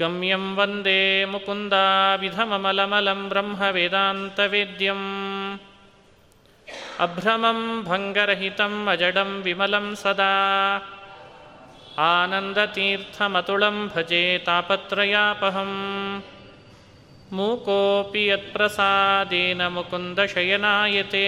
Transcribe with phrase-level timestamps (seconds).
[0.00, 1.00] गम्यं वन्दे
[1.32, 5.06] मुकुन्दाविधममलमलं ब्रह्मवेदान्तवेद्यम्
[7.04, 10.34] अभ्रमं भङ्गरहितम् अजडं विमलं सदा
[12.10, 15.76] आनन्दतीर्थमतुलं भजे तापत्रयापहम्
[17.36, 21.26] मूकोऽपि यत्प्रसादेन मुकुन्दशयनायते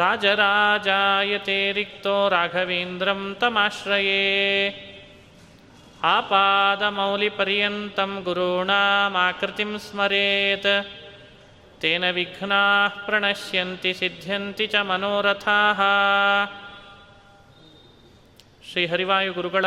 [0.00, 4.20] राजराजायते रिक्तो राघवेन्द्रं तमाश्रये
[6.90, 10.70] आपादमौलिपर्यन्तं गुरूणामाकृतिं स्मरेत्
[11.82, 15.80] तेन विघ्नाः प्रणश्यन्ति सिद्ध्यन्ति च मनोरथाः
[18.64, 19.66] ಶ್ರೀ ಹರಿವಾಯು ಗುರುಗಳ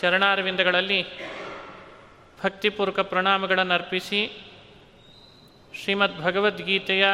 [0.00, 1.00] ಚರಣಾರವಿಂದಗಳಲ್ಲಿ
[2.38, 4.20] ಭಕ್ತಿಪೂರ್ವಕ ಪ್ರಣಾಮಗಳನ್ನು ಅರ್ಪಿಸಿ
[5.74, 7.04] ಶ್ರೀಮದ್ ಭಗವದ್ಗೀತೆಯ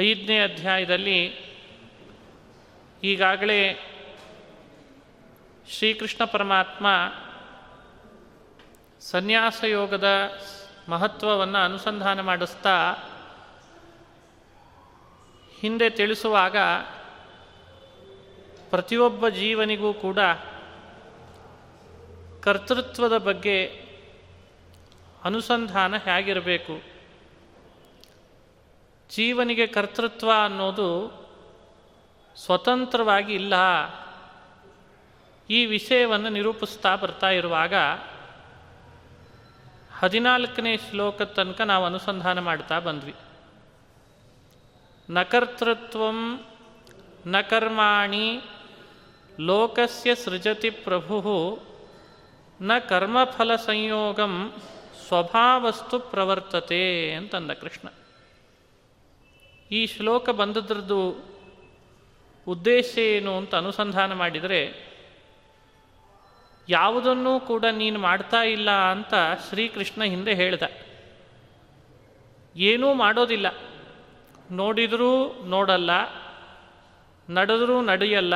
[0.00, 1.18] ಐದನೇ ಅಧ್ಯಾಯದಲ್ಲಿ
[3.02, 3.60] ಈಗಾಗಲೇ
[5.71, 6.87] ಶ್ರೀಕೃಷ್ಣ ಪರಮಾತ್ಮ
[8.99, 10.07] ಸನ್ಯಾಸ ಯೋಗದ
[10.89, 12.93] ಮಹತ್ವವನ್ನು ಅನುಸಂಧಾನ ಮಾಡಿಸ್ತಾ
[15.59, 16.57] ಹಿಂದೆ ತಿಳಿಸುವಾಗ
[18.69, 20.19] ಪ್ರತಿಯೊಬ್ಬ ಜೀವನಿಗೂ ಕೂಡ
[22.41, 23.65] ಕರ್ತೃತ್ವದ ಬಗ್ಗೆ
[25.23, 26.81] ಅನುಸಂಧಾನ ಹೇಗಿರಬೇಕು?
[29.09, 31.21] ಜೀವನಿಗೆ ಕರ್ತೃತ್ವ ಅನ್ನೋದು
[32.35, 33.53] ಸ್ವತಂತ್ರವಾಗಿ ಇಲ್ಲ.
[35.51, 37.73] ಈ ವಿಷಯವನ್ನು ನಿರೂಪಿಸ್ತಾ ಬರ್ತಾ ಇರುವಾಗ
[39.99, 43.15] ಹದಿನಾಲ್ಕನೇ ಶ್ಲೋಕ ತನಕ ನಾವು ಅನುಸಂಧಾನ ಮಾಡ್ತಾ ಬಂದ್ವಿ.
[45.09, 46.03] ನಕರ್ತೃತ್ವ
[47.27, 48.27] ನ ಕರ್ಮಾಣಿ
[49.39, 51.59] ಲೋಕಸ್ಯ ಸೃಜತಿ ಪ್ರಭು
[52.61, 54.33] ನ ಕರ್ಮಫಲ ಸಂಯೋಗಂ
[55.07, 57.87] ಸ್ವಭಾವಸ್ತು ಪ್ರವರ್ತತೆ ಅಂತಂದ ಕೃಷ್ಣ.
[59.71, 61.01] ಈ ಶ್ಲೋಕ ಬಂದದ್ರದ್ದು
[62.47, 64.90] ಉದ್ದೇಶ ಏನು ಅಂತ ಅನುಸಂಧಾನ ಮಾಡಿದರೆ
[66.71, 69.13] ಯಾವುದನ್ನೂ ಕೂಡ ನೀನು ಮಾಡ್ತಾ ಇಲ್ಲ ಅಂತ
[69.49, 70.65] ಶ್ರೀಕೃಷ್ಣ ಹಿಂದೆ ಹೇಳಿದ.
[72.55, 73.47] ಏನೂ ಮಾಡೋದಿಲ್ಲ.
[74.51, 75.13] ನೋಡಿದರೂ
[75.45, 75.91] ನೋಡಲ್ಲ,
[77.29, 78.35] ನಡೆದರೂ ನಡೆಯಲ್ಲ.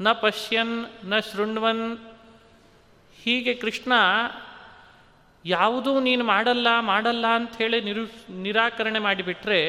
[0.00, 0.74] ನ ಪಶ್ಯನ್,
[1.04, 1.86] ನ ಶೃಣ್ವನ್,
[3.22, 3.92] ಹೀಗೆ ಕೃಷ್ಣ
[5.44, 8.04] ಯಾವುದೂ ನೀನು ಮಾಡಲ್ಲ ಮಾಡಲ್ಲ ಅಂಥೇಳಿ ನಿರು,
[8.42, 9.60] ನಿರಾಕರಣೆ ಮಾಡಿಬಿಟ್ರೆ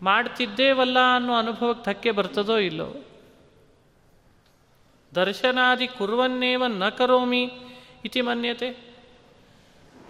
[0.00, 2.88] ಮಾಡ್ತಿದ್ದೇವಲ್ಲ ಅನ್ನೋ ಅನುಭವಕ್ಕೆ ಧಕ್ಕೆ ಬರ್ತದೋ ಇಲ್ಲೋ
[5.14, 7.50] ದರ್ಶನಾದಿ ಕುರುವನ್ನೇವ ನ ಕರೋಮಿ
[8.04, 8.94] ಇತಿ ಮನ್ಯತೆ.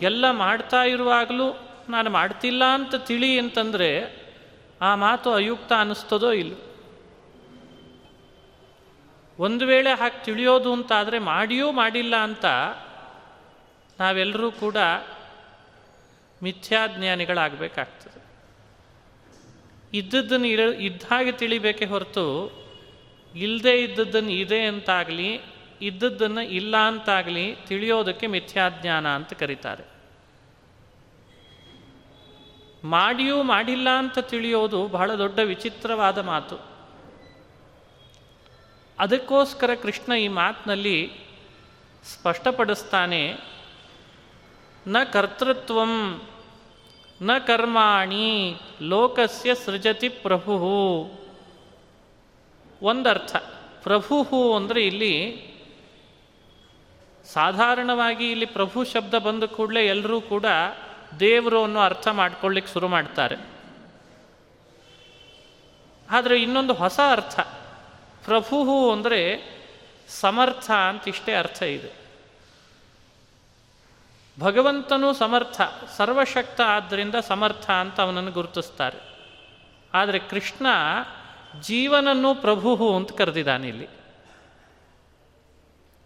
[0.00, 4.16] ಎಲ್ಲ ಮಾಡ್ತಾ ಇರುವಾಗಲೂ ನಾನು ಮಾಡ್ತಿಲ್ಲ ಅಂತ ತಿಳಿ ಅಂತಂದರೆ
[4.80, 6.54] ಆ ಮಾತು ಅಯುಕ್ತ ಅನ್ನಿಸ್ತದೋ ಇಲ್ಲ
[9.38, 12.44] ಒಂದು ವೇಳೆ ಹಾಗೆ ತಿಳಿಯೋದು ಅಂತಾದರೆ ಮಾಡಿಯೂ ಮಾಡಿಲ್ಲ ಅಂತ
[14.00, 14.76] ನಾವೆಲ್ಲರೂ ಕೂಡ
[16.42, 18.26] ಮಿಥ್ಯಾಜ್ಞಾನಿಗಳಾಗಬೇಕಾಗ್ತದೆ.
[19.98, 22.65] ಇದ್ದದ್ದನ್ನು ಇರ ಇದ್ದ ಹಾಗೆ ತಿಳಿಬೇಕೇ ಹೊರತು
[23.36, 25.40] ಇಲ್ಲದೆ ಇದ್ದದ್ದನ್ನು ಇದೆ ಅಂತಾಗಲಿ,
[25.80, 29.84] ಇದ್ದದ್ದನ್ನು ಇಲ್ಲ ಅಂತಾಗಲಿ ತಿಳಿಯೋದಕ್ಕೆ ಮಿಥ್ಯಾಜ್ಞಾನ ಅಂತ ಕರೀತಾರೆ.
[32.84, 36.56] ಮಾಡಿಯೂ ಮಾಡಿಲ್ಲ ಅಂತ ತಿಳಿಯೋದು ಬಹಳ ದೊಡ್ಡ ವಿಚಿತ್ರವಾದ ಮಾತು.
[38.98, 41.12] ಅದಕ್ಕೋಸ್ಕರ ಕೃಷ್ಣ ಈ ಮಾತಿನಲ್ಲಿ
[42.04, 43.22] ಸ್ಪಷ್ಟಪಡಿಸ್ತಾನೆ,
[44.86, 45.94] ನ ಕರ್ತೃತ್ವಂ,
[47.22, 50.56] ನ ಕರ್ಮಾಣಿ, ಲೋಕಸ್ಯ ಸೃಜತಿ ಪ್ರಭು.
[52.82, 53.36] ಒಂದರ್ಥ.
[53.82, 55.56] ಪ್ರಭು ಅಂದರೆ ಇಲ್ಲಿ
[57.24, 60.44] ಸಾಧಾರಣವಾಗಿ ಇಲ್ಲಿ ಪ್ರಭು ಶಬ್ದ ಬಂದ ಕೂಡಲೇ ಎಲ್ಲರೂ ಕೂಡ
[61.20, 63.36] ದೇವರು ಅನ್ನೋ ಅರ್ಥ ಮಾಡ್ಕೊಳ್ಳಿಕ್ಕೆ ಶುರು ಮಾಡ್ತಾರೆ.
[66.10, 67.40] ಆದರೆ ಇನ್ನೊಂದು ಹೊಸ ಅರ್ಥ.
[68.24, 69.20] ಪ್ರಭು ಅಂದರೆ
[70.08, 72.06] ಸಮರ್ಥ ಅಂತ ಇಷ್ಟೇ ಅರ್ಥ ಇದೆ.
[74.40, 75.60] ಭಗವಂತನೂ ಸಮರ್ಥ,
[75.96, 78.98] ಸರ್ವಶಕ್ತ ಆದ್ದರಿಂದ ಸಮರ್ಥ ಅಂತ ಅವನನ್ನು ಗುರುತಿಸ್ತಾರೆ.
[79.94, 80.66] ಆದರೆ ಕೃಷ್ಣ
[81.62, 83.88] ಜೀವನನ್ನು ಪ್ರಭು ಅಂತ ಕರೆದಿದ್ದಾನೆ ಇಲ್ಲಿ.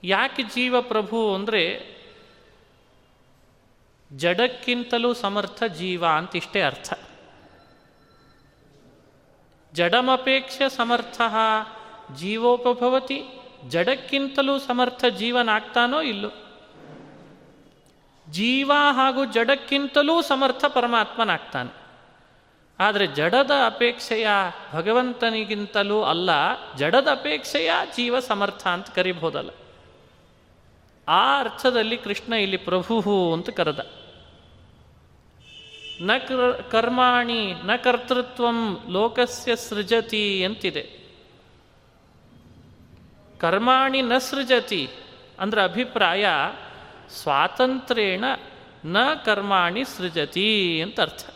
[0.04, 2.00] ಯಾಕೆ ಜೀವ ಪ್ರಭು ಅಂದರೆ
[4.12, 6.92] ಜಡಕ್ಕಿಂತಲೂ ಸಮರ್ಥ ಜೀವ ಅಂತ ಇಷ್ಟೇ ಅರ್ಥ.
[9.74, 11.20] ಜಡಮಪೇಕ್ಷೆ ಸಮರ್ಥ
[12.14, 13.22] ಜೀವೋಪಭವತಿ,
[13.68, 16.30] ಜಡಕ್ಕಿಂತಲೂ ಸಮರ್ಥ ಜೀವನಾಗ್ತಾನೋ ಇಲ್ಲೋ?
[18.28, 21.79] ಜೀವ ಹಾಗೂ ಜಡಕ್ಕಿಂತಲೂ ಸಮರ್ಥ ಪರಮಾತ್ಮನಾಗ್ತಾನೆ.
[22.80, 24.28] ಆದರೆ ಜಡದ ಅಪೇಕ್ಷೆಯ
[24.74, 26.30] ಭಗವಂತನಿಗಿಂತಲೂ ಅಲ್ಲ,
[26.76, 29.50] ಜಡದ ಅಪೇಕ್ಷೆಯ ಜೀವ ಸಮರ್ಥ ಅಂತ ಕರಿಬಹುದಲ್ಲ.
[31.08, 33.90] ಆ ಅರ್ಥದಲ್ಲಿ ಕೃಷ್ಣ ಇಲ್ಲಿ ಪ್ರಭು ಅಂತ ಕರೆದ.
[36.00, 36.10] ನ
[36.70, 41.00] ಕರ್ಮಾಣಿ, ನ ಕರ್ತೃತ್ವಂ ಲೋಕಸ್ಯ ಸೃಜತಿ ಅಂತಿದೆ.
[43.38, 44.88] ಕರ್ಮಾಣಿ ನ ಸೃಜತಿ
[45.38, 46.26] ಅಂದ್ರೆ ಅಭಿಪ್ರಾಯ
[47.08, 48.24] ಸ್ವಾತಂತ್ರ್ಯೇಣ
[48.84, 51.26] ನ ಕರ್ಮಾಣಿ ಸೃಜತಿ ಅಂತ ಅರ್ಥ.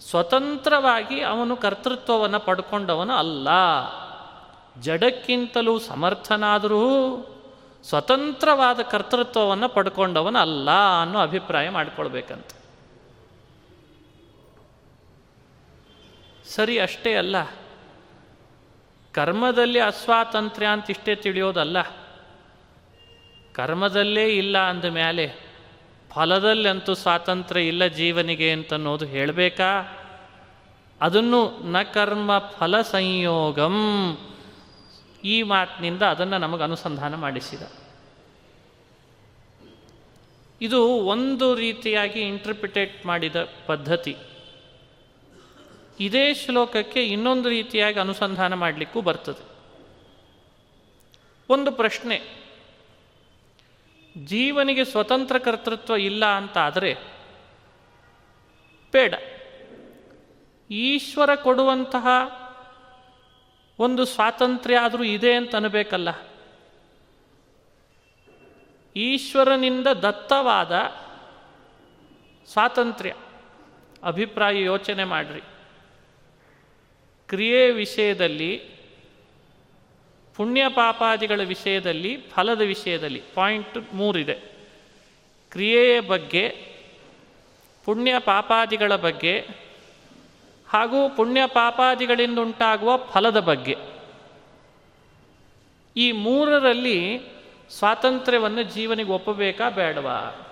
[0.00, 3.48] ಸ್ವತಂತ್ರವಾಗಿ ಅವನು ಕರ್ತೃತ್ವವನ್ನು ಪಡ್ಕೊಂಡವನು ಅಲ್ಲ.
[4.80, 6.82] ಜಡಕ್ಕಿಂತಲೂ ಸಮರ್ಥನಾದರೂ
[7.84, 10.70] ಸ್ವತಂತ್ರವಾದ ಕರ್ತೃತ್ವವನ್ನು ಪಡ್ಕೊಂಡವನು ಅಲ್ಲ
[11.02, 12.46] ಅನ್ನೋ ಅಭಿಪ್ರಾಯ ಮಾಡಿಕೊಳ್ಬೇಕಂತ.
[16.48, 17.36] ಸರಿ, ಅಷ್ಟೇ ಅಲ್ಲ.
[19.12, 21.76] ಕರ್ಮದಲ್ಲಿ ಅಸ್ವಾತಂತ್ರ್ಯ ಅಂತ ಇಷ್ಟೇ ತಿಳಿಯೋದಲ್ಲ.
[23.52, 25.45] ಕರ್ಮದಲ್ಲೇ ಇಲ್ಲ ಅಂದ ಮೇಲೆ
[26.16, 29.80] ಫಲದಲ್ಲಂತೂ ಸ್ವಾತಂತ್ರ್ಯ ಇಲ್ಲ ಜೀವನಿಗೆ ಅಂತನ್ನೋದು ಹೇಳಬೇಕಾ?
[31.00, 33.74] ಅದನ್ನು ನ ಕರ್ಮ ಫಲ ಸಂಯೋಗಂ.
[35.24, 37.62] ಈ ಮಾತಿನಿಂದ ಅದನ್ನು ನಮಗೆ ಅನುಸಂಧಾನ ಮಾಡಿಸಿದ.
[40.60, 43.36] ಇದು ಒಂದು ರೀತಿಯಾಗಿ ಇಂಟರ್ಪ್ರಿಟೇಟ್ ಮಾಡಿದ
[43.66, 44.16] ಪದ್ಧತಿ.
[46.00, 49.44] ಇದೇ ಶ್ಲೋಕಕ್ಕೆ ಇನ್ನೊಂದು ರೀತಿಯಾಗಿ ಅನುಸಂಧಾನ ಮಾಡಲಿಕ್ಕೂ ಬರ್ತದೆ.
[51.48, 52.45] ಒಂದು ಪ್ರಶ್ನೆ.
[54.24, 56.96] ಜೀವನಿಗೆ ಸ್ವತಂತ್ರ ಕರ್ತೃತ್ವ ಇಲ್ಲ ಅಂತ ಆದರೆ
[58.92, 59.14] ಬೇಡ.
[60.70, 62.08] ಈಶ್ವರ ಕೊಡುವಂತಹ
[63.78, 66.08] ಒಂದು ಸ್ವಾತಂತ್ರ್ಯ ಆದರೂ ಇದೆ ಅಂತ ಅನ್ನಬೇಕಲ್ಲ
[68.96, 70.72] ಈಶ್ವರನಿಂದ ದತ್ತವಾದ
[72.52, 73.14] ಸ್ವಾತಂತ್ರ್ಯ.
[74.02, 75.42] ಅಭಿಪ್ರಾಯ ಯೋಚನೆ ಮಾಡಿರಿ.
[77.28, 78.75] ಕ್ರಿಯೆ ವಿಷಯದಲ್ಲಿ
[80.36, 84.34] ಪುಣ್ಯ ಪಾಪಾದಿಗಳ ವಿಷಯದಲ್ಲಿ, ಫಲದ ವಿಷಯದಲ್ಲಿ ಪಾಯಿಂಟ್ ಮೂರಿದೆ.
[85.50, 86.48] ಕ್ರಿಯೆಯ ಬಗ್ಗೆ,
[87.84, 89.40] ಪುಣ್ಯ ಪಾಪಾದಿಗಳ ಬಗ್ಗೆ,
[90.68, 93.76] ಹಾಗೂ ಪುಣ್ಯ ಪಾಪಾದಿಗಳಿಂದ ಉಂಟಾಗುವ ಫಲದ ಬಗ್ಗೆ.
[95.96, 97.20] ಈ ಮೂರರಲ್ಲಿ
[97.70, 100.48] ಸ್ವಾತಂತ್ರ್ಯವನ್ನು ಜೀವನಿಗೆ ಒಪ್ಪಬೇಕಾ ಬೇಡವಾ?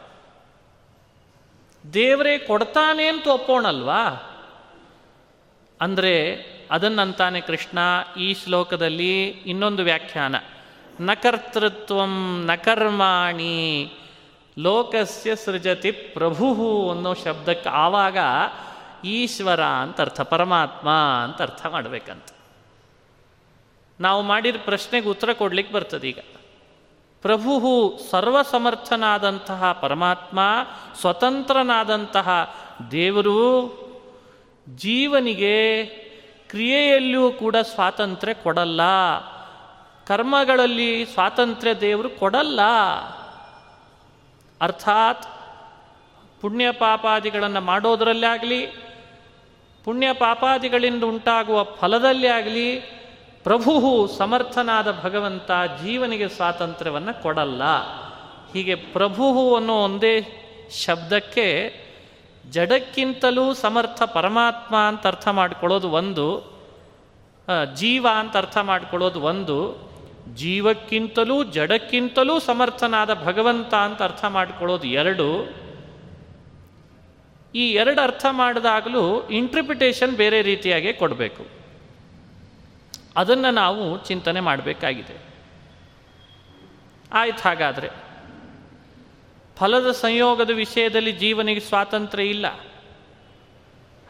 [1.92, 4.08] ದೇವರೇ ಕೊಡ್ತಾನೆ ಅಂತ ಒಪ್ಪೋಣಲ್ವಾ?
[5.80, 7.78] ಅಂದರೆ ಅದನ್ನಂತಾನೆ ಕೃಷ್ಣ
[8.20, 10.34] ಈ ಶ್ಲೋಕದಲ್ಲಿ ಇನ್ನೊಂದು ವ್ಯಾಖ್ಯಾನ.
[11.00, 13.92] ನಕರ್ತೃತ್ವಂ ನಕರ್ಮಾಣಿ
[14.58, 18.18] ಲೋಕಸ್ಯ ಸೃಜತಿ ಪ್ರಭು ಅನ್ನೋ ಶಬ್ದಕ್ಕೆ ಆವಾಗ
[19.04, 20.88] ಈಶ್ವರ ಅಂತ ಅರ್ಥ, ಪರಮಾತ್ಮ
[21.24, 22.24] ಅಂತ ಅರ್ಥ ಮಾಡಬೇಕಂತ.
[24.00, 26.18] ನಾವು ಮಾಡಿದ ಪ್ರಶ್ನೆಗೆ ಉತ್ತರ ಕೊಡ್ಲಿಕ್ಕೆ ಬರ್ತದೆ ಈಗ.
[27.22, 30.40] ಪ್ರಭು ಸರ್ವಸಮರ್ಥನಾದಂತಹ ಪರಮಾತ್ಮ,
[31.00, 32.56] ಸ್ವತಂತ್ರನಾದಂತಹ
[32.90, 33.74] ದೇವರು
[34.68, 35.84] ಜೀವನಿಗೆ
[36.54, 38.80] ಕ್ರಿಯೆಯಲ್ಲಿಯೂ ಕೂಡ ಸ್ವಾತಂತ್ರ್ಯ ಕೊಡಲ್ಲ.
[40.06, 42.60] ಕರ್ಮಗಳಲ್ಲಿ ಸ್ವಾತಂತ್ರ್ಯ ದೇವರು ಕೊಡಲ್ಲ.
[44.60, 45.24] ಅರ್ಥಾತ್
[46.40, 48.66] ಪುಣ್ಯ ಪಾಪಾದಿಗಳನ್ನು ಮಾಡೋದರಲ್ಲೇ ಆಗಲಿ
[49.84, 52.80] ಪುಣ್ಯ ಪಾಪಾದಿಗಳಿಂದ ಉಂಟಾಗುವ ಫಲದಲ್ಲಿ ಆಗಲಿ
[53.42, 55.50] ಪ್ರಭು ಸಮರ್ಥನಾದ ಭಗವಂತ
[55.84, 57.62] ಜೀವನಿಗೆ ಸ್ವಾತಂತ್ರ್ಯವನ್ನು ಕೊಡಲ್ಲ.
[58.52, 60.40] ಹೀಗೆ ಪ್ರಭು ಅನ್ನೋ ಒಂದೇ
[60.84, 61.83] ಶಬ್ದಕ್ಕೆ
[62.50, 66.54] ಜಡಕ್ಕಿಂತಲೂ ಸಮರ್ಥ ಪರಮಾತ್ಮ ಅಂತ ಅರ್ಥ ಮಾಡ್ಕೊಳ್ಳೋದು ಒಂದು
[67.74, 69.84] ಜೀವ ಅಂತ ಅರ್ಥ ಮಾಡ್ಕೊಳ್ಳೋದು ಒಂದು,
[70.34, 75.54] ಜೀವಕ್ಕಿಂತಲೂ ಜಡಕ್ಕಿಂತಲೂ ಸಮರ್ಥನಾದ ಭಗವಂತ ಅಂತ ಅರ್ಥ ಮಾಡ್ಕೊಳ್ಳೋದು ಎರಡು.
[77.54, 81.46] ಈ ಎರಡು ಅರ್ಥ ಮಾಡಿದಾಗಲೂ ಇಂಟ್ರಿಪಿಟೇಷನ್ ಬೇರೆ ರೀತಿಯಾಗಿ ಕೊಡಬೇಕು.
[83.16, 85.34] ಅದನ್ನು ನಾವು ಚಿಂತನೆ ಮಾಡಬೇಕಾಗಿದೆ.
[87.12, 88.03] ಆಯ್ತು ಹಾಗಾದರೆ.
[89.56, 92.46] ಫಲದ ಸಂಯೋಗದ ವಿಷಯದಲ್ಲಿ ಜೀವನಿಗೆ ಸ್ವಾತಂತ್ರ್ಯ ಇಲ್ಲ.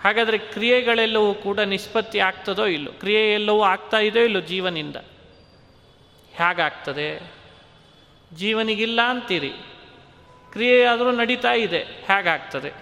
[0.01, 2.93] ಹಾಗಾದರೆ ಕ್ರಿಯೆಗಳೆಲ್ಲವೂ ಕೂಡ ನಿಷ್ಪತ್ತಿ ಆಗ್ತದೋ ಇಲ್ಲೋ?
[2.93, 4.97] ಕ್ರಿಯೆ ಎಲ್ಲವೂ ಆಗ್ತಾ ಇದೆಯೋ ಇಲ್ಲೋ ಜೀವನಿಂದ?
[6.33, 7.35] ಹೇಗಾಗ್ತದೆ?
[8.35, 9.53] ಜೀವನಿಗಿಲ್ಲ ಅಂತೀರಿ.
[10.53, 11.79] ಕ್ರಿಯೆ ಆದರೂ ನಡೀತಾ ಇದೆ.
[11.79, 12.73] ಹೇಗಾಗ್ತದೆ?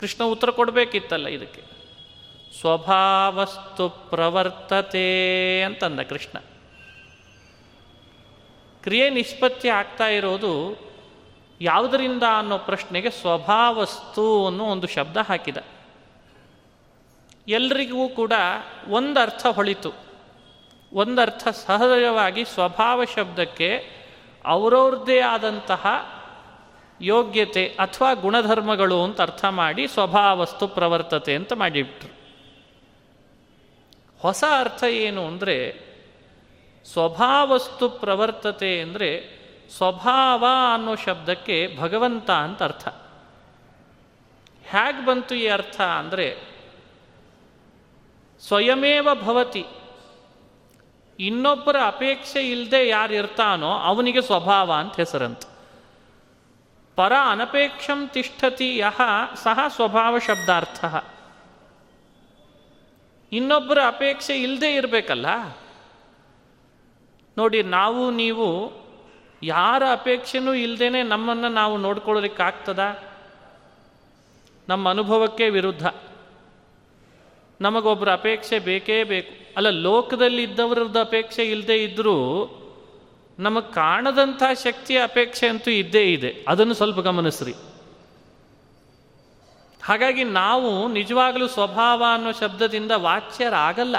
[0.00, 1.62] ಕೃಷ್ಣ ಉತ್ತರ ಕೊಡಬೇಕಿತ್ತಲ್ಲ ಇದಕ್ಕೆ.
[2.60, 6.38] ಸ್ವಭಾವಸ್ತು ಪ್ರವರ್ತತೆ ಅಂತಂದ ಕೃಷ್ಣ.
[8.82, 10.86] ಕ್ರಿಯೆ ನಿಷ್ಪತ್ತಿ ಆಗ್ತಾ ಇರೋದು
[11.60, 15.56] ಯಾವುದರಿಂದ ಅನ್ನೋ ಪ್ರಶ್ನೆಗೆ ಸ್ವಭಾವಸ್ತು ಅನ್ನೋ ಒಂದು ಶಬ್ದ ಹಾಕಿದ.
[17.48, 18.32] ಎಲ್ರಿಗೂ ಕೂಡ
[18.88, 19.92] ಒಂದು ಅರ್ಥ ಹೊಳಿತು.
[20.92, 23.84] ಒಂದರ್ಥ ಸಹಜವಾಗಿ ಸ್ವಭಾವ ಶಬ್ದಕ್ಕೆ
[24.44, 25.86] ಅವರವ್ರದ್ದೇ ಆದಂತಹ
[27.00, 32.16] ಯೋಗ್ಯತೆ ಅಥವಾ ಗುಣಧರ್ಮಗಳು ಅಂತ ಅರ್ಥ ಮಾಡಿ ಸ್ವಭಾವಸ್ತು ಪ್ರವರ್ತತೆ ಅಂತ ಮಾಡಿಬಿಟ್ರು.
[34.18, 35.86] ಹೊಸ ಅರ್ಥ ಏನು ಅಂದರೆ
[36.92, 39.35] ಸ್ವಭಾವಸ್ತು ಪ್ರವರ್ತತೆ ಅಂದರೆ
[39.70, 42.88] ಸ್ವಭಾವ ಅನ್ನೋ ಶಬ್ದಕ್ಕೆ ಭಗವಂತ ಅಂತ ಅರ್ಥ.
[44.62, 46.56] ಹೇಗೆ ಬಂತು ಈ ಅರ್ಥ ಅಂದರೆ
[48.40, 49.64] ಸ್ವಯಮೇವ ಭವತಿ.
[51.18, 55.42] ಇನ್ನೊಬ್ಬರ ಅಪೇಕ್ಷೆ ಇಲ್ಲದೆ ಯಾರು ಇರ್ತಾನೋ ಅವನಿಗೆ ಸ್ವಭಾವ ಅಂತ ಹೆಸರಂತ.
[56.96, 59.00] ಪರ ಅನಪೇಕ್ಷಂ ತಿಷ್ಠತಿ ಯಹ
[59.34, 60.84] ಸಹ ಸ್ವಭಾವ ಶಬ್ದಾರ್ಥ.
[63.32, 65.26] ಇನ್ನೊಬ್ಬರ ಅಪೇಕ್ಷೆ ಇಲ್ಲದೆ ಇರಬೇಕಲ್ಲ?
[67.38, 68.72] ನೋಡಿ, ನಾವು, ನೀವು
[69.46, 72.78] ಯಾರ ಅಪೇಕ್ಷೆನೂ ಇಲ್ಲದೇನೆ ನಮ್ಮನ್ನು ನಾವು ನೋಡ್ಕೊಳ್ಳೋದಕ್ಕಾಗ್ತದ
[74.68, 75.86] ನಮ್ಮ ಅನುಭವಕ್ಕೆ ವಿರುದ್ಧ.
[77.60, 79.54] ನಮಗೊಬ್ಬರ ಅಪೇಕ್ಷೆ ಬೇಕೇ ಬೇಕು.
[79.56, 82.12] ಅಲ್ಲ ಲೋಕದಲ್ಲಿ ಇದ್ದವರದ್ದು ಅಪೇಕ್ಷೆ ಇಲ್ಲದೆ ಇದ್ದರೂ
[83.38, 86.44] ನಮಗೆ ಕಾಣದಂಥ ಶಕ್ತಿಯ ಅಪೇಕ್ಷೆ ಅಂತೂ ಇದ್ದೇ ಇದೆ.
[86.48, 87.54] ಅದನ್ನು ಸ್ವಲ್ಪ ಗಮನಿಸ್ರಿ.
[89.82, 93.96] ಹಾಗಾಗಿ ನಾವು ನಿಜವಾಗಲೂ ಸ್ವಭಾವ ಅನ್ನೋ ಶಬ್ದದಿಂದ ವಾಚ್ಯರಾಗಲ್ಲ.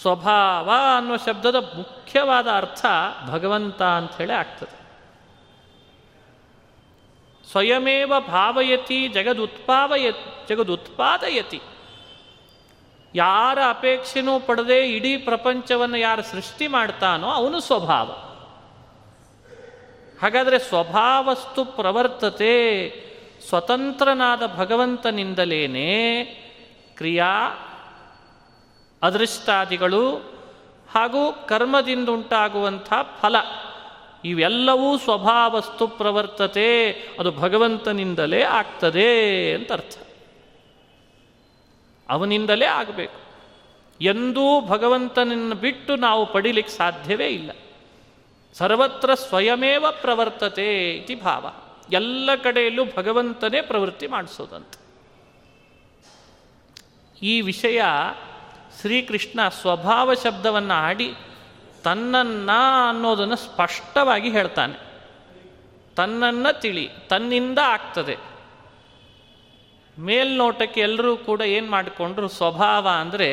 [0.00, 2.86] ಸ್ವಭಾವ ಅನ್ನೋ ಶಬ್ದದ ಮುಖ್ಯವಾದ ಅರ್ಥ
[3.30, 4.78] ಭಗವಂತ ಅಂಥೇಳಿ ಆಗ್ತದೆ.
[7.50, 10.10] ಸ್ವಯಮೇವ ಭಾವಯತಿ ಜಗದುತ್ಪಾವಯ,
[10.48, 11.60] ಜಗದುತ್ಪಾದಯತಿ.
[13.14, 18.06] ಯಾರ ಅಪೇಕ್ಷೆನೂ ಪಡೆದೇ ಇಡೀ ಪ್ರಪಂಚವನ್ನು ಯಾರು ಸೃಷ್ಟಿ ಮಾಡ್ತಾನೋ ಅವನು ಸ್ವಭಾವ.
[20.22, 22.90] ಹಾಗಾದರೆ ಸ್ವಭಾವಸ್ತು ಪ್ರವರ್ತತೆ
[23.48, 26.24] ಸ್ವತಂತ್ರನಾದ ಭಗವಂತನಿಂದಲೇನೆ
[26.96, 27.48] ಕ್ರಿಯಾ
[29.02, 30.16] ಅದೃಷ್ಟಾದಿಗಳು
[30.90, 33.36] ಹಾಗೂ ಕರ್ಮದಿಂದುಂಟಾಗುವಂಥ ಫಲ.
[34.24, 39.98] ಇವೆಲ್ಲವೂ ಸ್ವಭಾವಸ್ತು ಪ್ರವರ್ತತೆ, ಅದು ಭಗವಂತನಿಂದಲೇ ಆಗ್ತದೆ ಅಂತ ಅರ್ಥ
[42.08, 43.20] ಅವನಿಂದಲೇ ಆಗಬೇಕು.
[44.00, 47.50] ಎಂದೂ ಭಗವಂತನನ್ನು ಬಿಟ್ಟು ನಾವು ಪಡಿಲಿಕ್ಕೆ ಸಾಧ್ಯವೇ ಇಲ್ಲ.
[48.54, 51.52] ಸರ್ವತ್ರ ಸ್ವಯಮೇವ ಪ್ರವರ್ತತೆ ಇತಿ ಭಾವ.
[51.92, 54.78] ಎಲ್ಲ ಕಡೆಯಲ್ಲೂ ಭಗವಂತನೇ ಪ್ರವೃತ್ತಿ ಮಾಡಿಸೋದಂತೆ.
[57.22, 57.82] ಈ ವಿಷಯ
[58.80, 61.14] ಶ್ರೀಕೃಷ್ಣ ಸ್ವಭಾವ ಶಬ್ದವನ್ನು ಆಡಿ
[61.84, 62.50] ತನ್ನನ್ನ
[62.88, 64.78] ಅನ್ನೋದನ್ನು ಸ್ಪಷ್ಟವಾಗಿ ಹೇಳ್ತಾನೆ.
[65.96, 68.16] ತನ್ನನ್ನು ತಿಳಿ, ತನ್ನಿಂದ ಆಗ್ತದೆ.
[69.98, 73.28] ಮೇಲ್ನೋಟಕ್ಕೆ ಎಲ್ಲರೂ ಕೂಡ ಏನು ಮಾಡಿಕೊಂಡ್ರು, ಸ್ವಭಾವ ಅಂದರೆ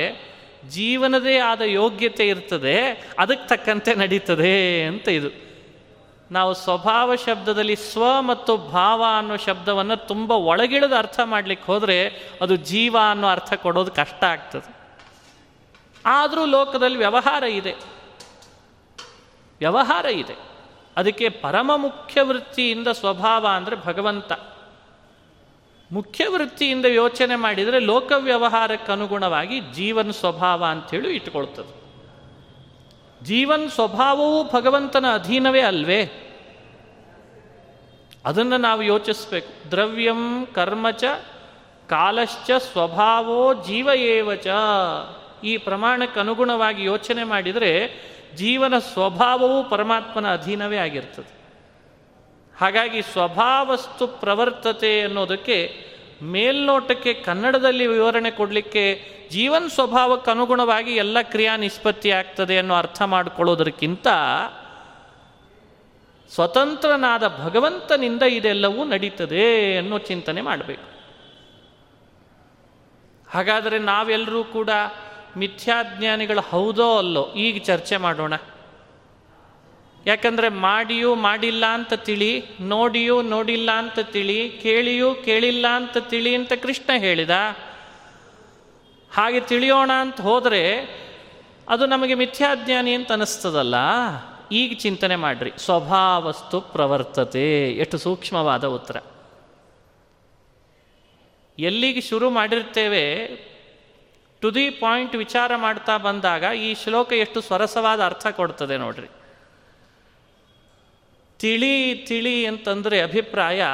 [0.70, 5.30] ಜೀವನದೇ ಆದ ಯೋಗ್ಯತೆ ಇರ್ತದೆ ಅದಕ್ಕೆ ತಕ್ಕಂತೆ ನಡೀತದೆ ಅಂತ ಇದು.
[6.32, 12.10] ನಾವು ಸ್ವಭಾವ ಶಬ್ದದಲ್ಲಿ ಸ್ವ ಮತ್ತು ಭಾವ ಅನ್ನೋ ಶಬ್ದವನ್ನು ತುಂಬ ಒಳಗಿಳಿದು ಅರ್ಥ ಮಾಡಲಿಕ್ಕೆ ಹೋದರೆ
[12.42, 14.75] ಅದು ಜೀವ ಅನ್ನೋ ಅರ್ಥ ಕೊಡೋದು ಕಷ್ಟ ಆಗ್ತದೆ.
[16.06, 17.76] ಆದರೂ ಲೋಕದಲ್ಲಿ ವ್ಯವಹಾರ ಇದೆ.
[19.60, 20.36] ವ್ಯವಹಾರ ಇದೆ.
[20.98, 24.32] ಅದಕ್ಕೆ ಪರಮ ಮುಖ್ಯ ವೃತ್ತಿಯಿಂದ ಸ್ವಭಾವ ಅಂದರೆ ಭಗವಂತ.
[25.92, 31.86] ಮುಖ್ಯ ವೃತ್ತಿಯಿಂದ ಯೋಚನೆ ಮಾಡಿದರೆ ಲೋಕ ವ್ಯವಹಾರಕ್ಕೆ ಅನುಗುಣವಾಗಿ ಜೀವನ ಸ್ವಭಾವ ಅಂಥೇಳಿ ಇಟ್ಕೊಳ್ತದೆ
[33.24, 36.32] ಜೀವನ್ ಸ್ವಭಾವವು ಭಗವಂತನ ಅಧೀನವೇ ಅಲ್ವೇ?
[38.26, 39.72] ಅದನ್ನು ನಾವು ಯೋಚಿಸ್ಬೇಕು.
[39.72, 41.04] ದ್ರವ್ಯಂ ಕರ್ಮಚ
[41.90, 44.48] ಕಾಲಶ್ಚ ಸ್ವಭಾವೋ ಜೀವ ಏವಚ.
[45.46, 47.72] ಈ ಪ್ರಮಾಣಕ್ಕೆ ಅನುಗುಣವಾಗಿ ಯೋಚನೆ ಮಾಡಿದರೆ
[48.36, 51.36] ಜೀವನ ಸ್ವಭಾವವು ಪರಮಾತ್ಮನ ಅಧೀನವೇ ಆಗಿರ್ತದೆ.
[52.58, 55.58] ಹಾಗಾಗಿ ಸ್ವಭಾವಸ್ತು ಪ್ರವರ್ತತೆ ಅನ್ನೋದಕ್ಕೆ
[56.22, 58.86] ಮೇಲ್ನೋಟಕ್ಕೆ ಕನ್ನಡದಲ್ಲಿ ವಿವರಣೆ ಕೊಡಲಿಕ್ಕೆ
[59.32, 64.08] ಜೀವನ್ ಸ್ವಭಾವಕ್ಕೆ ಅನುಗುಣವಾಗಿ ಎಲ್ಲ ಕ್ರಿಯಾ ನಿಷ್ಪತ್ತಿ ಆಗ್ತದೆ ಅನ್ನೋ ಅರ್ಥ ಮಾಡಿಕೊಳ್ಳೋದಕ್ಕಿಂತ
[66.30, 70.96] ಸ್ವತಂತ್ರನಾದ ಭಗವಂತನಿಂದ ಇದೆಲ್ಲವೂ ನಡೀತದೆ ಅನ್ನೋ ಚಿಂತನೆ ಮಾಡಬೇಕು.
[73.34, 74.70] ಹಾಗಾದರೆ ನಾವೆಲ್ಲರೂ ಕೂಡ
[75.38, 77.34] ಮಿಥ್ಯಾಜ್ಞಾನಿಗಳು ಹೌದೋ ಅಲ್ಲೋ?
[77.36, 78.34] ಈಗ ಚರ್ಚೆ ಮಾಡೋಣ.
[80.06, 87.00] ಯಾಕಂದರೆ ಮಾಡಿಯೂ ಮಾಡಿಲ್ಲ ಅಂತ ತಿಳಿ, ನೋಡಿಯೂ ನೋಡಿಲ್ಲ ಅಂತ ತಿಳಿ, ಕೇಳಿಯೂ ಕೇಳಿಲ್ಲ ಅಂತ ತಿಳಿ ಅಂತ ಕೃಷ್ಣ
[87.00, 87.30] ಹೇಳಿದ.
[89.14, 90.80] ಹಾಗೆ ತಿಳಿಯೋಣ ಅಂತ ಹೋದರೆ
[91.70, 93.76] ಅದು ನಮಗೆ ಮಿಥ್ಯಾಜ್ಞಾನಿ ಅಂತ ಅನ್ನಿಸ್ತದಲ್ಲ
[94.52, 95.52] ಈಗ ಚಿಂತನೆ ಮಾಡ್ರಿ.
[95.58, 97.72] ಸ್ವಭಾವಸ್ತು ಪ್ರವರ್ತತೆ.
[97.72, 98.98] ಎಷ್ಟು ಸೂಕ್ಷ್ಮವಾದ ಉತ್ತರ.
[101.60, 103.26] ಎಲ್ಲಿಗೆ ಶುರು ಮಾಡಿರ್ತೇವೆ?
[104.42, 109.08] ಟು ದಿ ಪಾಯಿಂಟ್ ವಿಚಾರ ಮಾಡ್ತಾ ಬಂದಾಗ ಈ ಶ್ಲೋಕ ಎಷ್ಟು ಸ್ವರಸವಾದ ಅರ್ಥ ಕೊಡ್ತದೆ ನೋಡ್ರಿ.
[111.40, 113.66] ತಿಳಿ ತಿಳಿ ಅಂತಂದರೆ ಅಭಿಪ್ರಾಯ,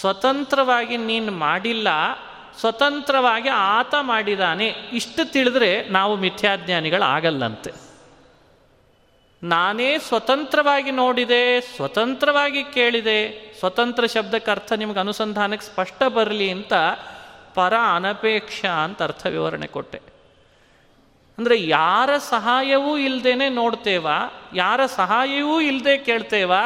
[0.00, 1.88] ಸ್ವತಂತ್ರವಾಗಿ ನೀನು ಮಾಡಿಲ್ಲ,
[2.60, 7.72] ಸ್ವತಂತ್ರವಾಗಿ ಆತ ಮಾಡಿದಾನೆ, ಇಷ್ಟು ತಿಳಿದ್ರೆ ನಾವು ಮಿಥ್ಯಾಜ್ಞಾನಿಗಳಾಗಲ್ಲಂತೆ.
[9.42, 16.72] ನಾನೇ ಸ್ವತಂತ್ರವಾಗಿ ನೋಡಿದೆ, ಸ್ವತಂತ್ರವಾಗಿ ಕೇಳಿದೆ, ಸ್ವತಂತ್ರ ಶಬ್ದಕ್ಕೆ ಅರ್ಥ ನಿಮ್ಗೆ ಅನುಸಂಧಾನಕ್ಕೆ ಸ್ಪಷ್ಟ ಬರಲಿ ಅಂತ
[17.56, 20.00] ಪರ ಅನಪೇಕ್ಷ ಅಂತ ಅರ್ಥ ವಿವರಣೆ ಕೊಟ್ಟೆ.
[21.38, 24.16] ಅಂದರೆ ಯಾರ ಸಹಾಯವೂ ಇಲ್ಲದೇನೆ ನೋಡ್ತೇವಾ,
[24.54, 26.62] ಯಾರ ಸಹಾಯವೂ ಇಲ್ಲದೆ ಕೇಳ್ತೇವಾ,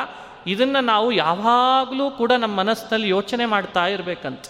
[0.46, 4.44] ಇದನ್ನು ನಾವು ಯಾವಾಗಲೂ ಕೂಡ ನಮ್ಮ ಮನಸ್ಸಿನಲ್ಲಿ ಯೋಚನೆ ಮಾಡ್ತಾ ಇರಬೇಕಂತ.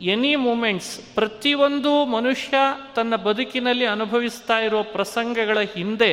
[0.00, 2.56] ಎನಿ ಮೂಮೆಂಟ್ಸ್, ಪ್ರತಿಯೊಂದು ಮನುಷ್ಯ
[2.96, 6.12] ತನ್ನ ಬದುಕಿನಲ್ಲಿ ಅನುಭವಿಸ್ತಾ ಇರೋ ಪ್ರಸಂಗಗಳ ಹಿಂದೆ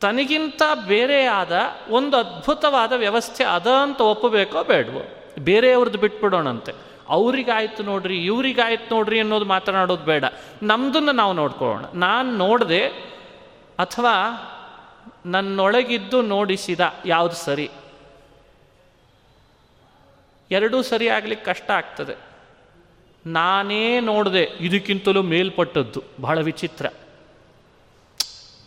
[0.00, 5.32] ತನಗಿಂತ ಬೇರೆಯಾದ ಒಂದು ಅದ್ಭುತವಾದ ವ್ಯವಸ್ಥೆ ಅದ ಅಂತ ಒಪ್ಪಬೇಕೋ ಬೇಡವೋ?
[5.38, 6.72] ಬೇರೆಯವ್ರದ್ದು ಬಿಟ್ಬಿಡೋಣಂತೆ.
[7.08, 10.24] ಅವ್ರಿಗಾಯ್ತು ನೋಡ್ರಿ, ಇವ್ರಿಗಾಯ್ತು ನೋಡ್ರಿ ಅನ್ನೋದು ಮಾತನಾಡೋದು ಬೇಡ.
[10.62, 11.84] ನಮ್ದನ್ನು ನಾವು ನೋಡ್ಕೊಳ್ಳೋಣ.
[11.94, 12.86] ನಾನು ನೋಡಿದೆ
[13.78, 14.14] ಅಥವಾ
[15.26, 17.70] ನನ್ನೊಳಗಿದ್ದು ನೋಡಿಸಿದ ಯಾವುದು ಸರಿ?
[20.50, 22.14] ಎರಡೂ ಸರಿ ಆಗ್ಲಿಕ್ಕೆ ಕಷ್ಟ ಆಗ್ತದೆ.
[23.26, 26.02] ನಾನೇ ನೋಡಿದೆ, ಇದಕ್ಕಿಂತಲೂ ಮೇಲ್ಪಟ್ಟದ್ದು.
[26.20, 26.86] ಬಹಳ ವಿಚಿತ್ರ.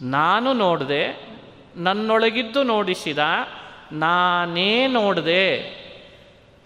[0.01, 1.29] ನಾನು ನೋಡಿದೆ,
[1.75, 3.17] ನನ್ನೊಳಗಿದ್ದು ನೋಡಿಸಿದ,
[3.91, 5.81] ನಾನೇ ನೋಡಿದೆ.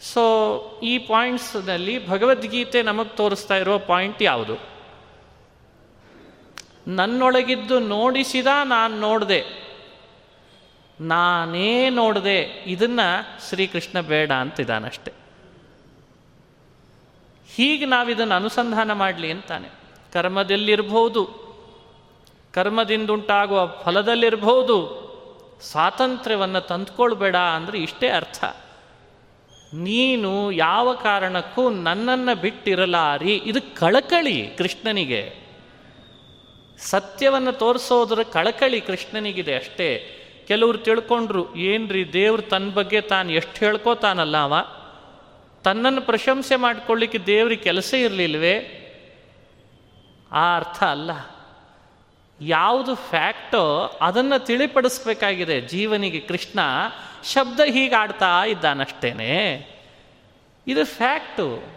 [0.01, 4.55] ಸೊ ಈ ಪಾಯಿಂಟ್ಸ್ನಲ್ಲಿ ಭಗವದ್ಗೀತೆ ನಮಗೆ ತೋರಿಸ್ತಾ ಇರೋ ಪಾಯಿಂಟ್ ಯಾವುದು?
[6.87, 9.65] ನನ್ನೊಳಗಿದ್ದು ನೋಡಿಸಿದ, ನಾನು ನೋಡಿದೆ.
[11.01, 12.63] ನಾನೇ ನೋಡಿದೆ.
[12.67, 12.99] ಇದನ್ನ
[13.49, 15.11] ಶ್ರೀಕೃಷ್ಣ ಬೇಡ ಅಂತಿದ್ದಾನಷ್ಟೆ.
[17.55, 19.69] ಹೀಗೆ ನಾವಿದನ್ನು ಅನುಸಂಧಾನ ಮಾಡಲಿ ಅಂತಾನೆ.
[20.13, 21.44] ಕರ್ಮದಲ್ಲಿರ್ಬೋದು
[22.55, 25.05] ಕರ್ಮದಿಂದುಂಟಾಗುವ ಫಲದಲ್ಲಿರ್ಬೋದು
[25.61, 28.43] ಸ್ವಾತಂತ್ರ್ಯವನ್ನು ತಂದುಕೊಳ್ಬೇಡ ಅಂದರೆ ಇಷ್ಟೇ ಅರ್ಥ.
[29.73, 33.35] ನೀನು ಯಾವ ಕಾರಣಕ್ಕೂ ನನ್ನನ್ನು ಬಿಟ್ಟಿರಲಾರಿ.
[33.35, 35.33] ಇದು ಕಳಕಳಿ ಕೃಷ್ಣನಿಗೆ.
[36.77, 40.21] ಸತ್ಯವನ್ನು ತೋರಿಸೋದ್ರ ಕಳಕಳಿ ಕೃಷ್ಣನಿಗಿದೆ ಅಷ್ಟೇ.
[40.47, 44.53] ಕೆಲವರು ತಿಳ್ಕೊಂಡ್ರು, ಏನ್ರಿ ದೇವ್ರು ತನ್ನ ಬಗ್ಗೆ ತಾನು ಎಷ್ಟು ಹೇಳ್ಕೋತಾನಲ್ಲ ಅವ?
[45.63, 48.81] ತನ್ನನ್ನು ಪ್ರಶಂಸೆ ಮಾಡಿಕೊಳ್ಳಿಕ್ಕೆ ದೇವ್ರಿಗೆ ಕೆಲಸ ಇರಲಿಲ್ವೇ?
[50.31, 51.34] ಆ ಅರ್ಥ ಅಲ್ಲ.
[52.41, 55.61] ಯಾವುದು ಫ್ಯಾಕ್ಟೋ ಅದನ್ನು ತಿಳಿಪಡಿಸ್ಬೇಕಾಗಿದೆ.
[55.61, 56.59] ಜೀವನಿಗೆ ಕೃಷ್ಣ
[57.23, 59.67] ಶಬ್ದ ಹೀಗಾಡ್ತಾ ಇದ್ದಾನಷ್ಟೇನೆ.
[60.67, 61.75] ಇದು ಫ್ಯಾಕ್ಟು.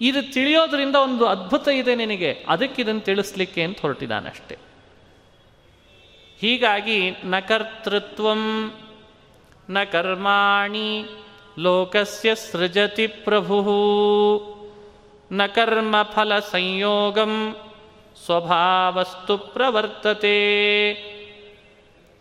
[0.00, 2.44] ಇದು ತಿಳಿಯೋದ್ರಿಂದ ಒಂದು ಅದ್ಭುತ ಇದೆ ನಿನಗೆ.
[2.48, 4.58] ಅದಕ್ಕೆ ಇದನ್ನು ತಿಳಿಸ್ಲಿಕ್ಕೆ ಅಂತ ಹೊರಟಿದ್ದಾನಷ್ಟೆ.
[6.38, 8.34] ಹೀಗಾಗಿ ನ ಕರ್ತೃತ್ವ,
[9.70, 11.04] ನ ಕರ್ಮಾಣಿ,
[11.58, 13.62] ಲೋಕಸ್ಯ ಸೃಜತಿ ಪ್ರಭು,
[15.32, 17.56] ನ ಕರ್ಮ ಫಲ ಸಂಯೋಗಂ
[18.24, 20.52] ಸ್ವಭಾವಸ್ತು ಪ್ರವರ್ತತೆ.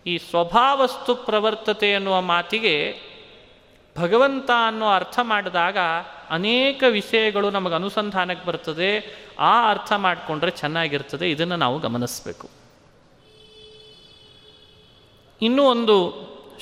[0.05, 2.99] ಈ ಸ್ವಭಾವಸ್ತು ಪ್ರವರ್ತತೆ ಎನ್ನುವ ಮಾತಿಗೆ
[3.97, 5.77] ಭಗವಂತ ಅನ್ನೋ ಅರ್ಥ ಮಾಡಿದಾಗ
[6.29, 9.15] ಅನೇಕ ವಿಷಯಗಳು ನಮಗೆ ಅನುಸಂಧಾನಕ್ಕೆ ಬರ್ತದೆ.
[9.39, 11.31] ಆ ಅರ್ಥ ಮಾಡಿಕೊಂಡ್ರೆ ಚೆನ್ನಾಗಿರ್ತದೆ.
[11.31, 12.49] ಇದನ್ನು ನಾವು ಗಮನಿಸಬೇಕು.
[15.41, 16.13] ಇನ್ನೂ ಒಂದು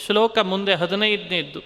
[0.05, 1.59] ಶ್ಲೋಕ ಮುಂದೆ ಹದಿನೈದನೇದ್ದು.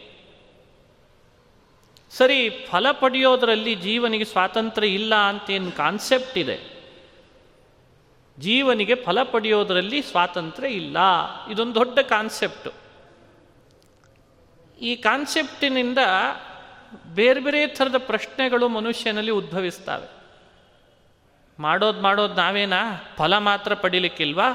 [2.12, 6.72] ಸರಿ, ಫಲ ಪಡೆಯೋದರಲ್ಲಿ ಜೀವನಿಗೆ ಸ್ವಾತಂತ್ರ್ಯ ಇಲ್ಲ ಅಂತೇನು ಕಾನ್ಸೆಪ್ಟ್ ಇದೆ.
[8.39, 10.98] ಜೀವನಿಗೆ ಫಲ ಪಡೆಯೋದರಲ್ಲಿ ಸ್ವಾತಂತ್ರ್ಯ ಇಲ್ಲ.
[11.52, 12.72] ಇದೊಂದು ದೊಡ್ಡ ಕಾನ್ಸೆಪ್ಟು
[14.82, 15.98] ಈ ಕಾನ್ಸೆಪ್ಟಿನಿಂದ
[17.15, 20.10] ಬೇರೆ ಬೇರೆ ಥರದ ಪ್ರಶ್ನೆಗಳು ಮನುಷ್ಯನಲ್ಲಿ ಉದ್ಭವಿಸ್ತವೆ.
[21.60, 23.13] ಮಾಡೋದು ಮಾಡೋದು ನಾವೇನಾ?
[23.17, 24.46] ಫಲ ಮಾತ್ರ ಪಡಿಲಿಕ್ಕಿಲ್ವಾ?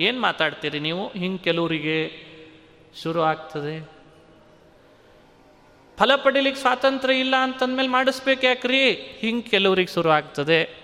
[0.00, 1.08] ಏನು ಮಾತಾಡ್ತೀರಿ ನೀವು?
[1.08, 2.26] ಹಿಂಗೆ ಕೆಲವರಿಗೆ
[3.02, 3.92] ಶುರು ಆಗ್ತದೆ.
[5.98, 8.94] ಫಲ ಪಡಿಲಿಕ್ಕೆ ಸ್ವಾತಂತ್ರ್ಯ ಇಲ್ಲ ಅಂತಂದ್ಮೇಲೆ ಮಾಡಿಸ್ಬೇಕು ಯಾಕ್ರಿ?
[8.94, 10.83] ಹಿಂಗೆ ಕೆಲವ್ರಿಗೆ ಶುರು ಆಗ್ತದೆ.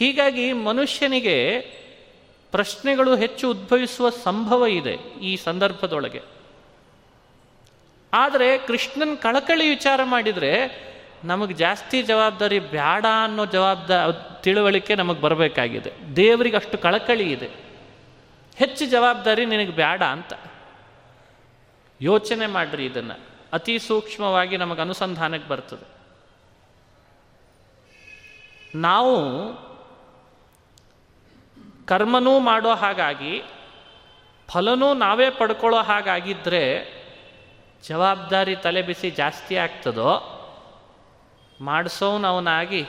[0.00, 1.60] ಹೀಗಾಗಿ ಮನುಷ್ಯನಿಗೆ
[2.50, 6.22] ಪ್ರಶ್ನೆಗಳು ಹೆಚ್ಚು ಉದ್ಭವಿಸುವ ಸಂಭವ ಇದೆ ಈ ಸಂದರ್ಭದೊಳಗೆ.
[8.12, 10.84] ಆದರೆ ಕೃಷ್ಣನ್ ಕಳಕಳಿ ವಿಚಾರ ಮಾಡಿದರೆ
[11.24, 15.92] ನಮಗೆ ಜಾಸ್ತಿ ಜವಾಬ್ದಾರಿ ಬೇಡ ಅನ್ನೋ ಜವಾಬ್ದಾರಿ ತಿಳುವಳಿಕೆ ನಮಗೆ ಬರಬೇಕಾಗಿದೆ.
[16.16, 17.50] ದೇವರಿಗೆ ಅಷ್ಟು ಕಳಕಳಿ ಇದೆ.
[18.56, 20.32] ಹೆಚ್ಚು ಜವಾಬ್ದಾರಿ ನಿನಗೆ ಬೇಡ ಅಂತ.
[22.00, 23.20] ಯೋಚನೆ ಮಾಡ್ರಿ ಇದನ್ನು.
[23.52, 25.88] ಅತಿ ಸೂಕ್ಷ್ಮವಾಗಿ ನಮಗೆ ಅನುಸಂಧಾನಕ್ಕೆ ಬರ್ತದೆ.
[28.74, 29.30] ನಾವು
[31.90, 33.34] ಕರ್ಮನೂ ಮಾಡೋ ಹಾಗಾಗಿ,
[34.48, 36.62] ಫಲನೂ ನಾವೇ ಪಡ್ಕೊಳ್ಳೋ ಹಾಗಾಗಿದ್ದರೆ
[37.88, 40.10] ಜವಾಬ್ದಾರಿ ತಲೆ ಬಿಸಿ ಜಾಸ್ತಿ ಆಗ್ತದೋ?
[41.60, 42.82] ಮಾಡಿಸೋನು ಅವನಾಗಿ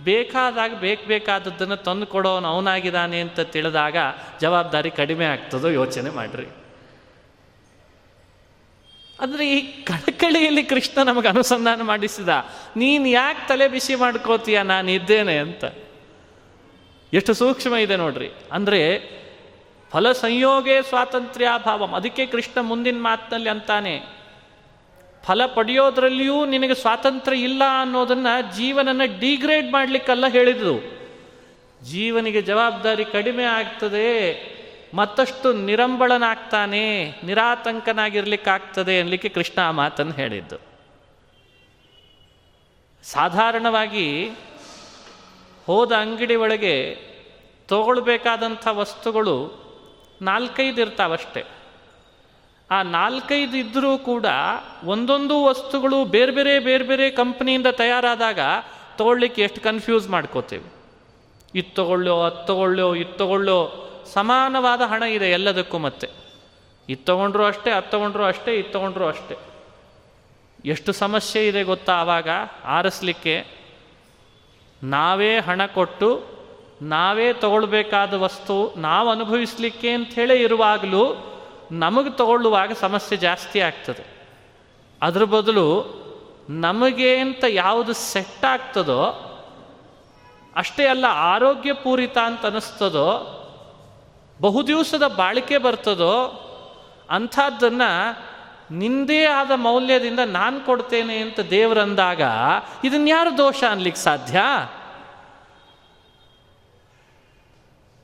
[0.00, 3.96] ಬೇಕಾದಾಗ ಬೇಕು ಬೇಕಾದದ್ದನ್ನು ತಂದು ಕೊಡೋನು ಅವನಾಗಿದ್ದಾನೆ ಅಂತ ತಿಳಿದಾಗ
[4.40, 6.48] ಜವಾಬ್ದಾರಿ ಕಡಿಮೆ ಆಗ್ತದೋ ಯೋಚನೆ ಮಾಡಿರಿ.
[9.20, 12.32] ಅಂದರೆ ಈ ಕಳಕಳಿಯಲ್ಲಿ ಕೃಷ್ಣ ನಮಗೆ ಅನುಸಂಧಾನ ಮಾಡಿಸಿದ,
[12.76, 15.64] ನೀನು ಯಾಕೆ ತಲೆ ಬಿಸಿ ಮಾಡ್ಕೋತೀಯ ನಾನು ಇದ್ದೇನೆ ಅಂತ.
[17.16, 18.28] ಎಷ್ಟು ಸೂಕ್ಷ್ಮ ಇದೆ ನೋಡ್ರಿ.
[18.52, 18.80] ಅಂದರೆ
[19.92, 21.92] ಫಲ ಸಂಯೋಗೇ ಸ್ವಾತಂತ್ರ್ಯಾಭಾವಂ.
[21.92, 23.94] ಅದಕ್ಕೆ ಕೃಷ್ಣ ಮುಂದಿನ ಮಾತಿನಲ್ಲಿ ಅಂತಾನೆ,
[25.24, 30.76] ಫಲ ಪಡೆಯೋದ್ರಲ್ಲಿಯೂ ನಿನಗೆ ಸ್ವಾತಂತ್ರ್ಯ ಇಲ್ಲ ಅನ್ನೋದನ್ನು ಜೀವನನ ಡಿಗ್ರೇಡ್ ಮಾಡಲಿಕ್ಕೆಲ್ಲ ಹೇಳಿದ್ರು.
[31.80, 34.10] ಜೀವನಿಗೆ ಜವಾಬ್ದಾರಿ ಕಡಿಮೆ ಆಗ್ತದೆ,
[34.94, 36.84] ಮತ್ತಷ್ಟು ನಿರಂಬಳನಾಗ್ತಾನೆ,
[37.24, 40.58] ನಿರಾತಂಕನಾಗಿರ್ಲಿಕ್ಕಾಗ್ತದೆ ಅನ್ಲಿಕ್ಕೆ ಕೃಷ್ಣ ಆ ಮಾತನ್ನು ಹೇಳಿದ್ದು.
[43.04, 44.06] ಸಾಧಾರಣವಾಗಿ
[45.66, 46.98] ಹೋದ ಅಂಗಡಿ ಒಳಗೆ
[47.68, 49.66] ತಗೊಳ್ಬೇಕಾದಂಥ ವಸ್ತುಗಳು
[50.22, 51.44] ನಾಲ್ಕೈದು ಇರ್ತಾವಷ್ಟೆ.
[52.70, 54.26] ಆ ನಾಲ್ಕೈದು ಇದ್ದರೂ ಕೂಡ
[54.84, 58.38] ಒಂದೊಂದು ವಸ್ತುಗಳು ಬೇರೆ ಬೇರೆ ಬೇರೆ ಬೇರೆ ಕಂಪ್ನಿಯಿಂದ ತಯಾರಾದಾಗ
[58.96, 60.64] ತಗೊಳ್ಳಿಕ್ಕೆ ಎಷ್ಟು ಕನ್ಫ್ಯೂಸ್ ಮಾಡ್ಕೋತೀವಿ.
[61.54, 66.08] ಇದು ತಗೊಳ್ಳೋ, ಅದು ತಗೊಳ್ಳೋ, ಇದು ತಗೊಳ್ಳೋ, ಸಮಾನವಾದ ಹಣ ಇದೆ ಎಲ್ಲದಕ್ಕೂ ಮತ್ತೆ.
[66.88, 69.36] ಇದು ತಗೊಂಡ್ರು ಅಷ್ಟೇ, ಅದು ತಗೊಂಡ್ರು ಅಷ್ಟೇ, ಇದು ತಗೊಂಡ್ರು ಅಷ್ಟೇ.
[70.64, 72.28] ಎಷ್ಟು ಸಮಸ್ಯೆ ಇದೆ ಗೊತ್ತಾ ಆವಾಗ
[72.64, 73.55] ಆರಿಸ್ಲಿಕ್ಕೆ?
[74.84, 76.22] ನಾವೇ ಹಣ ಕೊಟ್ಟು,
[76.82, 81.32] ನಾವೇ ತಗೊಳ್ಬೇಕಾದ ವಸ್ತು ನಾವು ಅನುಭವಿಸ್ಲಿಕ್ಕೆ ಅಂಥೇಳಿ ಇರುವಾಗಲೂ
[81.72, 84.04] ನಮಗೆ ತಗೊಳ್ಳುವಾಗ ಸಮಸ್ಯೆ ಜಾಸ್ತಿ ಆಗ್ತದೆ.
[85.02, 85.96] ಅದ್ರ ಬದಲು
[86.50, 89.32] ನಮಗೆ ಅಂತ ಯಾವುದು ಸೆಟ್ ಆಗ್ತದೋ,
[90.56, 93.32] ಅಷ್ಟೇ ಅಲ್ಲ ಆರೋಗ್ಯಪೂರಿತ ಅಂತ ಅನ್ನಿಸ್ತದೋ
[94.40, 96.42] ಬಹುದಿವಸದ ಬಾಳಿಕೆ ಬರ್ತದೋ,
[97.10, 98.16] ಅಂಥದ್ದನ್ನು
[98.70, 102.22] ನಿಂದೇ ಆದ ಮೌಲ್ಯದಿಂದ ನಾನು ಕೊಡ್ತೇನೆ ಅಂತ ದೇವರಂದಾಗ
[102.84, 104.42] ಇದನ್ನ ಯಾರು ದೋಷ ಅನ್ಲಿಕ್ಕೆ ಸಾಧ್ಯ?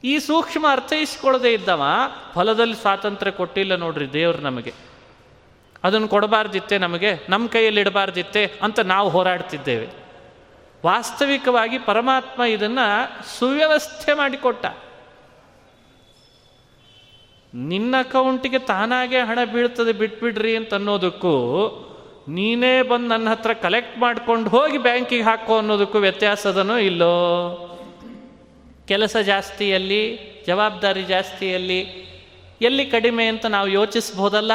[0.05, 1.83] ಈ ಸೂಕ್ಷ್ಮ ಅರ್ಥೈಸ್ಕೊಳ್ಳದೆ ಇದ್ದವ,
[2.35, 4.75] ಫಲದಲ್ಲಿ ಸ್ವಾತಂತ್ರ್ಯ ಕೊಟ್ಟಿಲ್ಲ ನೋಡ್ರಿ ದೇವ್ರು ನಮಗೆ.
[5.85, 9.89] ಅದನ್ನು ಕೊಡಬಾರ್ದಿತ್ತೆ ನಮಗೆ ನಮ್ಮ ಕೈಯಲ್ಲಿ ಇಡಬಾರ್ದಿತ್ತೆ ಅಂತ ನಾವು ಹೋರಾಡ್ತಿದ್ದೇವೆ.
[10.87, 14.67] ವಾಸ್ತವಿಕವಾಗಿ ಪರಮಾತ್ಮ ಇದನ್ನು ಸುವ್ಯವಸ್ಥೆ ಮಾಡಿಕೊಟ್ಟ.
[17.55, 21.35] ನಿನ್ನ ಅಕೌಂಟಿಗೆ ತಾನಾಗೆ ಹಣ ಬೀಳ್ತದೆ ಬಿಟ್ಬಿಡ್ರಿ ಅಂತ ಅನ್ನೋದಕ್ಕೂ
[22.29, 27.69] ನೀನೇ ಬಂದು ನನ್ನ ಹತ್ರ ಕಲೆಕ್ಟ್ ಮಾಡ್ಕೊಂಡು ಹೋಗಿ ಬ್ಯಾಂಕಿಗೆ ಹಾಕೋ ಅನ್ನೋದಕ್ಕೂ ವ್ಯತ್ಯಾಸದನೋ ಇಲ್ಲೋ.
[28.89, 31.81] ಕೆಲಸ ಜಾಸ್ತಿಯಲ್ಲಿ, ಜವಾಬ್ದಾರಿ ಜಾಸ್ತಿಯಲ್ಲಿ
[32.61, 34.53] ಎಲ್ಲಿ ಕಡಿಮೆ ಅಂತ ನಾವು ಯೋಚಿಸ್ಬೋದಲ್ಲ?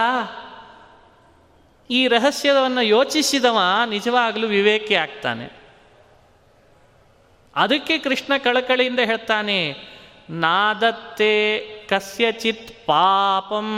[1.90, 5.50] ಈ ರಹಸ್ಯವನ್ನು ಯೋಚಿಸಿದವ ನಿಜವಾಗಲೂ ವಿವೇಕಿ ಆಗ್ತಾನೆ.
[7.56, 9.76] ಅದಕ್ಕೆ ಕೃಷ್ಣ ಕಳಕಳಿಯಿಂದ ಹೇಳ್ತಾನೆ,
[10.30, 11.58] ನಾದತ್ತೆ
[11.90, 13.70] ಕಸ್ಯಚಿತ್ ಪಾಪಂ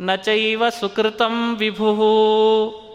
[0.00, 2.86] ನಚೈವ ಸುಕೃತಂ ವಿಭು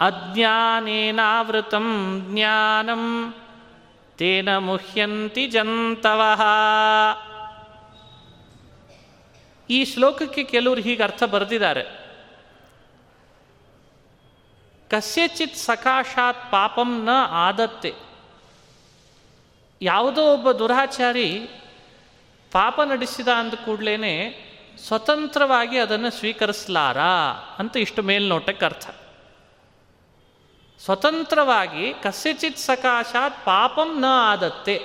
[0.00, 1.86] ಅಜ್ಞಾನೇನಾವೃತಂ
[2.30, 3.34] ಜ್ಞಾನಂ
[4.18, 6.42] ತೇನ ಮುಹ್ಯಂತಿ ಜಂತವಃ
[9.70, 11.84] ಈ ಶ್ಲೋಕಕ್ಕೆ ಕೆಲವರು ಹೀಗೆ ಅರ್ಥ ಬರೆದಿದ್ದಾರೆ.
[14.90, 17.94] ಕಸ್ಯಚಿತ್ ಸಕಾಶಾತ್ ಪಾಪಂ ನ ಆದತ್ತೆ.
[19.82, 21.48] ಯಾವುದೋ ಒಬ್ಬ ದುರಾಚಾರಿ
[22.52, 24.38] ಪಾಪ ನಡೆಸಿದ ಅಂದ ಕೂಡಲೇ
[24.86, 26.98] ಸ್ವತಂತ್ರವಾಗಿ ಅದನ್ನು ಸ್ವೀಕರಿಸಲಾರ
[27.58, 28.90] ಅಂತ ಇಷ್ಟು ಮೇಲ್ನೋಟಕ್ಕೆ ಅರ್ಥ.
[30.84, 34.80] ಸ್ವತಂತ್ರವಾಗಿ ಕಸ್ಯಚಿತ್ ಸಕಾಶಾತ್ ಪಾಪಂ ನ ಆದತ್ತೆ.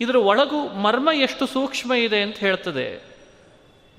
[0.00, 3.08] ಇದರ ಒಳಗು ಮರ್ಮ ಎಷ್ಟು ಸೂಕ್ಷ್ಮ ಇದೆ ಅಂತ ಹೇಳ್ತದೆ.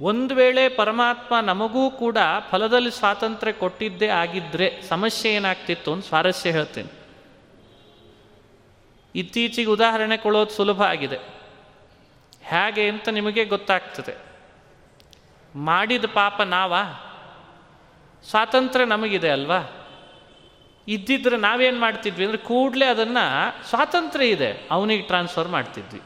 [0.01, 2.17] ಒಂದು ವೇಳೆ ಪರಮಾತ್ಮ ನಮಗೂ ಕೂಡ
[2.49, 6.99] ಫಲದಲ್ಲಿ ಸ್ವಾತಂತ್ರ್ಯ ಕೊಟ್ಟಿದ್ದೇ ಆಗಿದ್ದರೆ ಸಮಸ್ಯೆ ಏನಾಗ್ತಿತ್ತು ಅಂತ ಸ್ವಾರಸ್ಯ ಹೇಳ್ತೇನೆ.
[9.15, 11.38] ಇತ್ತೀಚೆಗೆ ಉದಾಹರಣೆ ಕೊಡೋದು ಸುಲಭ ಆಗಿದೆ.
[12.49, 14.15] ಹೇಗೆ ಅಂತ ನಿಮಗೆ ಗೊತ್ತಾಗ್ತದೆ.
[15.55, 17.05] ಮಾಡಿದ ಪಾಪ ನಾವಾ?
[18.29, 19.85] ಸ್ವಾತಂತ್ರ್ಯ ನಮಗಿದೆ ಅಲ್ವಾ?
[20.87, 24.67] ಇದ್ದಿದ್ರೆ ನಾವೇನು ಮಾಡ್ತಿದ್ವಿ ಅಂದರೆ ಕೂಡಲೇ ಅದನ್ನು ಸ್ವಾತಂತ್ರ್ಯ ಇದೆ.
[24.71, 26.01] ಅವನಿಗೆ ಟ್ರಾನ್ಸ್ಫರ್ ಮಾಡ್ತಿದ್ವಿ.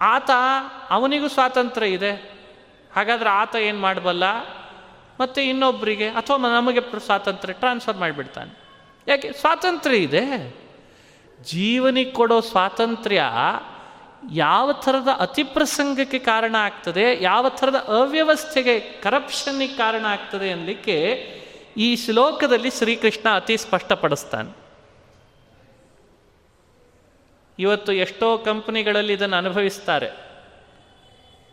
[0.00, 0.30] ಆತ
[0.90, 2.12] ಅವನಿಗೂ ಸ್ವಾತಂತ್ರ್ಯ ಇದೆ.
[2.96, 4.24] ಹಾಗಾದ್ರೆ ಆತ ಏನು ಮಾಡಬಲ್ಲ?
[5.20, 8.62] ಮತ್ತು ಇನ್ನೊಬ್ಬರಿಗೆ ಅಥವಾ ನಮಗೆ ಸ್ವಾತಂತ್ರ್ಯ ಟ್ರಾನ್ಸ್ಫರ್ ಮಾಡಿಬಿಡ್ತಾನೆ.
[9.08, 9.32] ಯಾಕೆ?
[9.32, 10.56] ಸ್ವಾತಂತ್ರ್ಯ ಇದೆ.
[11.42, 13.22] ಜೀವನಿಗೆ ಕೊಡೋ ಸ್ವಾತಂತ್ರ್ಯ
[14.32, 20.96] ಯಾವ ಥರದ ಅತಿಪ್ರಸಂಗಕ್ಕೆ ಕಾರಣ ಆಗ್ತದೆ, ಯಾವ ಥರದ ಅವ್ಯವಸ್ಥೆಗೆ ಕರಪ್ಷನ್ನಿಗೆ ಕಾರಣ ಆಗ್ತದೆ ಅನ್ನಲಿಕ್ಕೆ
[21.76, 24.56] ಈ ಶ್ಲೋಕದಲ್ಲಿ ಶ್ರೀಕೃಷ್ಣ ಅತಿ ಸ್ಪಷ್ಟಪಡಿಸ್ತಾನೆ.
[27.58, 30.10] ಇವತ್ತು ಎಷ್ಟೋ ಕಂಪ್ನಿಗಳಲ್ಲಿ ಇದನ್ನು ಅನುಭವಿಸ್ತಾರೆ.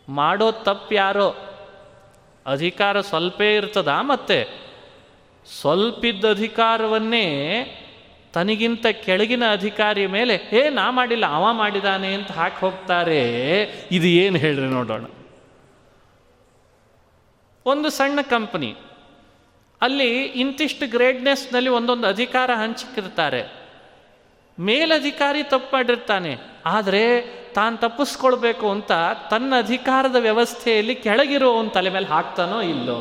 [0.10, 1.36] ಮಾಡೋ ತಪ್ಪು ಯಾರೋ?
[2.45, 4.63] ಅಧಿಕಾರ ಸ್ವಲ್ಪೇ ಇರ್ತದ ಮತ್ತೆ?
[5.62, 7.26] ಸ್ವಲ್ಪಿದ್ದ ಅಧಿಕಾರವನ್ನೇ
[8.34, 13.62] ತನಗಿಂತ ಕೆಳಗಿನ ಅಧಿಕಾರಿ ಮೇಲೆ ಏ ನಾ ಮಾಡಿಲ್ಲ, ಅವ ಮಾಡಿದಾನೆ ಅಂತ ಹಾಕಿ ಹೋಗ್ತಾರೆ.
[13.91, 15.06] ಇದು ಏನು ಹೇಳ್ರಿ ನೋಡೋಣ.
[17.65, 18.76] ಒಂದು ಸಣ್ಣ ಕಂಪನಿ.
[19.82, 23.54] ಅಲ್ಲಿ ಇಂತಿಷ್ಟು ಗ್ರೇಡ್ನೆಸ್ನಲ್ಲಿ ಒಂದೊಂದು ಅಧಿಕಾರ ಹಂಚಿಕಿರ್ತಾರೆ.
[24.60, 26.38] ಮೇಲಧಿಕಾರಿ ತಪ್ಪು ಮಾಡಿರ್ತಾನೆ.
[26.65, 27.22] ಆದರೆ
[27.54, 28.91] ತಾನು ತಪ್ಪಿಸ್ಕೊಳ್ಬೇಕು ಅಂತ
[29.30, 33.00] ತನ್ನ ಅಧಿಕಾರದ ವ್ಯವಸ್ಥೆಯಲ್ಲಿ ಕೆಳಗಿರುವವನ ತಲೆ ಮೇಲೆ ಹಾಕ್ತಾನೋ ಇಲ್ಲೋ?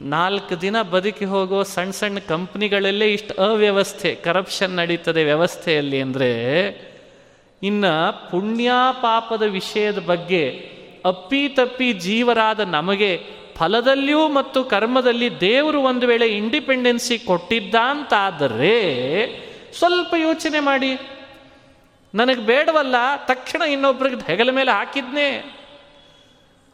[0.00, 6.32] ನಾಲ್ಕು ದಿನ ಬದುಕಿ ಹೋಗೋ ಸಣ್ಣ ಸಣ್ಣ ಕಂಪ್ನಿಗಳಲ್ಲೇ ಇಷ್ಟು ಅವ್ಯವಸ್ಥೆ ಕರಪ್ಷನ್ ನಡೀತದೆ ವ್ಯವಸ್ಥೆಯಲ್ಲಿ ಅಂದರೆ
[7.62, 10.50] ಇನ್ನು ಪುಣ್ಯ ಪಾಪದ ವಿಷಯದ ಬಗ್ಗೆ
[11.04, 13.24] ಅಪ್ಪಿ ತಪ್ಪಿ ಜೀವರಾದ ನಮಗೆ
[13.56, 18.76] ಫಲದಲ್ಲಿಯೂ ಮತ್ತು ಕರ್ಮದಲ್ಲಿ ದೇವರು ಒಂದು ವೇಳೆ ಇಂಡಿಪೆಂಡೆನ್ಸಿ ಕೊಟ್ಟಿದ್ದ ಅಂತಾದರೆ
[19.78, 20.98] ಸ್ವಲ್ಪ ಯೋಚನೆ ಮಾಡಿ.
[22.14, 25.58] ನನಗೆ ಬೇಡವಲ್ಲ, ತಕ್ಷಣ ಇನ್ನೊಬ್ರಿಗೆ ಹೆಗಲ ಮೇಲೆ ಹಾಕಿದ್ನೇ.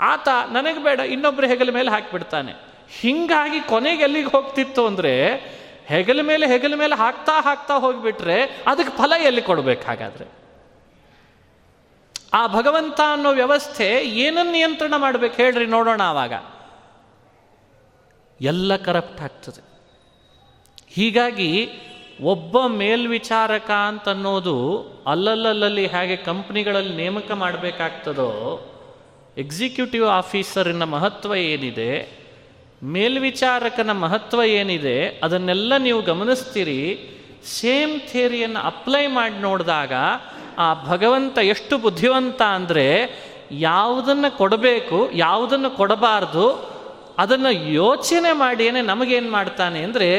[0.00, 2.71] ಆತ ನನಗೆ ಬೇಡ ಇನ್ನೊಬ್ಬರ ಹೆಗಲ ಮೇಲೆ ಹಾಕಿಬಿಡ್ತಾನೆ.
[3.00, 5.34] ಹಿಂಗಾಗಿ ಕೊನೆಗೆ ಎಲ್ಲಿಗೆ ಹೋಗ್ತಿತ್ತು ಅಂದರೆ
[5.86, 10.42] ಹೆಗಲ ಮೇಲೆ ಹೆಗಲ ಮೇಲೆ ಹಾಕ್ತಾ ಹಾಕ್ತಾ ಹೋಗಿಬಿಟ್ರೆ ಅದಕ್ಕೆ ಫಲ ಎಲ್ಲಿ ಕೊಡಬೇಕು ಹಾಗಾದರೆ?
[12.34, 16.32] ಆ ಭಗವಂತ ಅನ್ನೋ ವ್ಯವಸ್ಥೆ ಏನನ್ನು ನಿಯಂತ್ರಣ ಮಾಡಬೇಕು ಹೇಳ್ರಿ ನೋಡೋಣ ಆವಾಗ.
[18.40, 19.62] ಎಲ್ಲ ಕರಪ್ಟ್ ಆಗ್ತದೆ.
[20.88, 21.68] ಹೀಗಾಗಿ
[22.22, 28.60] ಒಬ್ಬ ಮೇಲ್ವಿಚಾರಕ ಅಂತನ್ನೋದು ಅಲ್ಲಲ್ಲಲ್ಲಿ ಹೇಗೆ ಕಂಪ್ನಿಗಳಲ್ಲಿ ನೇಮಕ ಮಾಡಬೇಕಾಗ್ತದೋ
[29.38, 32.21] ಎಕ್ಸಿಕ್ಯೂಟಿವ್ ಆಫೀಸರಿನ ಮಹತ್ವ ಏನಿದೆ?
[32.82, 36.80] ಮೇಲ್ವಿಚಾರಕನ ಮಹತ್ವ ಏನಿದೆ, ಅದನ್ನೆಲ್ಲ ನೀವು ಗಮನಿಸ್ತೀರಿ.
[37.58, 39.92] ಸೇಮ್ ಥಿಯರಿಯನ್ನು ಅಪ್ಲೈ ಮಾಡಿ ನೋಡಿದಾಗ,
[40.58, 42.86] ಆ ಭಗವಂತ ಎಷ್ಟು ಬುದ್ಧಿವಂತ ಅಂದರೆ,
[43.50, 46.46] ಯಾವುದನ್ನು ಕೊಡಬೇಕು, ಯಾವುದನ್ನು ಕೊಡಬಾರ್ದು,
[47.18, 50.10] ಅದನ್ನು ಯೋಚನೆ ಮಾಡಿಯೇ ನಮಗೇನು ಮಾಡ್ತಾನೆ ಅಂದರೆ,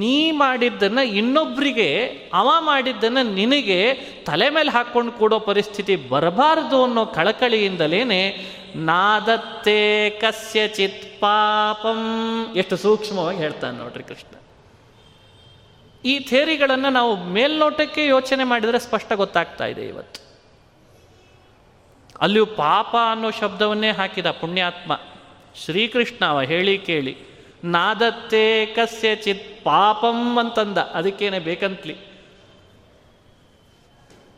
[0.00, 1.88] ನೀ ಮಾಡಿದ್ದನ್ನು ಇನ್ನೊಬ್ಬರಿಗೆ
[2.34, 3.78] ಅವ ಮಾಡಿದ್ದನ್ನು ನಿನಗೆ
[4.24, 8.00] ತಲೆ ಮೇಲೆ ಹಾಕ್ಕೊಂಡು ಕೂಡೋ ಪರಿಸ್ಥಿತಿ ಬರಬಾರದು ಅನ್ನೋ ಕಳಕಳಿಯಿಂದಲೇ
[8.76, 12.00] ನಾದತ್ತೆ ಕಸ್ಯಚಿತ್ ಪಾಪಂ.
[12.56, 14.36] ಎಷ್ಟು ಸೂಕ್ಷ್ಮವಾಗಿ ಹೇಳ್ತಾನೆ ನೋಡ್ರಿ ಕೃಷ್ಣ.
[16.04, 20.20] ಈ ಥೇರಿಗಳನ್ನು ನಾವು ಮೇಲ್ನೋಟಕ್ಕೆ ಯೋಚನೆ ಮಾಡಿದರೆ ಸ್ಪಷ್ಟ ಗೊತ್ತಾಗ್ತಾ ಇದೆ ಇವತ್ತು.
[22.20, 25.00] ಅಲ್ಲಿಯೂ ಪಾಪ ಅನ್ನೋ ಶಬ್ದವನ್ನೇ ಹಾಕಿದ ಪುಣ್ಯಾತ್ಮ.
[25.64, 27.16] ಶ್ರೀಕೃಷ್ಣ ಅವ ಹೇಳಿ ಕೇಳಿ,
[27.64, 30.78] ನಾದತ್ತೇ ಕಸ್ಯಚಿತ್ ಪಾಪಂ ಅಂತಂದ.
[30.78, 31.94] ಅದಕ್ಕೇನೆ ಬೇಕಂತ್ಲಿ.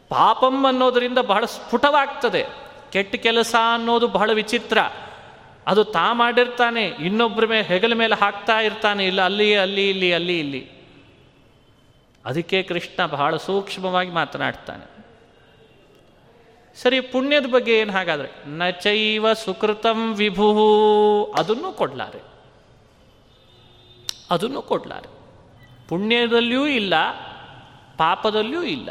[0.08, 2.62] ಪಾಪಂ ಅನ್ನೋದರಿಂದ ಬಹಳ ಸ್ಫುಟವಾಗ್ತದೆ.
[2.92, 4.78] ಕೆಟ್ಟ ಕೆಲಸ ಅನ್ನೋದು ಬಹಳ ವಿಚಿತ್ರ.
[5.66, 10.70] ಅದು ತಾ ಮಾಡಿರ್ತಾನೆ ಇನ್ನೊಬ್ಬರ ಮೇಲೆ ಹೆಗಲ ಮೇಲೆ ಹಾಕ್ತಾ ಇರ್ತಾನೆ, ಇಲ್ಲ ಅಲ್ಲಿ ಅಲ್ಲಿ, ಇಲ್ಲಿ ಅಲ್ಲಿ, ಇಲ್ಲಿ.
[12.24, 15.02] ಅದಕ್ಕೆ ಕೃಷ್ಣ ಬಹಳ ಸೂಕ್ಷ್ಮವಾಗಿ ಮಾತನಾಡ್ತಾನೆ.
[16.83, 18.28] ಸರಿ, ಪುಣ್ಯದ ಬಗ್ಗೆ ಏನು ಹಾಗಾದರೆ?
[18.46, 22.22] ನಚೈವ ಚೈವ ಸುಕೃತಂ ವಿಭು, ಅದನ್ನು ಕೊಡ್ಲಾರೆ.
[24.31, 25.09] ಅದನ್ನು ಕೊಡ್ಲಾರೆ.
[25.88, 26.94] ಪುಣ್ಯದಲ್ಲಿಯೂ ಇಲ್ಲ,
[27.98, 28.90] ಪಾಪದಲ್ಲಿಯೂ ಇಲ್ಲ.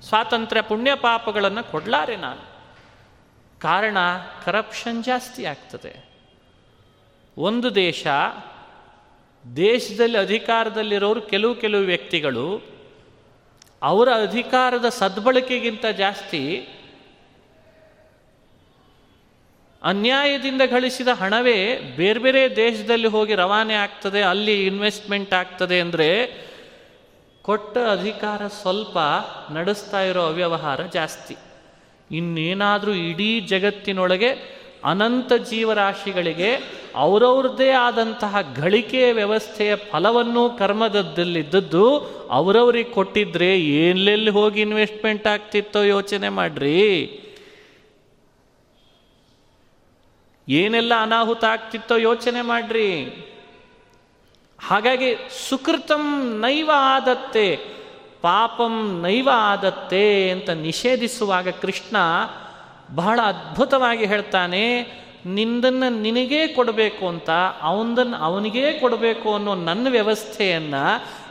[0.00, 2.53] ಸ್ವಾತಂತ್ರ್ಯ ಪುಣ್ಯ ಪಾಪಗಳನ್ನು ಕೊಡ್ಲಾರೆ ನಾನು.
[3.64, 3.98] ಕಾರಣ
[4.44, 5.92] ಕರಪ್ಷನ್ ಜಾಸ್ತಿ ಆಗ್ತದೆ.
[7.36, 8.04] ಒಂದು ದೇಶ
[9.44, 12.46] ದೇಶದಲ್ಲಿ ಅಧಿಕಾರದಲ್ಲಿರೋರು ಕೆಲವು ಕೆಲವು ವ್ಯಕ್ತಿಗಳು
[13.82, 16.42] ಅವರ ಅಧಿಕಾರದ ಸದ್ಬಳಕೆಗಿಂತ ಜಾಸ್ತಿ
[19.82, 21.58] ಅನ್ಯಾಯದಿಂದ ಗಳಿಸಿದ ಹಣವೇ
[21.96, 26.08] ಬೇರೆ ಬೇರೆ ದೇಶದಲ್ಲಿ ಹೋಗಿ ರವಾನೆ ಆಗ್ತದೆ, ಅಲ್ಲಿ ಇನ್ವೆಸ್ಟ್ಮೆಂಟ್ ಆಗ್ತದೆ ಅಂದರೆ
[27.44, 28.96] ಕೊಟ್ಟ ಅಧಿಕಾರ ಸ್ವಲ್ಪ
[29.52, 31.36] ನಡೆಸ್ತಾ ಇರೋ ಅವ್ಯವಹಾರ ಜಾಸ್ತಿ.
[32.10, 36.56] ಇನ್ನೇನಾದರೂ ಇಡೀ ಜಗತ್ತಿನೊಳಗೆ ಅನಂತ ಜೀವರಾಶಿಗಳಿಗೆ
[36.94, 41.98] ಅವರವ್ರದ್ದೇ ಆದಂತಹ ಗಳಿಕೆ ವ್ಯವಸ್ಥೆಯ ಫಲವನ್ನು ಕರ್ಮದಲ್ಲಿದ್ದದ್ದು
[42.30, 47.02] ಅವರವ್ರಿಗೆ ಕೊಟ್ಟಿದ್ರೆ ಎಲ್ಲೆಲ್ಲಿ ಹೋಗಿ ಇನ್ವೆಸ್ಟ್ಮೆಂಟ್ ಆಗ್ತಿತ್ತೋ ಯೋಚನೆ ಮಾಡ್ರಿ.
[50.48, 53.04] ಏನೆಲ್ಲ ಅನಾಹುತ ಆಗ್ತಿತ್ತೋ ಯೋಚನೆ ಮಾಡ್ರಿ.
[54.60, 55.14] ಹಾಗಾಗಿ
[55.48, 57.74] ಸುಕೃತಂ ನೈವ ಆದತ್ತೆ
[58.24, 61.96] ಪಾಪಂ ನೈವ ಆದತ್ತೆ ಅಂತ ನಿಷೇಧಿಸುವಾಗ ಕೃಷ್ಣ
[62.94, 64.62] ಬಹಳ ಅದ್ಭುತವಾಗಿ ಹೇಳ್ತಾನೆ,
[65.26, 70.82] ನಿಂದನ್ನು ನಿನಗೇ ಕೊಡಬೇಕು ಅಂತ, ಅವನದನ್ನು ಅವನಿಗೇ ಕೊಡಬೇಕು ಅನ್ನೋ ನನ್ನ ವ್ಯವಸ್ಥೆಯನ್ನು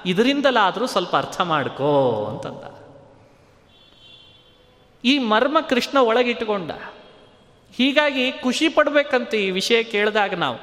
[0.06, 1.92] ಇದರಿಂದಲಾದರೂ ಸ್ವಲ್ಪ ಅರ್ಥ ಮಾಡ್ಕೋ
[2.30, 2.64] ಅಂತಂದ.
[5.04, 6.72] ಈ ಮರ್ಮ ಕೃಷ್ಣ ಒಳಗಿಟ್ಟುಕೊಂಡ.
[7.74, 10.60] ಹೀಗಾಗಿ ಖುಷಿ ಪಡ್ಬೇಕಂತ ಈ ವಿಷಯ ಕೇಳಿದಾಗ ನಾವು,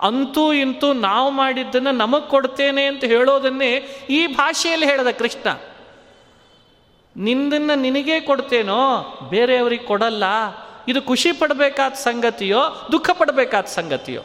[0.00, 3.72] ಅಂತೂ ಇಂತೂ ನಾವು ಮಾಡಿದ್ದನ್ನು ನಮಗೆ ಕೊಡ್ತೇನೆ ಅಂತ ಹೇಳೋದನ್ನೇ
[4.10, 5.48] ಈ ಭಾಷೆಯಲ್ಲಿ ಹೇಳಿದ ಕೃಷ್ಣ.
[7.16, 10.24] ನಿಂದನ್ನು ನಿನಗೇ ಕೊಡ್ತೇನೋ, ಬೇರೆಯವ್ರಿಗೆ ಕೊಡಲ್ಲ.
[10.88, 14.20] ಇದು ಖುಷಿ ಪಡಬೇಕಾದ ಸಂಗತಿಯೋ, ದುಃಖ ಪಡಬೇಕಾದ ಸಂಗತಿಯೋ?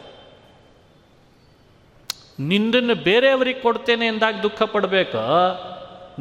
[2.40, 5.18] ನಿಂದನ್ನು ಬೇರೆಯವ್ರಿಗೆ ಕೊಡ್ತೇನೆ ಎಂದಾಗ ದುಃಖ ಪಡಬೇಕು?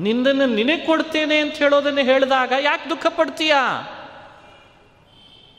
[0.02, 3.82] ನಿಂದನ್ನು ನಿನಗೆ ಕೊಡ್ತೇನೆ ಅಂತ ಹೇಳೋದನ್ನು ಹೇಳಿದಾಗ ಯಾಕೆ ದುಃಖ ಪಡ್ತೀಯಾ?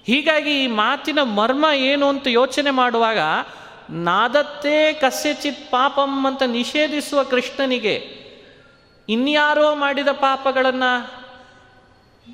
[0.06, 3.18] ಹೀಗಾಗಿ ಈ ಮಾತಿನ ಮರ್ಮ ಏನು ಅಂತ ಯೋಚನೆ ಮಾಡುವಾಗ,
[3.90, 8.17] ನಾದತ್ತೇ ಕಸ್ಯಚಿತ್ ಪಾಪಂ ಅಂತ ನಿಷೇಧಿಸುವ ಕೃಷ್ಣನಿಗೆ
[9.08, 10.90] ಇನ್ಯಾರೋ ಮಾಡಿದ ಪಾಪಗಳನ್ನು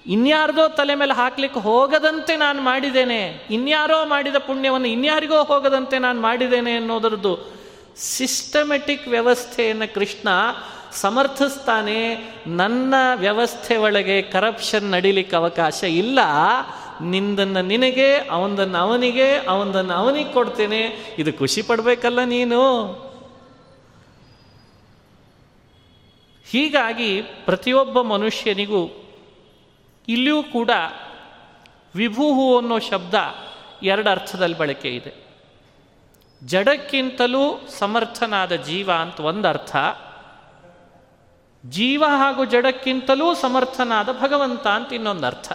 [0.07, 7.35] ಇನ್ಯಾರ್ದೋ ತಲೆ ಮೇಲೆ ಹಾಕ್ಲಿಕ್ಕೆ ಹೋಗದಂತೆ ನಾನು ಮಾಡಿದ್ದೇನೆ, ಇನ್ಯಾರೋ ಮಾಡಿದ ಪುಣ್ಯವನ್ನು ಇನ್ಯಾರಿಗೋ ಹೋಗದಂತೆ ನಾನು ಮಾಡಿದ್ದೇನೆ ಅನ್ನೋದರದ್ದು
[7.97, 10.29] ಸಿಸ್ಟಮೆಟಿಕ್ ವ್ಯವಸ್ಥೆಯನ್ನು ಕೃಷ್ಣ
[10.93, 12.01] ಸಮರ್ಥಿಸ್ತಾನೆ,
[12.47, 16.19] ನನ್ನ ವ್ಯವಸ್ಥೆ ಒಳಗೆ ಕರಪ್ಷನ್ ನಡೀಲಿಕ್ಕೆ ಅವಕಾಶ ಇಲ್ಲ,
[17.03, 20.83] ನಿಂದನ್ನು ನಿನಗೆ, ಅವನದನ್ನು ಅವನಿಗೆ ಅವನದನ್ನು ಅವನಿಗೆ ಕೊಡ್ತೇನೆ,
[21.19, 22.63] ಇದು ಖುಷಿ ಪಡಬೇಕಲ್ಲ ನೀನು.
[26.51, 29.11] ಹೀಗಾಗಿ ಪ್ರತಿಯೊಬ್ಬ ಮನುಷ್ಯನಿಗೂ
[30.09, 30.71] ಇಲ್ಲಿಯೂ ಕೂಡ
[31.95, 33.15] ವಿಭೂಹು ಅನ್ನೋ ಶಬ್ದ
[33.83, 35.15] ಎರಡು ಅರ್ಥದಲ್ಲಿ ಬಳಕೆ ಇದೆ.
[36.45, 39.77] ಜಡಕ್ಕಿಂತಲೂ ಸಮರ್ಥನಾದ ಜೀವ ಅಂತ ಒಂದು ಅರ್ಥ.
[41.67, 45.53] ಜೀವ ಹಾಗೂ ಜಡಕ್ಕಿಂತಲೂ ಸಮರ್ಥನಾದ ಭಗವಂತ ಅಂತ ಇನ್ನೊಂದು ಅರ್ಥ.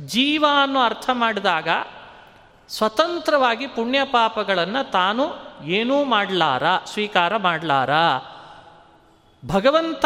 [0.00, 1.68] ಜೀವ ಅನ್ನೋ ಅರ್ಥ ಮಾಡಿದಾಗ
[2.68, 5.24] ಸ್ವತಂತ್ರವಾಗಿ ಪುಣ್ಯ ಪಾಪಗಳನ್ನು ತಾನು
[5.64, 7.90] ಏನೂ ಮಾಡಲಾರ, ಸ್ವೀಕಾರ ಮಾಡಲಾರ.
[9.46, 10.04] ಭಗವಂತ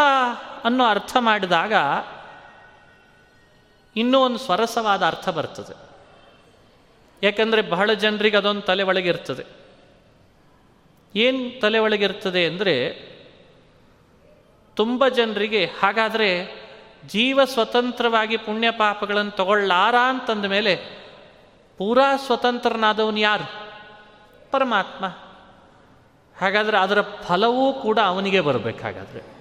[0.64, 1.72] ಅನ್ನೋ ಅರ್ಥ ಮಾಡಿದಾಗ
[3.96, 5.90] ಇನ್ನೂ ಒಂದು ಸ್ವರಸವಾದ ಅರ್ಥ ಬರ್ತದೆ.
[7.22, 9.46] ಯಾಕಂದರೆ ಬಹಳ ಜನರಿಗೆ ಅದೊಂದು ತಲೆ ಒಳಗಿರ್ತದೆ.
[11.16, 13.10] ಏನು ತಲೆ ಒಳಗಿರ್ತದೆ ಅಂದರೆ
[14.76, 16.60] ತುಂಬ ಜನರಿಗೆ ಹಾಗಾದರೆ
[17.06, 20.76] ಜೀವ ಸ್ವತಂತ್ರವಾಗಿ ಪುಣ್ಯ ಪಾಪಗಳನ್ನು ತಗೊಳ್ಳಾರ ಅಂತಂದ ಮೇಲೆ
[21.78, 23.70] ಪೂರಾ ಸ್ವತಂತ್ರನಾದವನು ಯಾರು?
[24.50, 25.04] ಪರಮಾತ್ಮ.
[26.40, 29.40] ಹಾಗಾದರೆ ಅದರ ಫಲವೂ ಕೂಡ ಅವನಿಗೆ ಬರಬೇಕಾಗಾದ್ರೆ.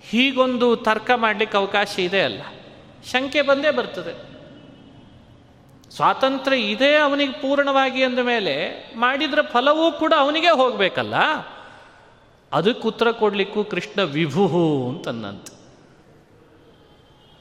[0.00, 2.42] ಹೀಗೊಂದು ತರ್ಕ ಮಾಡಲಿಕ್ಕೆ ಅವಕಾಶ ಇದೆ ಅಲ್ಲ.
[3.10, 4.32] ಶಂಕೆ ಬಂದೇ ಬರ್ತದೆ.
[5.90, 11.14] ಸ್ವಾತಂತ್ರ್ಯ ಇದೆ ಅವನಿಗೆ ಪೂರ್ಣವಾಗಿ ಅಂದ ಮೇಲೆ ಮಾಡಿದ್ರ ಫಲವೂ ಕೂಡ ಅವನಿಗೆ ಹೋಗಬೇಕಲ್ಲ.
[12.52, 15.46] ಅದಕ್ಕೆ ಉತ್ತರ ಕೊಡಲಿಕ್ಕೂ ಕೃಷ್ಣ ವಿಭುಹು ಅಂತನ್ನಂತ.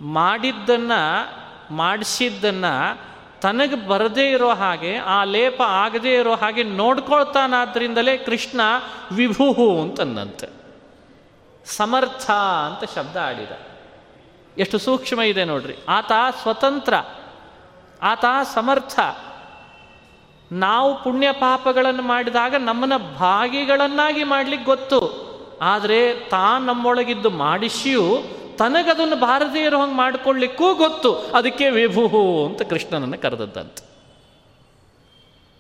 [0.02, 1.32] ಮಾಡಿದ್ದನ್ನು,
[1.74, 3.11] ಮಾಡಿಸಿದ್ದನ್ನು
[3.42, 8.62] ತನಗೆ ಬರದೇ ಇರೋ ಹಾಗೆ, ಆ ಲೇಪ ಆಗದೇ ಇರೋ ಹಾಗೆ ನೋಡ್ಕೊಳ್ತಾನಾದ್ರಿಂದಲೇ ಕೃಷ್ಣ
[9.12, 10.50] ವಿಭುಹು ಅಂತಂದಂತೆ
[11.66, 13.52] ಸಮರ್ಥ ಅಂತ ಶಬ್ದ ಆಡಿದ.
[14.58, 15.76] ಎಷ್ಟು ಸೂಕ್ಷ್ಮ ಇದೆ ನೋಡ್ರಿ.
[15.90, 16.94] ಆತ ಸ್ವತಂತ್ರ,
[18.02, 19.00] ಆತ ಸಮರ್ಥ.
[20.52, 25.32] ನಾವು ಪುಣ್ಯ ಪಾಪಗಳನ್ನು ಮಾಡಿದಾಗ ನಮ್ಮನ್ನ ಭಾಗಿಗಳನ್ನಾಗಿ ಮಾಡ್ಲಿಕ್ಕೆ ಗೊತ್ತು.
[25.62, 28.18] ಆದರೆ ತಾ ನಮ್ಮೊಳಗಿದ್ದು ಮಾಡಿಸಿಯೂ
[28.58, 29.16] ತನಗದನ್ನು
[29.60, 31.16] ಇರೋ ಹಂಗೆ ಮಾಡಿಕೊಳ್ಳಿಕ್ಕೂ ಗೊತ್ತು.
[31.16, 33.92] ಅದಕ್ಕೆ ವಿಭುಹು ಅಂತ ಕೃಷ್ಣನನ್ನು ಕರೆದದ್ದಂತೆ.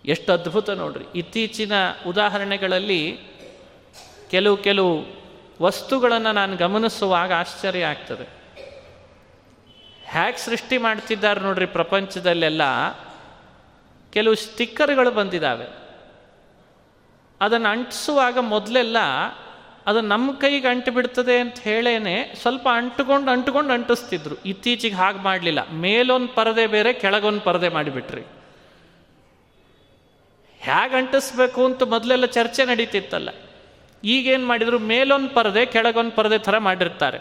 [0.06, 1.06] ಎಷ್ಟು ಅದ್ಭುತ ನೋಡ್ರಿ.
[1.16, 1.72] ಇತ್ತೀಚಿನ
[2.08, 3.20] ಉದಾಹರಣೆಗಳಲ್ಲಿ
[4.32, 5.22] ಕೆಲವು ಕೆಲವು
[5.62, 8.42] ವಸ್ತುಗಳನ್ನು ನಾನು ಗಮನಿಸುವಾಗ ಆಶ್ಚರ್ಯ ಆಗ್ತದೆ.
[10.10, 12.62] ಹ್ಯಾಕ್ ಸೃಷ್ಟಿ ಮಾಡ್ತಿದ್ದಾರೆ ನೋಡ್ರಿ ಪ್ರಪಂಚದಲ್ಲೆಲ್ಲ.
[14.14, 15.82] ಕೆಲವು ಸ್ಟಿಕ್ಕರ್ಗಳು ಬಂದಿದ್ದಾವೆ
[17.42, 18.98] ಅದನ್ನು ಅಂಟಿಸುವಾಗ ಮೊದಲೆಲ್ಲ
[19.88, 24.36] ಅದು ನಮ್ಮ ಕೈಗೆ ಅಂಟು ಬಿಡ್ತದೆ ಅಂತ ಹೇಳೇನೆ ಸ್ವಲ್ಪ ಅಂಟುಕೊಂಡು ಅಂಟುಕೊಂಡು ಅಂಟಿಸ್ತಿದ್ರು.
[24.46, 25.72] ಇತ್ತೀಚೆಗೆ ಹಾಗೆ ಮಾಡಲಿಲ್ಲ.
[25.72, 28.22] ಮೇಲೊಂದು ಪರದೆ ಬೇರೆ, ಕೆಳಗೊಂದು ಪರದೆ ಮಾಡಿಬಿಟ್ರಿ.
[30.60, 33.30] ಹೇಗೆ ಅಂಟಿಸ್ಬೇಕು ಅಂತ ಮೊದಲೆಲ್ಲ ಚರ್ಚೆ ನಡೀತಿತ್ತಲ್ಲ.
[34.04, 37.18] ಈಗೇನು ಮಾಡಿದ್ರು, ಮೇಲೊಂದು ಪರದೆ, ಕೆಳಗೊಂದು ಪರದೆ ಥರ ಮಾಡಿರ್ತಾರೆ.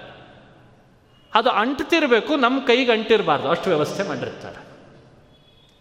[1.34, 3.48] ಅದು ಅಂಟ್ತಿರಬೇಕು, ನಮ್ಮ ಕೈಗೆ ಅಂಟಿರಬಾರ್ದು.
[3.48, 4.70] ಅಷ್ಟು ವ್ಯವಸ್ಥೆ ಮಾಡಿರ್ತಾರೆ.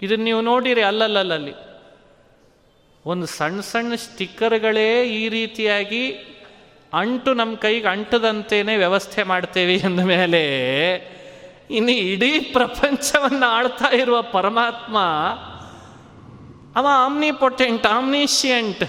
[0.02, 1.54] ಇದನ್ನು ನೀವು ನೋಡಿರಿ ಅಲ್ಲಲ್ಲಲ್ಲಿ.
[3.06, 6.18] ಒಂದು ಸಣ್ಣ ಸಣ್ಣ ಸ್ಟಿಕ್ಕರ್ಗಳೇ ಈ ರೀತಿಯಾಗಿ
[6.94, 10.44] ಅಂಟು ನಮ್ಮ ಕೈಗೆ ಅಂಟದಂತೇನೆ ವ್ಯವಸ್ಥೆ ಮಾಡ್ತೇವೆ ಅಂದ ಮೇಲೆ
[11.72, 14.98] ಇನ್ನು ಇಡೀ ಪ್ರಪಂಚವನ್ನು ಆಳ್ತಾ ಇರುವ ಪರಮಾತ್ಮ,
[16.76, 18.84] ಅವ ಆಮ್ನಿ ಪೊಟೆಂಟ್ ಆಮ್ನಿಷಿಯಂಟ್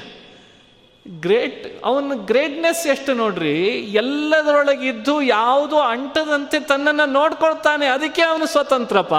[1.21, 3.65] ಗ್ರೇಟ್ ಅವನ ಗ್ರೇಟ್ನೆಸ್ ಎಷ್ಟು ನೋಡ್ರಿ?
[3.75, 9.15] ಎಲ್ಲದರೊಳಗಿದ್ದು ಯಾವುದು ಅಂಟದಂತೆ ತನ್ನನ್ನು ನೋಡ್ಕೊಳ್ತಾನೆ, ಅದಕ್ಕೆ ಅವನು ಸ್ವತಂತ್ರಪ್ಪ.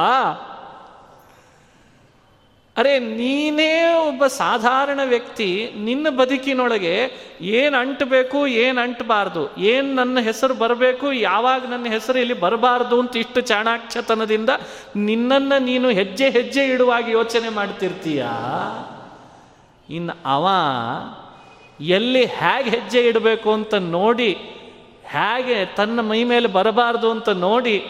[2.78, 11.12] ಅರೆ, ನೀನೇ ಒಬ್ಬ ಸಾಧಾರಣ ವ್ಯಕ್ತಿ, ನಿನ್ನ ಬದುಕಿನೊಳಗೆ ಏನು ಅಂಟಬೇಕು, ಏನು ಅಂಟಬಾರ್ದು, ಏನು ನನ್ನ ಹೆಸರು ಬರಬೇಕು,
[11.12, 14.50] ಯಾವಾಗ ನನ್ನ ಹೆಸರು ಇಲ್ಲಿ ಬರಬಾರ್ದು ಅಂತ ಇಷ್ಟು ಚಾಣಾಕ್ಷತನದಿಂದ
[14.96, 18.24] ನಿನ್ನನ್ನು ನೀನು ಹೆಜ್ಜೆ ಹೆಜ್ಜೆ ಇಡುವಾಗ ಯೋಚನೆ ಮಾಡ್ತಿರ್ತೀಯ?
[19.90, 20.48] ಇನ್ನು ಅವ
[21.80, 24.32] ಎಲ್ಲಿ ಹೇಗೆ ಹೆಜ್ಜೆ ಇಡಬೇಕು ಅಂತ ನೋಡಿ
[25.06, 27.84] ಹೇಗೆ ತನ್ನ ಮೈ ಮೇಲೆ ಬರಬಾರ್ದು ಅಂತ ನೋಡಿ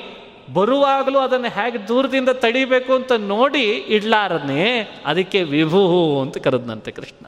[0.54, 7.25] ಬರುವಾಗಲೂ ಅದನ್ನು ಹೇಗೆ ದೂರದಿಂದ ತಡಿಬೇಕು ಅಂತ ನೋಡಿ ಇಡ್ಲಾರನೆ ಅದಕ್ಕೆ ವಿಭು ಅಂತ ಕರೆದ್ನಂತೆ ಕೃಷ್ಣ.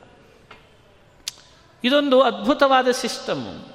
[1.84, 3.66] ಇದೊಂದು ಅದ್ಭುತವಾದ ಸಿಸ್ಟಮ್.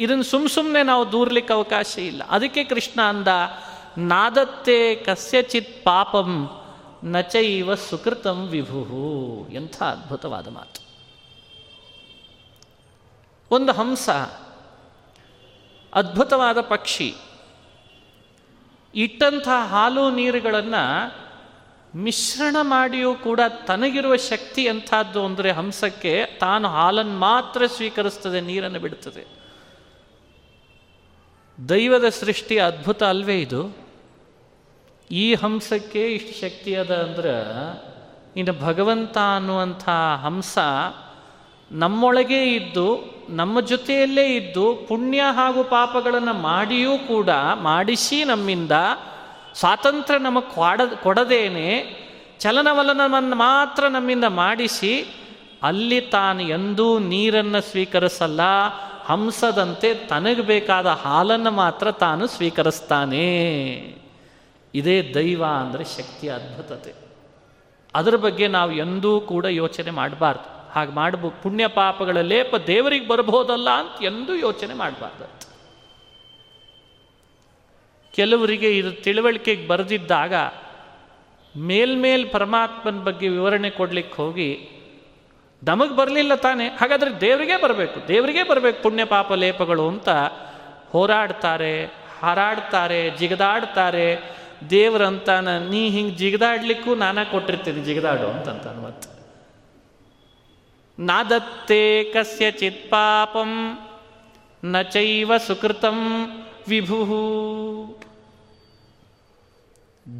[0.00, 2.22] ಇದನ್ನು ಸುಮ್ ಸುಮ್ಮನೆ ನಾವು ದೂರ್ಲಿಕ್ಕೆ ಅವಕಾಶ ಇಲ್ಲ.
[2.28, 3.28] ಅದಕ್ಕೆ ಕೃಷ್ಣ ಅಂದ,
[3.98, 6.50] ನಾದತ್ತೆ ಕಸ್ಯಚಿತ್ ಪಾಪಂ
[7.04, 10.86] ನಚೈವ ಸುಕೃತಂ ವಿಭು ಎಂಥ ಅದ್ಭುತವಾದ ಮಾತು.
[13.50, 14.08] ಒಂದು ಹಂಸ,
[15.94, 17.14] ಅದ್ಭುತವಾದ ಪಕ್ಷಿ
[18.96, 20.82] ಇಟ್ಟಂಥ ಹಾಲು ನೀರುಗಳನ್ನು
[21.96, 29.24] ಮಿಶ್ರಣ ಮಾಡಿಯೂ ಕೂಡ ತನಗಿರುವ ಶಕ್ತಿ ಎಂಥದ್ದು ಅಂದರೆ ಹಂಸಕ್ಕೆ ತಾನು ಹಾಲನ್ನು ಮಾತ್ರ ಸ್ವೀಕರಿಸ್ತದೆ, ನೀರನ್ನು ಬಿಡುತ್ತದೆ
[31.68, 33.76] ದೈವದ ಸೃಷ್ಟಿ ಅದ್ಭುತ ಅಲ್ವೇ ಇದು?
[35.10, 37.34] ಈ ಹಂಸಕ್ಕೆ ಇಷ್ಟು ಶಕ್ತಿ ಅದ ಅಂದ್ರೆ
[38.36, 39.88] ಇನ್ನು ಭಗವಂತ ಅನ್ನುವಂಥ
[40.22, 40.58] ಹಂಸ
[41.72, 48.72] ನಮ್ಮೊಳಗೇ ಇದ್ದು ನಮ್ಮ ಜೊತೆಯಲ್ಲೇ ಇದ್ದು ಪುಣ್ಯ ಹಾಗೂ ಪಾಪಗಳನ್ನು ಮಾಡಿಯೂ ಕೂಡ ಮಾಡಿಸಿ ನಮ್ಮಿಂದ
[49.54, 51.84] ಸ್ವಾತಂತ್ರ್ಯ ನಮಗೆ ಕೊಡ ಕೊಡದೇನೆ,
[52.40, 55.06] ಚಲನವಲನವನ್ನು ಮಾತ್ರ ನಮ್ಮಿಂದ ಮಾಡಿಸಿ,
[55.62, 58.40] ಅಲ್ಲಿ ತಾನು ಎಂದೂ ನೀರನ್ನು ಸ್ವೀಕರಿಸಲ್ಲ,
[59.04, 63.26] ಹಂಸದಂತೆ ತನಗೆ ಬೇಕಾದ ಹಾಲನ್ನು ಮಾತ್ರ ತಾನು ಸ್ವೀಕರಿಸ್ತಾನೆ.
[64.74, 66.94] ಇದೇ ದೈವ ಅಂದರೆ ಶಕ್ತಿಯ ಅದ್ಭುತತೆ.
[67.94, 70.55] ಅದರ ಬಗ್ಗೆ ನಾವು ಎಂದೂ ಕೂಡ ಯೋಚನೆ ಮಾಡಬಾರ್ದು.
[70.76, 75.26] ಹಾಗೆ ಮಾಡ್ಬೋ ಪುಣ್ಯ ಪಾಪಗಳ ಲೇಪ ದೇವರಿಗೆ ಬರಬಹುದಲ್ಲ ಅಂತ ಎಂದೂ ಯೋಚನೆ ಮಾಡಬಾರ್ದು.
[78.14, 80.34] ಕೆಲವರಿಗೆ ಇದು ತಿಳುವಳಿಕೆಗೆ ಬರೆದಿದ್ದಾಗ
[81.56, 84.68] ಮೇಲ್ಮೇಲ್ ಪರಮಾತ್ಮನ ಬಗ್ಗೆ ವಿವರಣೆ ಕೊಡ್ಲಿಕ್ಕೆ ಹೋಗಿ
[85.64, 90.08] ನಮಗೆ ಬರಲಿಲ್ಲ ತಾನೇ, ಹಾಗಾದರೆ ದೇವರಿಗೆ ಬರಬೇಕು ದೇವರಿಗೆ ಬರಬೇಕು ಪುಣ್ಯ ಪಾಪ ಲೇಪಗಳು ಅಂತ
[90.88, 91.84] ಹೋರಾಡ್ತಾರೆ,
[92.22, 94.36] ಹಾರಾಡ್ತಾರೆ, ಜಿಗದಾಡ್ತಾರೆ,
[94.70, 99.15] ದೇವರಂತಾನ ನೀ ಹಿಂಗೆ ಜಿಗದಾಡ್ಲಿಕ್ಕೂ ನಾನಾ ಕೊಟ್ಟಿರ್ತೀನಿ ಜಿಗದಾಡು ಅಂತಂತಾನೆ ಮತ್ತೆ
[100.98, 103.78] ನಾದತ್ತೆ ಕಸ್ಯಚಿತ್ ಪಾಪಂ,
[104.64, 106.26] ನ ಚೈವ ಸುಕೃತಂ
[106.68, 108.02] ವಿಭು.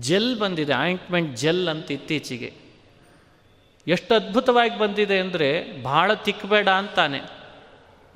[0.01, 2.53] ಜೆಲ್ ಬಂದಿದೆ, ಆಯಿಂಟ್ಮೆಂಟ್ ಜೆಲ್ ಅಂತ ಇತ್ತೀಚೆಗೆ.
[3.87, 7.21] ಎಷ್ಟು ಅದ್ಭುತವಾಗಿ ಬಂದಿದೆ ಅಂದರೆ ಭಾಳ ತಿಕ್ಕಬೇಡ ಅಂತಾನೆ.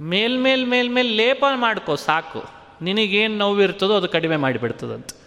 [0.01, 2.45] ಮೇಲ್ಮೇಲ್ ಮೇಲ್ಮೇಲ್ ಲೇಪ ಮಾಡ್ಕೋ, ಸಾಕು.
[2.83, 5.21] ನಿನಗೇನು ನೋವಿರ್ತದೋ ಅದು ಕಡಿಮೆ ಮಾಡಿಬಿಡ್ತದಂತೆ.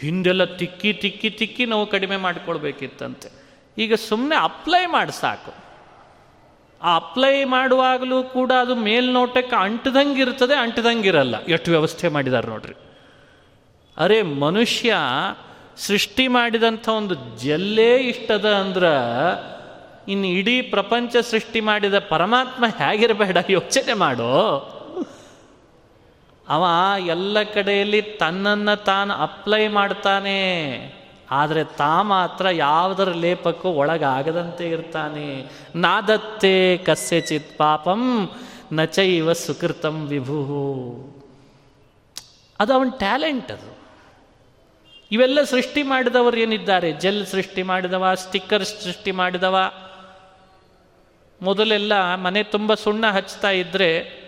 [0.00, 3.30] ಹಿಂದೆಲ್ಲ ತಿಕ್ಕಿ ತಿಕ್ಕಿ ತಿಕ್ಕಿ ನೋವು ಕಡಿಮೆ ಮಾಡ್ಕೊಳ್ಬೇಕಿತ್ತಂತೆ.
[3.78, 5.71] ಈಗ ಸುಮ್ಮನೆ ಅಪ್ಲೈ ಮಾಡಿ, ಸಾಕು.
[6.82, 11.44] ಆ ಅಪ್ಲೈ ಮಾಡುವಾಗಲೂ ಕೂಡ ಅದು ಮೇಲ್ನೋಟಕ್ಕೆ ಅಂಟದಂಗೆ ಇರ್ತದೆ ಅಂಟದಂಗಿರಲ್ಲ.
[11.44, 12.74] ಎಷ್ಟು ವ್ಯವಸ್ಥೆ ಮಾಡಿದ್ದಾರೆ ನೋಡ್ರಿ.
[13.96, 14.96] ಅರೆ ಮನುಷ್ಯ
[15.76, 18.92] ಸೃಷ್ಟಿ ಮಾಡಿದಂಥ ಒಂದು ಜಲ್ಲೇ ಇಷ್ಟದ ಅಂದ್ರೆ
[20.08, 24.68] ಇನ್ನು ಇಡೀ ಪ್ರಪಂಚ ಸೃಷ್ಟಿ ಮಾಡಿದ ಪರಮಾತ್ಮ ಹೇಗಿರಬೇಡ ಯೋಚನೆ ಮಾಡೋ.
[26.48, 26.64] ಅವ
[27.06, 31.01] ಎಲ್ಲ ಕಡೆಯಲ್ಲಿ ತನ್ನನ್ನು ತಾನು ಅಪ್ಲೈ ಮಾಡ್ತಾನೆ.
[31.32, 35.26] ಆದರೆ ತಾ ಮಾತ್ರ ಯಾವುದರ ಲೇಪಕ್ಕೂ ಒಳಗಾಗದಂತೆ ಇರ್ತಾನೆ.
[35.76, 38.30] ನಾದತ್ತೆ ಕಸ್ಯಚಿತ್ ಪಾಪಂ
[38.72, 40.40] ನಚೈವ ಸುಕೃತಂ ವಿಭು
[42.60, 43.70] ಅದು ಅವನ ಟ್ಯಾಲೆಂಟ್ ಅದು.
[45.12, 46.92] ಇವೆಲ್ಲ ಸೃಷ್ಟಿ ಮಾಡಿದವರು ಏನಿದ್ದಾರೆ?
[46.92, 49.56] ಜೆಲ್ ಸೃಷ್ಟಿ ಮಾಡಿದವ, ಸ್ಟಿಕ್ಕರ್ ಸೃಷ್ಟಿ ಮಾಡಿದವ.
[51.42, 54.22] ಮೊದಲೆಲ್ಲ ಮನೆ ತುಂಬ ಸುಣ್ಣ ಹಚ್ತಾ ಇದ್ದರೆ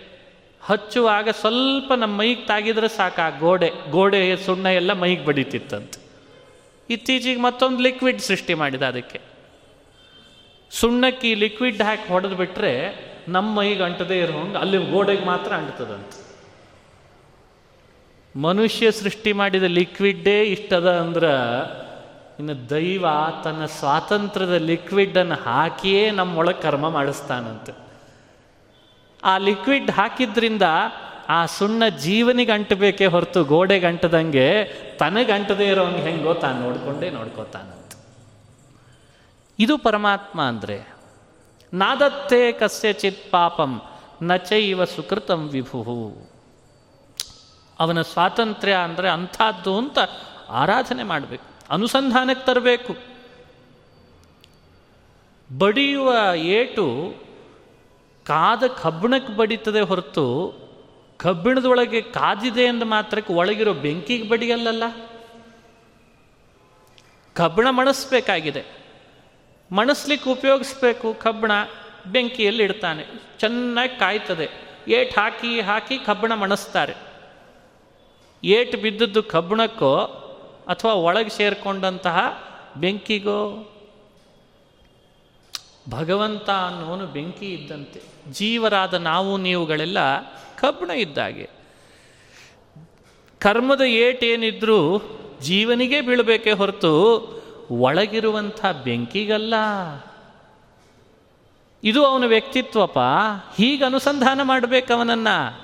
[0.61, 3.71] ಹಚ್ಚುವಾಗ ಸ್ವಲ್ಪ ನಮ್ಮ ಮೈಗೆ ತಾಗಿದ್ರೆ ಸಾಕು ಆ ಗೋಡೆ.
[3.91, 6.04] ಗೋಡೆ ಸುಣ್ಣ ಎಲ್ಲ ಮೈಗೆ ಬಡಿತಿತ್ತಂತೆ.
[6.89, 9.21] ಇತ್ತೀಚೆಗೆ ಮತ್ತೊಂದು ಲಿಕ್ವಿಡ್ ಸೃಷ್ಟಿ ಮಾಡಿದ ಅದಕ್ಕೆ.
[10.71, 12.71] ಸುಣ್ಣಕ್ಕೆ ಲಿಕ್ವಿಡ್ ಹಾಕಿ ಹೊಡೆದು ಬಿಟ್ಟರೆ
[13.27, 16.13] ನಮ್ಮ ಮೈಗೆ ಅಂಟದೇ ಇರೋ ಹಂಗೆ ಅಲ್ಲಿ ಗೋಡೆಗೆ ಮಾತ್ರ ಅಂಟ್ತದಂತ
[18.37, 21.31] ಮನುಷ್ಯ ಸೃಷ್ಟಿ ಮಾಡಿದ ಲಿಕ್ವಿಡ್ಡೇ ಇಷ್ಟದ ಅಂದ್ರೆ
[22.39, 23.05] ಇನ್ನು ದೈವ
[23.43, 27.71] ತನ್ನ ಸ್ವಾತಂತ್ರ್ಯದ ಲಿಕ್ವಿಡನ್ನು ಹಾಕಿಯೇ ನಮ್ಮೊಳಗೆ ಕರ್ಮ ಮಾಡಿಸ್ತಾನಂತೆ.
[29.23, 30.61] ಆ ಲಿಕ್ವಿಡ್ ಹಾಕಿದ್ರಿಂದ
[31.29, 34.47] ಆ ಸುಣ್ಣ ಜೀವನಿಗೆ ಅಂಟಬೇಕೇ ಹೊರತು ಗೋಡೆಗೆ ಅಂಟದಂಗೆ
[34.97, 37.91] ತನಗೆ ಅಂಟದೇ ಇರೋಂಗೆ ಹೆಂಗೋ ತಾನು ನೋಡಿಕೊಂಡೇ ನೋಡ್ಕೋತಾನಂತ.
[39.59, 40.77] ಇದು ಪರಮಾತ್ಮ ಅಂದರೆ,
[41.73, 43.73] ನಾದತ್ತೇ ಕಸ್ಯಚಿತ್ ಪಾಪಂ
[44.21, 45.81] ನಚೈವ ಸುಕೃತಂ ವಿಭು
[47.79, 49.97] ಅವನ ಸ್ವಾತಂತ್ರ್ಯ ಅಂದರೆ ಅಂಥದ್ದು ಅಂತ
[50.49, 52.93] ಆರಾಧನೆ ಮಾಡಬೇಕು, ಅನುಸಂಧಾನಕ್ಕೆ ತರಬೇಕು.
[55.49, 56.85] ಬಡಿಯುವ ಏಟು
[58.25, 60.25] ಕಾದ ಕಬ್ಬಿಣಕ್ಕೆ ಬಡಿತದೆ ಹೊರತು
[61.17, 64.83] ಕಬ್ಬಿಣದೊಳಗೆ ಕಾದಿದೆ ಅಂದ ಮಾತ್ರಕ್ಕೆ ಒಳಗಿರೋ ಬೆಂಕಿಗೆ ಬಡಿಯಲ್ಲಲ್ಲ?
[67.33, 68.65] ಕಬ್ಬಿಣ ಮಣಸ್ಬೇಕಾಗಿದೆ.
[69.71, 71.51] ಮಣಸ್ಲಿಕ್ಕೆ ಉಪಯೋಗಿಸ್ಬೇಕು, ಕಬ್ಬಿಣ
[72.07, 73.05] ಬೆಂಕಿಯಲ್ಲಿ ಇಡ್ತಾನೆ.
[73.39, 74.49] ಚೆನ್ನಾಗಿ ಕಾಯ್ತದೆ.
[74.87, 76.93] ಏಟ್ ಹಾಕಿ ಹಾಕಿ ಕಬ್ಬಿಣ ಮಣಸ್ತಾರೆ.
[78.43, 79.97] ಏಟ್ ಬಿದ್ದದ್ದು ಕಬ್ಬಿಣಕ್ಕೋ
[80.67, 82.43] ಅಥವಾ ಒಳಗೆ ಸೇರಿಕೊಂಡಂತಹ
[82.77, 83.71] ಬೆಂಕಿಗೋ?
[85.89, 88.01] ಭಗವಂತ ಅನ್ನೋನು ಬೆಂಕಿ ಇದ್ದಂತೆ.
[88.31, 89.97] ಜೀವರಾದ ನಾವು ನೀವುಗಳೆಲ್ಲ
[90.59, 91.49] ಕಬ್ಬಿಣ ಇದ್ದಾಗೆ
[93.39, 95.01] ಕರ್ಮದ ಏಟೇನಿದ್ರೂ
[95.41, 97.35] ಜೀವನಿಗೆ ಬೀಳಬೇಕೇ ಹೊರತು
[97.71, 99.53] ಒಳಗಿರುವಂಥ ಬೆಂಕಿಗಲ್ಲ.
[101.83, 102.97] ಇದು ಅವನ ವ್ಯಕ್ತಿತ್ವಪ
[103.57, 105.63] ಹೀಗೆ ಅನುಸಂಧಾನ ಮಾಡಬೇಕು ಅವನನ್ನು.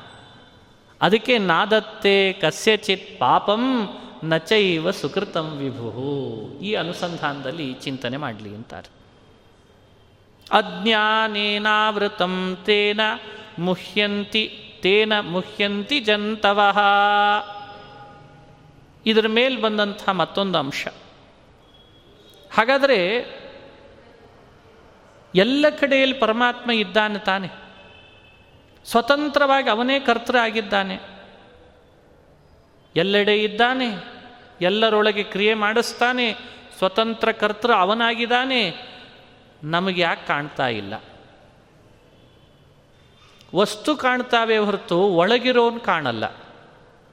[1.01, 3.87] ಅದಕ್ಕೆ ನಾದತ್ತೆ ಕಸ್ಯಚಿತ್ ಪಾಪಂ
[4.23, 8.89] ನಚೈವ ಸುಕೃತಂ ವಿಭು ಈ ಅನುಸಂಧಾನದಲ್ಲಿ ಚಿಂತನೆ ಮಾಡಲಿ ಅಂತಾರೆ.
[10.51, 13.01] ಅಜ್ಞಾನೇನಾವೃತಂ ತೇನ
[13.59, 16.79] ಮುಹ್ಯಂತಿ ತೇನ ಮುಹ್ಯಂತಿ ಜಂತವಃ.
[19.05, 20.87] ಇದರ ಮೇಲೆ ಬಂದಂಥ ಮತ್ತೊಂದು ಅಂಶ.
[22.51, 23.25] ಹಾಗಾದರೆ
[25.35, 27.47] ಎಲ್ಲ ಕಡೆಯಲ್ಲಿ ಪರಮಾತ್ಮ ಇದ್ದಾನೆ ತಾನೆ.
[28.85, 30.99] ಸ್ವತಂತ್ರವಾಗಿ ಅವನೇ ಕರ್ತೃ ಆಗಿದ್ದಾನೆ.
[32.95, 34.03] ಎಲ್ಲೆಡೆ ಇದ್ದಾನೆ,
[34.61, 36.33] ಎಲ್ಲರೊಳಗೆ ಕ್ರಿಯೆ ಮಾಡಿಸ್ತಾನೆ,
[36.77, 38.91] ಸ್ವತಂತ್ರ ಕರ್ತೃ ಅವನಾಗಿದ್ದಾನೆ.
[39.63, 40.93] ನಮಗೆ ಯಾಕೆ ಕಾಣ್ತಾ ಇಲ್ಲ?
[43.55, 46.23] ವಸ್ತು ಕಾಣ್ತಾವೆ ಹೊರತು ಒಳಗಿರೋನು ಕಾಣಲ್ಲ.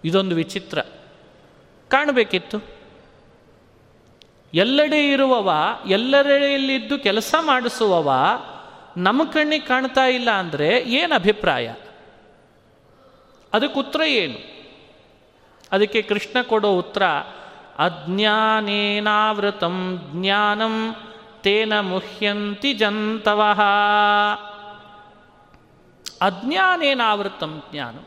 [0.05, 0.79] ಇದೊಂದು ವಿಚಿತ್ರ.
[1.89, 2.79] ಕಾಣಬೇಕಿತ್ತು?
[4.55, 5.53] ಎಲ್ಲೆಡೆ ಇರುವವ,
[5.87, 8.13] ಎಲ್ಲೆಡೆಯಲ್ಲಿದ್ದು ಕೆಲಸ ಮಾಡಿಸುವವ
[8.97, 11.75] ನಮ್ಮ ಕಣ್ಣಿಗೆ ಕಾಣ್ತಾ ಇಲ್ಲ ಅಂದರೆ ಏನು ಅಭಿಪ್ರಾಯ?
[13.53, 14.69] ಅದಕ್ಕೆ ಉತ್ತರ ಏನು?
[15.73, 17.03] ಅದಕ್ಕೆ ಕೃಷ್ಣ ಕೊಡೋ ಉತ್ತರ,
[17.79, 20.95] ಅಜ್ಞಾನೇನಾವೃತಂ ಜ್ಞಾನಂ
[21.43, 23.61] ತೇನ ಮುಹ್ಯಂತಿ ಜಂತವಃ.
[26.23, 27.99] ಅಜ್ಞಾನೇನಾವೃತಂ ಜ್ಞಾನ.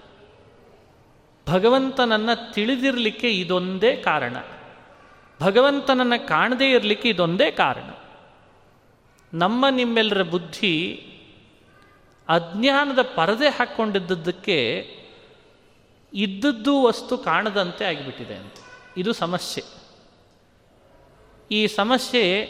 [1.50, 4.38] ಭಗವಂತನನ್ನು ತಿಳಿದಿರಲಿಕ್ಕೆ ಇದೊಂದೇ ಕಾರಣ.
[5.42, 7.90] ಭಗವಂತನನ್ನು ಕಾಣದೇ ಇರಲಿಕ್ಕೆ ಇದೊಂದೇ ಕಾರಣ.
[9.34, 11.08] ನಮ್ಮ ನಿಮ್ಮೆಲ್ಲರ ಬುದ್ಧಿ
[12.30, 14.88] ಅಜ್ಞಾನದ ಪರದೆ ಹಾಕ್ಕೊಂಡಿದ್ದಕ್ಕೆ
[16.14, 18.54] ಇದ್ದದ್ದು ವಸ್ತು ಕಾಣದಂತೆ ಆಗಿಬಿಟ್ಟಿದೆ ಅಂತ.
[18.98, 19.64] ಇದು ಸಮಸ್ಯೆ.
[21.52, 22.46] ಈ ಸಮಸ್ಯೆ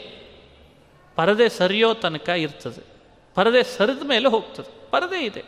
[1.16, 2.86] ಪರದೆ ಸರಿಯೋ ತನಕ ಇರ್ತದೆ.
[3.34, 4.81] ಪರದೆ ಸರಿದ ಮೇಲೆ ಹೋಗ್ತದೆ.
[4.92, 5.44] ಪರದೆ ಇದೆ.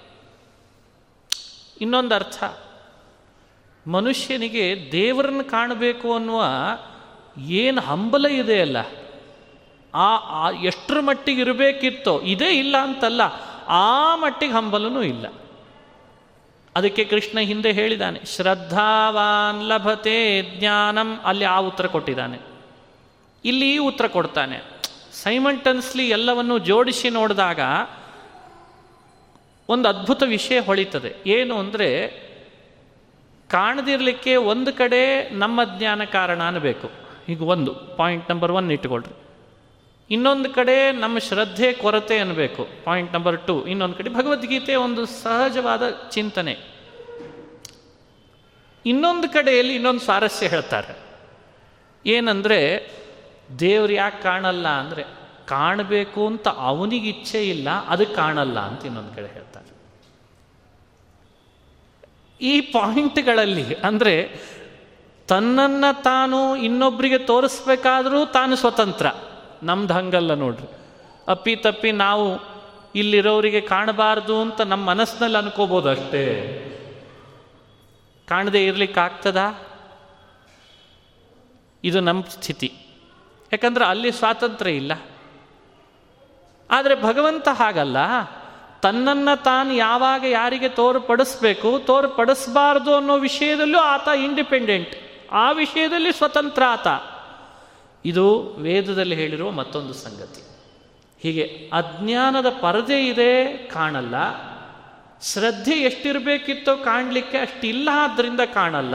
[1.80, 2.44] ಇನ್ನೊಂದು ಅರ್ಥ.
[3.86, 6.44] ಮನುಷ್ಯನಿಗೆ ದೇವರನ್ನ ಕಾಣಬೇಕು ಅನ್ನುವ
[7.38, 8.76] ಏನು ಹಂಬಲ ಇದೆ ಅಲ್ಲ
[9.94, 13.22] ಆ ಎಷ್ಟರ ಮಟ್ಟಿಗೆ ಇರಬೇಕಿತ್ತೋ ಇದೇ ಇಲ್ಲ ಅಂತಲ್ಲ.
[13.68, 15.26] ಆ ಮಟ್ಟಿಗೆ ಹಂಬಲನೂ ಇಲ್ಲ.
[16.76, 21.20] ಅದಕ್ಕೆ ಕೃಷ್ಣ ಹಿಂದೆ ಹೇಳಿದ್ದಾನೆ, ಶ್ರದ್ಧಾವಾನ್ ಲಭತೆ ಜ್ಞಾನಂ.
[21.24, 22.38] ಅಲ್ಲಿ ಆ ಉತ್ತರ ಕೊಟ್ಟಿದ್ದಾನೆ.
[23.44, 24.60] ಇಲ್ಲಿ ಉತ್ತರ ಕೊಡ್ತಾನೆ.
[25.12, 27.60] ಸೈಮಂಟನ್ಸ್ಲಿ ಎಲ್ಲವನ್ನು ಜೋಡಿಸಿ ನೋಡಿದಾಗ
[29.68, 31.14] ಒಂದು ಅದ್ಭುತ ವಿಷಯ ಹೊಳಿತದೆ.
[31.26, 31.88] ಏನು ಅಂದರೆ,
[33.48, 36.90] ಕಾಣದಿರಲಿಕ್ಕೆ ಒಂದು ಕಡೆ ನಮ್ಮ ಜ್ಞಾನ ಕಾರಣ ಅನ್ನಬೇಕು
[37.28, 39.14] ಈಗ ಒಂದು ಪಾಯಿಂಟ್ ನಂಬರ್ ಒನ್ ಇಟ್ಕೊಳ್ರಿ.
[40.10, 46.56] ಇನ್ನೊಂದು ಕಡೆ ನಮ್ಮ ಶ್ರದ್ಧೆ, ಕೊರತೆ ಅನ್ನಬೇಕು ಪಾಯಿಂಟ್ ನಂಬರ್ ಟು ಇನ್ನೊಂದು ಕಡೆ ಭಗವದ್ಗೀತೆ ಒಂದು ಸಹಜವಾದ ಚಿಂತನೆ.
[48.86, 50.98] ಇನ್ನೊಂದು ಕಡೆಯಲ್ಲಿ ಇನ್ನೊಂದು ಸ್ವಾರಸ್ಯ ಹೇಳ್ತಾರೆ.
[52.06, 52.90] ಏನಂದರೆ,
[53.58, 59.74] ದೇವ್ರು ಯಾಕೆ ಕಾಣಲ್ಲ ಅಂದರೆ ಕಾಣಬೇಕು ಅಂತ ಅವನಿಗೆ ಇಚ್ಛೆ ಇಲ್ಲ, ಅದು ಕಾಣಲ್ಲ ಅಂತ ಇನ್ನೊಂದು ಕಡೆ ಹೇಳ್ತಾರೆ.
[62.40, 64.40] ಈ ಪಾಯಿಂಟ್ಗಳಲ್ಲಿ ಅಂದರೆ
[65.28, 69.06] ತನ್ನನ್ನು ತಾನು ಇನ್ನೊಬ್ಬರಿಗೆ ತೋರಿಸ್ಬೇಕಾದರೂ ತಾನು ಸ್ವತಂತ್ರ.
[69.62, 70.66] ನಮ್ದು ಹಂಗಲ್ಲ ನೋಡ್ರಿ.
[71.28, 72.54] ಅಪ್ಪಿ ತಪ್ಪಿ ನಾವು
[72.94, 76.24] ಇಲ್ಲಿರೋರಿಗೆ ಕಾಣಬಾರ್ದು ಅಂತ ನಮ್ಮ ಮನಸ್ಸಿನಲ್ಲಿ ಅನ್ಕೋಬೋದು ಅಷ್ಟೇ.
[78.28, 79.62] ಕಾಣದೇ ಇರ್ಲಿಕ್ಕೆ ಆಗ್ತದಾ?
[81.84, 82.72] ಇದು ನಮ್ಮ ಸ್ಥಿತಿ.
[83.52, 84.92] ಯಾಕಂದ್ರೆ ಅಲ್ಲಿ ಸ್ವಾತಂತ್ರ್ಯ ಇಲ್ಲ.
[86.70, 87.96] ಆದರೆ ಭಗವಂತ ಹಾಗಲ್ಲ.
[88.82, 94.90] ತನ್ನನ್ನು ತಾನು ಯಾವಾಗ ಯಾರಿಗೆ ತೋರ್ಪಡಿಸ್ಬೇಕು, ತೋರ್ಪಡಿಸಬಾರ್ದು ಅನ್ನೋ ವಿಷಯದಲ್ಲೂ ಆತ ಇಂಡಿಪೆಂಡೆಂಟ್
[95.32, 96.86] ಆ ವಿಷಯದಲ್ಲಿ ಸ್ವತಂತ್ರ ಆತ.
[98.04, 100.46] ಇದು ವೇದದಲ್ಲಿ ಹೇಳಿರುವ ಮತ್ತೊಂದು ಸಂಗತಿ.
[101.22, 104.14] ಹೀಗೆ ಅಜ್ಞಾನದ ಪರದೆ ಇದೆ ಕಾಣಲ್ಲ.
[105.22, 108.94] ಶ್ರದ್ಧೆ ಎಷ್ಟಿರಬೇಕಿತ್ತೋ ಕಾಣಲಿಕ್ಕೆ ಅಷ್ಟಿಲ್ಲ ಆದ್ದರಿಂದ ಕಾಣಲ್ಲ.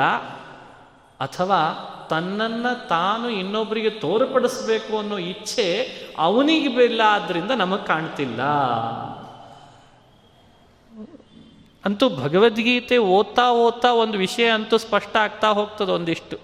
[1.19, 5.83] ಅಥವಾ ತನ್ನನ್ನು ತಾನು ಇನ್ನೊಬ್ಬರಿಗೆ ತೋರ್ಪಡಿಸ್ಬೇಕು ಅನ್ನೋ ಇಚ್ಛೆ
[6.17, 8.41] ಅವನಿಗೆ ಬಿಲ್ಲ ಆದ್ದರಿಂದ ನಮಗೆ ಕಾಣ್ತಿಲ್ಲ.
[11.85, 16.37] ಅಂತೂ ಭಗವದ್ಗೀತೆ ಓದ್ತಾ ಓದ್ತಾ ಒಂದು ವಿಷಯ ಅಂತೂ ಸ್ಪಷ್ಟ ಆಗ್ತಾ ಹೋಗ್ತದೆ ಒಂದಿಷ್ಟು.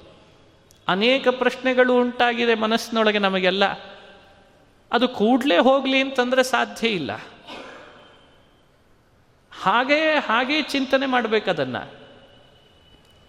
[0.88, 3.65] ಅನೇಕ ಪ್ರಶ್ನೆಗಳು ಉಂಟಾಗಿದೆ ಮನಸ್ಸಿನೊಳಗೆ ನಮಗೆಲ್ಲ.
[4.91, 7.11] ಅದು ಕೂಡಲೇ ಹೋಗಲಿ ಅಂತಂದರೆ ಸಾಧ್ಯ ಇಲ್ಲ.
[9.61, 12.05] ಹಾಗೇ ಹಾಗೇ ಚಿಂತನೆ ಮಾಡಬೇಕು ಅದನ್ನು.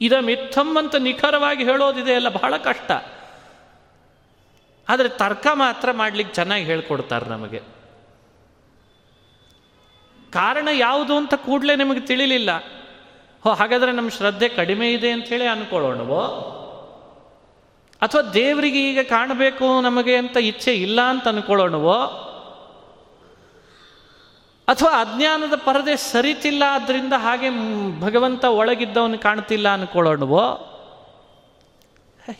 [0.01, 2.93] ಇದ ಮಿಥಂ ಅಂತ ನಿಖರವಾಗಿ ಹೇಳೋದಿದೆ ಅಲ್ಲ, ಬಹಳ ಕಷ್ಟ.
[4.89, 7.63] ಆದರೆ ತರ್ಕ ಮಾತ್ರ ಮಾಡ್ಲಿಕ್ಕೆ ಚೆನ್ನಾಗಿ ಹೇಳ್ಕೊಡ್ತಾರೆ ನಮಗೆ.
[10.31, 12.51] ಕಾರಣ ಯಾವುದು ಅಂತ ಕೂಡಲೇ ನಿಮಗೆ ತಿಳಿಲಿಲ್ಲ.
[13.45, 16.53] ಹೋ, ಹಾಗಾದರೆ ನಮ್ಮ ಶ್ರದ್ಧೆ ಕಡಿಮೆ ಇದೆ ಅಂಥೇಳಿ ಅನ್ಕೊಳ್ಳೋಣವೋ?
[18.03, 22.26] ಅಥವಾ ದೇವರಿಗೆ ಈಗ ಕಾಣಬೇಕು ನಮಗೆ ಅಂತ ಇಚ್ಛೆ ಇಲ್ಲ ಅಂತ ಅನ್ಕೊಳ್ಳೋಣವೋ?
[24.69, 27.49] ಅಥವಾ ಅಜ್ಞಾನದ ಪರದೆ ಸರಿತಿಲ್ಲ ಆದ್ದರಿಂದ ಹಾಗೆ
[28.01, 30.47] ಭಗವಂತ ಒಳಗಿದ್ದವನು ಕಾಣ್ತಿಲ್ಲ ಅನ್ಕೊಳ್ಳೋಣವೋ?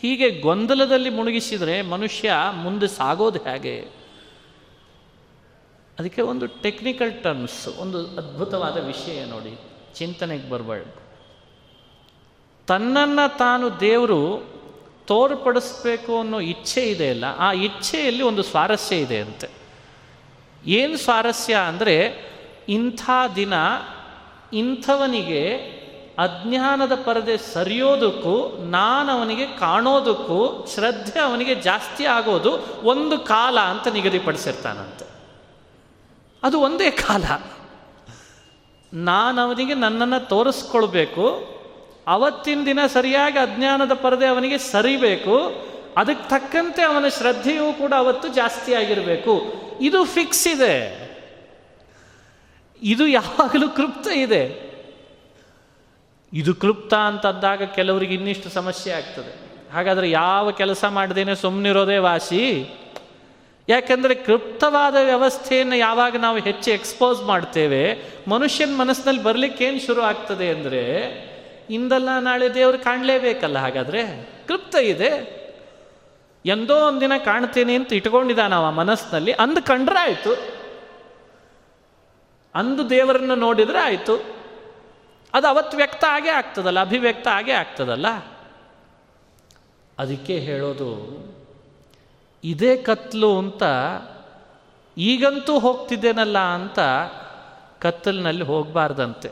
[0.01, 3.75] ಹೀಗೆ ಗೊಂದಲದಲ್ಲಿ ಮುಳುಗಿಸಿದರೆ ಮನುಷ್ಯ ಮುಂದೆ ಸಾಗೋದು ಹೇಗೆ?
[5.99, 9.53] ಅದಕ್ಕೆ ಒಂದು ಟೆಕ್ನಿಕಲ್ ಟರ್ಮ್ಸ್, ಒಂದು ಅದ್ಭುತವಾದ ವಿಷಯ ನೋಡಿ,
[9.95, 10.95] ಚಿಂತನೆಗೆ ಬರಬಾರ್ದು.
[12.67, 14.21] ತನ್ನನ್ನು ತಾನು ದೇವರು
[15.05, 19.49] ತೋರ್ಪಡಿಸ್ಬೇಕು ಅನ್ನೋ ಇಚ್ಛೆ ಇದೆ ಅಲ್ಲ, ಆ ಇಚ್ಛೆಯಲ್ಲಿ ಒಂದು ಸ್ವಾರಸ್ಯ ಇದೆ ಅಂತೆ.
[20.67, 21.95] ಏನು ಸ್ವಾರಸ್ಯ ಅಂದರೆ
[22.69, 23.53] ಇಂಥ ದಿನ
[24.53, 25.41] ಇಂಥವನಿಗೆ
[26.17, 32.51] ಅಜ್ಞಾನದ ಪರದೆ ಸರಿಯೋದಕ್ಕೂ ನಾನು ಅವನಿಗೆ ಕಾಣೋದಕ್ಕೂ, ಶ್ರದ್ಧೆ ಅವನಿಗೆ ಜಾಸ್ತಿ ಆಗೋದು
[32.83, 35.05] ಒಂದು ಕಾಲ ಅಂತ ನಿಗದಿಪಡಿಸಿರ್ತಾನಂತೆ.
[36.43, 37.23] ಅದು ಒಂದೇ ಕಾಲ.
[38.93, 41.25] ನಾನು ಅವನಿಗೆ ನನ್ನನ್ನು ತೋರಿಸ್ಕೊಳ್ಬೇಕು,
[42.07, 45.37] ಅವತ್ತಿನ ದಿನ ಸರಿಯಾಗಿ ಅಜ್ಞಾನದ ಪರದೆ ಅವನಿಗೆ ಸರಿಬೇಕು,
[45.97, 49.66] ಅದಕ್ಕೆ ತಕ್ಕಂತೆ ಅವನ ಶ್ರದ್ಧೆಯೂ ಕೂಡ ಅವತ್ತು ಜಾಸ್ತಿ ಆಗಿರಬೇಕು.
[49.81, 51.07] ಇದು ಫಿಕ್ಸ್ ಇದೆ.
[52.81, 54.67] ಇದು ಯಾವಾಗಲೂ ಕೃಪ್ತ ಇದೆ.
[56.33, 59.47] ಇದು ಕೃಪ್ತ ಅಂತಂದಾಗ ಕೆಲವರಿಗೆ ಇನ್ನಿಷ್ಟು ಸಮಸ್ಯೆ ಆಗ್ತದೆ.
[59.73, 62.73] ಹಾಗಾದರೆ ಯಾವ ಕೆಲಸ ಮಾಡದೇನೆ ಸುಮ್ಮನಿರೋದೇ ವಾಸಿ.
[63.69, 70.83] ಯಾಕೆಂದರೆ ಕೃಪ್ತವಾದ ವ್ಯವಸ್ಥೆಯನ್ನು ಯಾವಾಗ ನಾವು ಹೆಚ್ಚು ಎಕ್ಸ್ಪೋಸ್ ಮಾಡ್ತೇವೆ, ಮನುಷ್ಯನ ಮನಸ್ಸಿನಲ್ಲಿ ಬರಲಿಕ್ಕೇನು ಶುರು ಆಗ್ತದೆ ಅಂದರೆ,
[71.69, 74.29] ಇಂದಲ್ಲ ನಾಳೆ ದೇವರು ಕಾಣಲೇಬೇಕಲ್ಲ ಹಾಗಾದರೆ?
[74.47, 75.37] ಕೃಪ್ತ ಇದೆ.
[76.47, 79.31] ಎಂದೋ ಒಂದಿನ ಕಾಣ್ತೇನೆ ಅಂತ ಇಟ್ಕೊಂಡಿದ್ದಾನ ಆ ಮನಸ್ಸಿನಲ್ಲಿ.
[79.33, 80.31] ಅಂದು ಕಂಡ್ರೆ ಆಯಿತು
[82.55, 84.13] ಅಂದು ದೇವರನ್ನು ನೋಡಿದರೆ ಆಯಿತು.
[85.33, 88.07] ಅದು ಅವತ್ತು ವ್ಯಕ್ತ ಆಗೇ ಆಗ್ತದಲ್ಲ, ಅಭಿವ್ಯಕ್ತ ಆಗೇ ಆಗ್ತದಲ್ಲ.
[89.99, 90.89] ಅದಕ್ಕೆ ಹೇಳೋದು,
[92.43, 93.63] ಇದೇ ಕತ್ಲು ಅಂತ
[94.97, 96.79] ಈಗಂತೂ ಹೋಗ್ತಿದ್ದೇನಲ್ಲ ಅಂತ
[97.79, 99.29] ಕತ್ತಲಿನಲ್ಲಿ ಹೋಗಬಾರ್ದಂತೆ.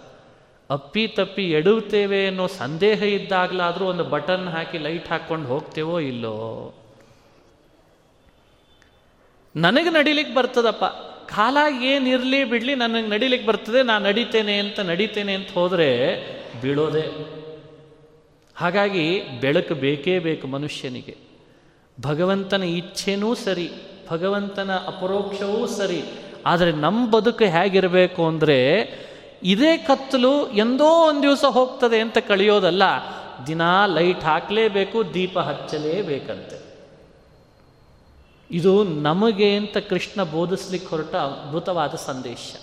[0.70, 6.36] ಅಪ್ಪಿ ತಪ್ಪಿ ಎಡುತ್ತೇವೆ ಅನ್ನೋ ಸಂದೇಹ ಇದ್ದಾಗಲಾದರೂ ಒಂದು ಬಟನ್ ಹಾಕಿ ಲೈಟ್ ಹಾಕ್ಕೊಂಡು ಹೋಗ್ತೇವೋ ಇಲ್ಲೋ?
[9.56, 10.86] ನನಗೆ ನಡಿಲಿಕ್ಕೆ ಬರ್ತದಪ್ಪ.
[11.30, 15.89] ಕಾಲ ಏನಿರಲಿ ಬಿಡಲಿ ನನಗೆ ನಡಿಲಿಕ್ಕೆ ಬರ್ತದೆ ನಾನು ನಡಿತೇನೆ ಅಂತ ನಡೀತೇನೆ ಅಂತ ಹೋದರೆ
[16.62, 17.03] ಬೀಳೋದೆ.
[18.56, 21.16] ಹಾಗಾಗಿ ಬೆಳಕು ಬೇಕೇ ಬೇಕು ಮನುಷ್ಯನಿಗೆ.
[22.01, 23.70] ಭಗವಂತನ ಇಚ್ಛೆನೂ ಸರಿ,
[24.12, 26.01] ಭಗವಂತನ ಅಪರೋಕ್ಷವೂ ಸರಿ,
[26.45, 28.60] ಆದರೆ ನಮ್ಮ ಬದುಕು ಹೇಗಿರಬೇಕು ಅಂದರೆ
[29.43, 32.84] ಇದೇ ಕತ್ತಲು ಎಂದೋ ಒಂದು ದಿವಸ ಹೋಗ್ತದೆ ಅಂತ ಕಳಿಯೋದಲ್ಲ,
[33.47, 36.64] ದಿನಾ ಲೈಟ್ ಹಾಕಲೇಬೇಕು, ದೀಪ ಹಚ್ಚಲೇಬೇಕಂತೆ.
[38.52, 42.56] ಇದು ನಮಗೆ ಅಂತ ಕೃಷ್ಣ ಬೋಧಿಸ್ಲಿಕ್ಕೆ ಹೊರಟ ಅದ್ಭುತವಾದ ಸಂದೇಶ.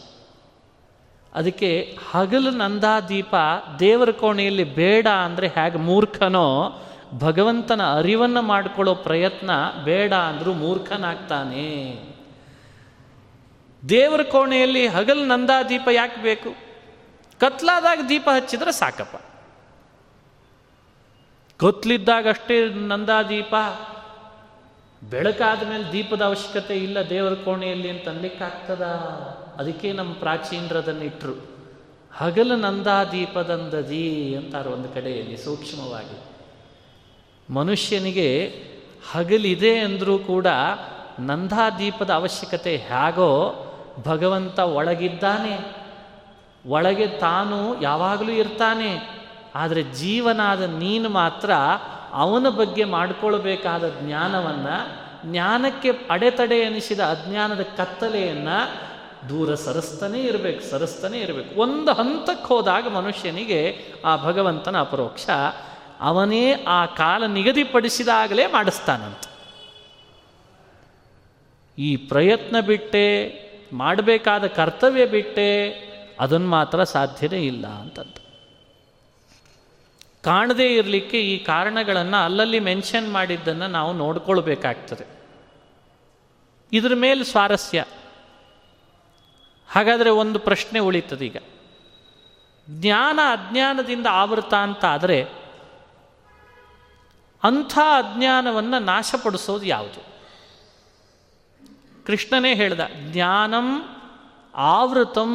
[1.35, 3.35] ಅದಕ್ಕೆ ಹಗಲು ನಂದಾದೀಪ
[3.79, 6.81] ದೇವರ ಕೋಣೆಯಲ್ಲಿ ಬೇಡ ಅಂದರೆ ಹೇಗೆ ಮೂರ್ಖನೋ,
[7.19, 9.51] ಭಗವಂತನ ಅರಿವನ್ನು ಮಾಡಿಕೊಳ್ಳೋ ಪ್ರಯತ್ನ
[9.85, 12.03] ಬೇಡ ಅಂದರೂ ಮೂರ್ಖನಾಗ್ತಾನೆ.
[13.89, 16.49] ದೇವರ ಕೋಣೆಯಲ್ಲಿ ಹಗಲು ನಂದಾದೀಪ ಯಾಕೆ ಬೇಕು?
[17.41, 19.17] ಕತ್ಲಾದಾಗ ದೀಪ ಹಚ್ಚಿದ್ರೆ ಸಾಕಪ್ಪ.
[21.57, 23.55] ಕತ್ಲಿದ್ದಾಗ ಅಷ್ಟೇ ನಂದಾದೀಪ
[25.11, 28.83] ಬೆಳಕಾದ ಮೇಲೆ ದೀಪದ ಅವಶ್ಯಕತೆ ಇಲ್ಲ ದೇವರ ಕೋಣೆಯಲ್ಲಿ ಅಂತ ಅನ್ಲಿಕ್ಕಾಗ್ತದ?
[29.59, 31.47] ಅದಕ್ಕೆ ನಮ್ಮ ಪ್ರಾಚೀನರದನ್ನು ಇಟ್ಟರು
[32.17, 36.21] ಹಗಲು ನಂದಾದೀಪದಂದದಿ ಅಂತಾರೆ ಒಂದು ಕಡೆಯಲ್ಲಿ ಸೂಕ್ಷ್ಮವಾಗಿ.
[37.53, 38.63] ಮನುಷ್ಯನಿಗೆ
[39.13, 40.47] ಹಗಲಿದೆ ಅಂದರೂ ಕೂಡ
[41.21, 43.59] ನಂದಾ ದೀಪದ ಅವಶ್ಯಕತೆ ಹೇಗೋ
[44.07, 45.77] ಭಗವಂತ ಒಳಗಿದ್ದಾನೆ.
[46.67, 49.23] ಒಳಗೆ ತಾನು ಯಾವಾಗಲೂ ಇರ್ತಾನೆ.
[49.55, 51.51] ಆದರೆ ಜೀವನಾದ ನೀನು ಮಾತ್ರ
[52.13, 58.83] ಅವನ ಬಗ್ಗೆ ಮಾಡಿಕೊಳ್ಬೇಕಾದ ಜ್ಞಾನವನ್ನು ಜ್ಞಾನಕ್ಕೆ ಅಡೆತಡೆ ಎನಿಸಿದ ಅಜ್ಞಾನದ ಕತ್ತಲೆಯನ್ನು
[59.29, 61.61] ದೂರ ಸರಿಸ್ತಾನೇ ಇರಬೇಕು ಸರಿಸ್ತಾನೇ ಇರಬೇಕು.
[61.61, 65.27] ಒಂದು ಹಂತಕ್ಕೆ ಹೋದಾಗ ಮನುಷ್ಯನಿಗೆ ಆ ಭಗವಂತನ ಅಪರೋಕ್ಷ
[66.01, 69.29] ಅವನೇ ಆ ಕಾಲ ನಿಗದಿಪಡಿಸಿದಾಗಲೇ ಮಾಡಿಸ್ತಾನಂತ.
[71.79, 73.07] ಈ ಪ್ರಯತ್ನ ಬಿಟ್ಟೆ,
[73.73, 75.71] ಮಾಡಬೇಕಾದ ಕರ್ತವ್ಯ ಬಿಟ್ಟೆ
[76.21, 78.22] ಅದನ್ನು ಮಾತ್ರ ಸಾಧ್ಯನೇ ಇಲ್ಲ ಅಂತಂದು
[80.23, 85.23] ಕಾಣದೇ ಇರಲಿಕ್ಕೆ ಈ ಕಾರಣಗಳನ್ನು ಅಲ್ಲಲ್ಲಿ ಮೆನ್ಷನ್ ಮಾಡಿದ್ದನ್ನು ನಾವು ನೋಡ್ಕೊಳ್ಬೇಕಾಗ್ತದೆ.
[86.73, 87.85] ಇದ್ರ ಮೇಲೆ ಸ್ವಾರಸ್ಯ.
[89.69, 91.37] ಹಾಗಾದರೆ ಒಂದು ಪ್ರಶ್ನೆ ಉಳಿತದೆ ಈಗ.
[92.71, 95.25] ಜ್ಞಾನ ಅಜ್ಞಾನದಿಂದ ಆವೃತ ಅಂತ ಆದರೆ
[97.43, 100.05] ಅಂಥ ಅಜ್ಞಾನವನ್ನು ನಾಶಪಡಿಸೋದು ಯಾವುದು?
[102.07, 102.81] ಕೃಷ್ಣನೇ ಹೇಳ್ದ,
[103.13, 103.83] ಜ್ಞಾನಂ
[104.55, 105.33] ಆವೃತಂ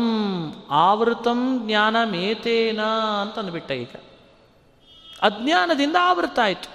[0.69, 2.81] ಆವೃತಂ ಜ್ಞಾನಮೇತೇನ
[3.21, 3.89] ಅಂತ ಅಂದ್ಬಿಟ್ಟ ಈಗ.
[5.21, 6.69] ಅಜ್ಞಾನದಿಂದ ಆವೃತ ಆಯಿತು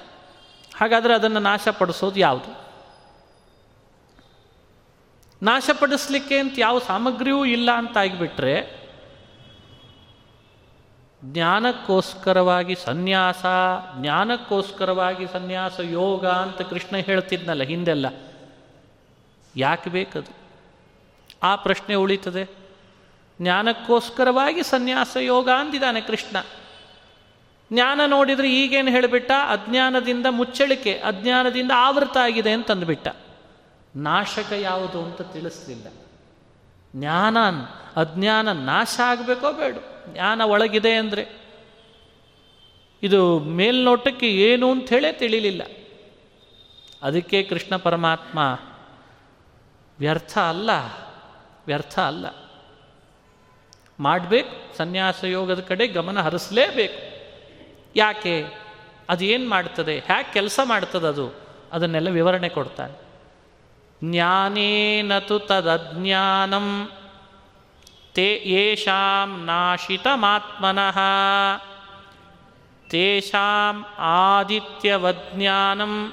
[0.77, 2.63] ಹಾಗಾದರೆ ಅದನ್ನು ನಾಶಪಡಿಸೋದು ಯಾವುದು?
[5.43, 8.83] ನಾಶಪಡಿಸ್ಲಿಕ್ಕೆ ಅಂತ ಯಾವ ಸಾಮಗ್ರಿಯೂ ಇಲ್ಲ ಅಂತಾಗಿಬಿಟ್ರೆ
[11.25, 13.47] ಜ್ಞಾನಕ್ಕೋಸ್ಕರವಾಗಿ ಸನ್ಯಾಸ
[14.01, 18.07] ಜ್ಞಾನಕ್ಕೋಸ್ಕರವಾಗಿ ಸನ್ಯಾಸ ಯೋಗ ಅಂತ ಕೃಷ್ಣ ಹೇಳ್ತಿದ್ನಲ್ಲ ಹಿಂದೆಲ್ಲ.
[19.57, 20.37] ಯಾಕೆ ಬೇಕದು?
[21.43, 22.51] ಆ ಪ್ರಶ್ನೆ ಉಳಿತದೆ.
[23.43, 26.37] ಜ್ಞಾನಕ್ಕೋಸ್ಕರವಾಗಿ ಸನ್ಯಾಸ ಯೋಗ ಅಂದಿದ್ದಾನೆ ಕೃಷ್ಣ.
[27.73, 29.31] ಜ್ಞಾನ ನೋಡಿದರೆ ಈಗೇನು ಹೇಳಿಬಿಟ್ಟ?
[29.49, 33.09] ಅಜ್ಞಾನದಿಂದ ಮುಚ್ಚಳಿಕೆ, ಅಜ್ಞಾನದಿಂದ ಆವೃತ ಆಗಿದೆ ಅಂತಂದುಬಿಟ್ಟ.
[33.97, 35.87] ನಾಶಕ ಯಾವುದು ಅಂತ ತಿಳಿಸ್ಲಿಲ್ಲ.
[36.97, 37.37] ಜ್ಞಾನ
[37.97, 39.77] ಅಜ್ಞಾನ ನಾಶ ಆಗಬೇಕೋ ಬೇಡ.
[40.09, 41.43] ಜ್ಞಾನ ಒಳಗಿದೆ ಅಂದರೆ.
[43.03, 45.63] ಇದು ಮೇಲ್ನೋಟಕ್ಕೆ ಏನು ಅಂತ ಹೇಳೇ ತಿಳಿಲಿಲ್ಲ.
[47.03, 48.61] ಅದಕ್ಕೆ ಕೃಷ್ಣ ಪರಮಾತ್ಮ
[49.99, 50.71] ವ್ಯರ್ಥ ಅಲ್ಲ
[51.67, 52.27] ವ್ಯರ್ಥ ಅಲ್ಲ.
[54.01, 57.12] ಮಾಡಬೇಕು, ಸನ್ಯಾಸ ಯೋಗದ ಕಡೆ ಗಮನ ಹರಿಸಲೇಬೇಕು.
[57.97, 58.47] ಯಾಕೆ?
[59.09, 59.99] ಅದು ಏನು ಮಾಡ್ತದೆ?
[59.99, 61.35] ಹ್ಯಾಕೆ ಕೆಲಸ ಮಾಡ್ತದೆ ಅದು.
[61.73, 63.03] ಅದನ್ನೆಲ್ಲ ವಿವರಣೆ ಕೊಡ್ತಾನೆ.
[64.11, 66.91] ಜ್ಞಾನೇನತು ತದಜ್ಞಾನಂ
[68.15, 70.99] ತೇ ಯೇಷಾಂ ನಾಶಿತಮಾತ್ಮನಃ.
[72.91, 76.13] ತೇಷಾಂ ಆದಿತ್ಯವಜ್ಞಾನಂ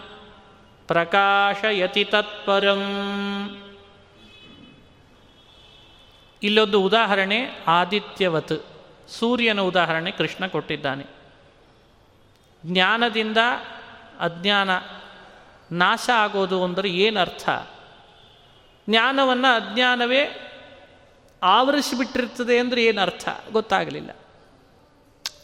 [0.88, 2.84] ಪ್ರಕಾಶಯತಿ ತತ್ಪರಂ.
[6.44, 8.66] ಇಲ್ಲೊಂದು ಉದಾಹರಣೆ ಆದಿತ್ಯವತ್.
[9.10, 11.19] ಸೂರ್ಯನ ಉದಾಹರಣೆ ಕೃಷ್ಣ ಕೊಟ್ಟಿದ್ದಾನೆ.
[12.66, 13.38] ಜ್ಞಾನದಿಂದ
[14.20, 14.70] ಅಜ್ಞಾನ
[15.72, 17.50] ನಾಶ ಆಗೋದು ಅಂದರೆ ಏನರ್ಥ?
[18.90, 20.46] ಜ್ಞಾನವನ್ನು ಅಜ್ಞಾನವೇ
[21.44, 24.10] ಆವರಿಸಿಬಿಟ್ಟಿರ್ತದೆ ಅಂದರೆ ಏನು ಅರ್ಥ ಗೊತ್ತಾಗಲಿಲ್ಲ.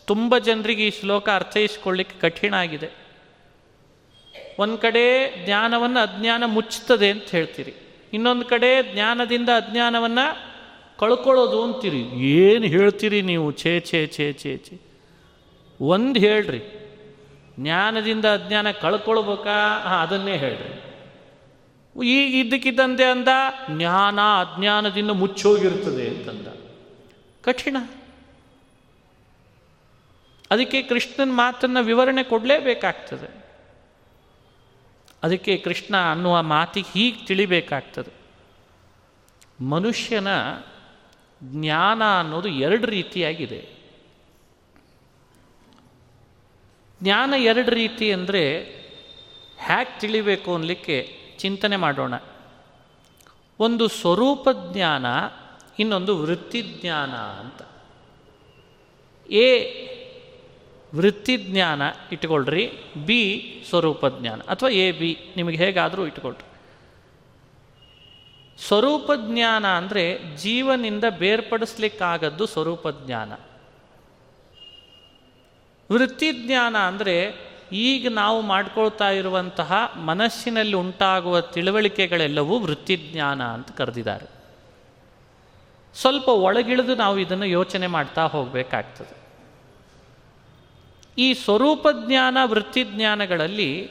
[0.05, 2.89] ತುಂಬ ಜನರಿಗೆ ಈ ಶ್ಲೋಕ ಅರ್ಥೈಸ್ಕೊಳ್ಳಿಕ್ಕೆ ಕಠಿಣ ಆಗಿದೆ.
[4.59, 7.73] ಒಂದು ಕಡೆ ಜ್ಞಾನವನ್ನು ಅಜ್ಞಾನ ಮುಚ್ಚುತ್ತದೆ ಅಂತ ಹೇಳ್ತೀರಿ.
[8.13, 10.55] ಇನ್ನೊಂದು ಕಡೆ ಜ್ಞಾನದಿಂದ ಅಜ್ಞಾನವನ್ನು
[10.97, 12.01] ಕಳ್ಕೊಳ್ಳೋದು ಅಂತೀರಿ.
[12.29, 13.51] ಏನು ಹೇಳ್ತೀರಿ ನೀವು?
[13.51, 14.79] ಛೇ ಛೇ ಛೇ ಛೇ ಛೇ.
[15.81, 16.84] ಒಂದು ಹೇಳ್ರಿ.
[17.59, 19.79] ಜ್ಞಾನದಿಂದ ಅಜ್ಞಾನ ಕಳ್ಕೊಳ್ಬೇಕಾ?
[20.01, 20.85] ಅದನ್ನೇ ಹೇಳ್ರಿ
[22.05, 23.27] ಈಗ ಇದ್ದಕ್ಕಿದ್ದಂತೆ ಅಂದ,
[23.75, 26.47] ಜ್ಞಾನ ಅಜ್ಞಾನದಿಂದ ಮುಚ್ಚೋಗಿರ್ತದೆ ಅಂತಂದ.
[27.43, 27.77] ಕಠಿಣ.
[30.51, 33.45] ಅದಕ್ಕೆ ಕೃಷ್ಣನ ಮಾತನ್ನು ವಿವರಣೆ ಕೊಡಲೇಬೇಕಾಗ್ತದೆ.
[35.23, 38.25] ಅದಕ್ಕೆ ಕೃಷ್ಣ ಅನ್ನುವ ಮಾತಿಗೆ ಹೀಗೆ ತಿಳಿಬೇಕಾಗ್ತದೆ.
[39.63, 40.27] ಮನುಷ್ಯನ
[41.43, 43.74] ಜ್ಞಾನ ಅನ್ನೋದು ಎರಡು ರೀತಿಯಾಗಿದೆ.
[47.03, 48.59] ಜ್ಞಾನ ಎರಡು ರೀತಿ ಅಂದರೆ
[49.57, 52.13] ಹ್ಯಾಕ್ ತಿಳಿಬೇಕು ಅನ್ನಲಿಕ್ಕೆ ಚಿಂತನೆ ಮಾಡೋಣ.
[53.59, 55.05] ಒಂದು ಸ್ವರೂಪ ಜ್ಞಾನ,
[55.79, 57.61] ಇನ್ನೊಂದು ವೃತ್ತಿಜ್ಞಾನ ಅಂತ.
[59.31, 59.73] ಎ
[60.95, 61.81] ವೃತ್ತಿಜ್ಞಾನ
[62.11, 62.71] ಇಟ್ಕೊಳ್ರಿ,
[63.05, 64.41] ಬಿ ಸ್ವರೂಪ ಜ್ಞಾನ.
[64.41, 66.55] ಅಥವಾ ಎ, ಬಿ, ನಿಮಗೆ ಹೇಗಾದರೂ ಇಟ್ಕೊಳ್ರಿ.
[68.67, 73.33] ಸ್ವರೂಪ ಜ್ಞಾನ ಅಂದರೆ ಜೀವನಿಂದ ಬೇರ್ಪಡಿಸ್ಲಿಕ್ಕಾಗದ್ದು ಸ್ವರೂಪ ಜ್ಞಾನ.
[75.91, 84.25] ವೃತ್ತಿಜ್ಞಾನ ಅಂದರೆ ಈಗ ನಾವು ಮಾಡ್ಕೊಳ್ತಾ ಇರುವಂತಹ ಮನಸ್ಸಿನಲ್ಲಿ ಉಂಟಾಗುವ ತಿಳುವಳಿಕೆಗಳೆಲ್ಲವೂ ವೃತ್ತಿಜ್ಞಾನ ಅಂತ ಕರೆದಿದ್ದಾರೆ.
[85.95, 89.25] ಸ್ವಲ್ಪ ಒಳಗಿಳಿದು ನಾವು ಇದನ್ನು ಯೋಚನೆ ಮಾಡ್ತಾ ಹೋಗಬೇಕಾಗ್ತದೆ.
[91.17, 93.89] ಈ ಸ್ವರೂಪ ಜ್ಞಾನ ವೃತ್ತಿಜ್ಞಾನಗಳಲ್ಲಿ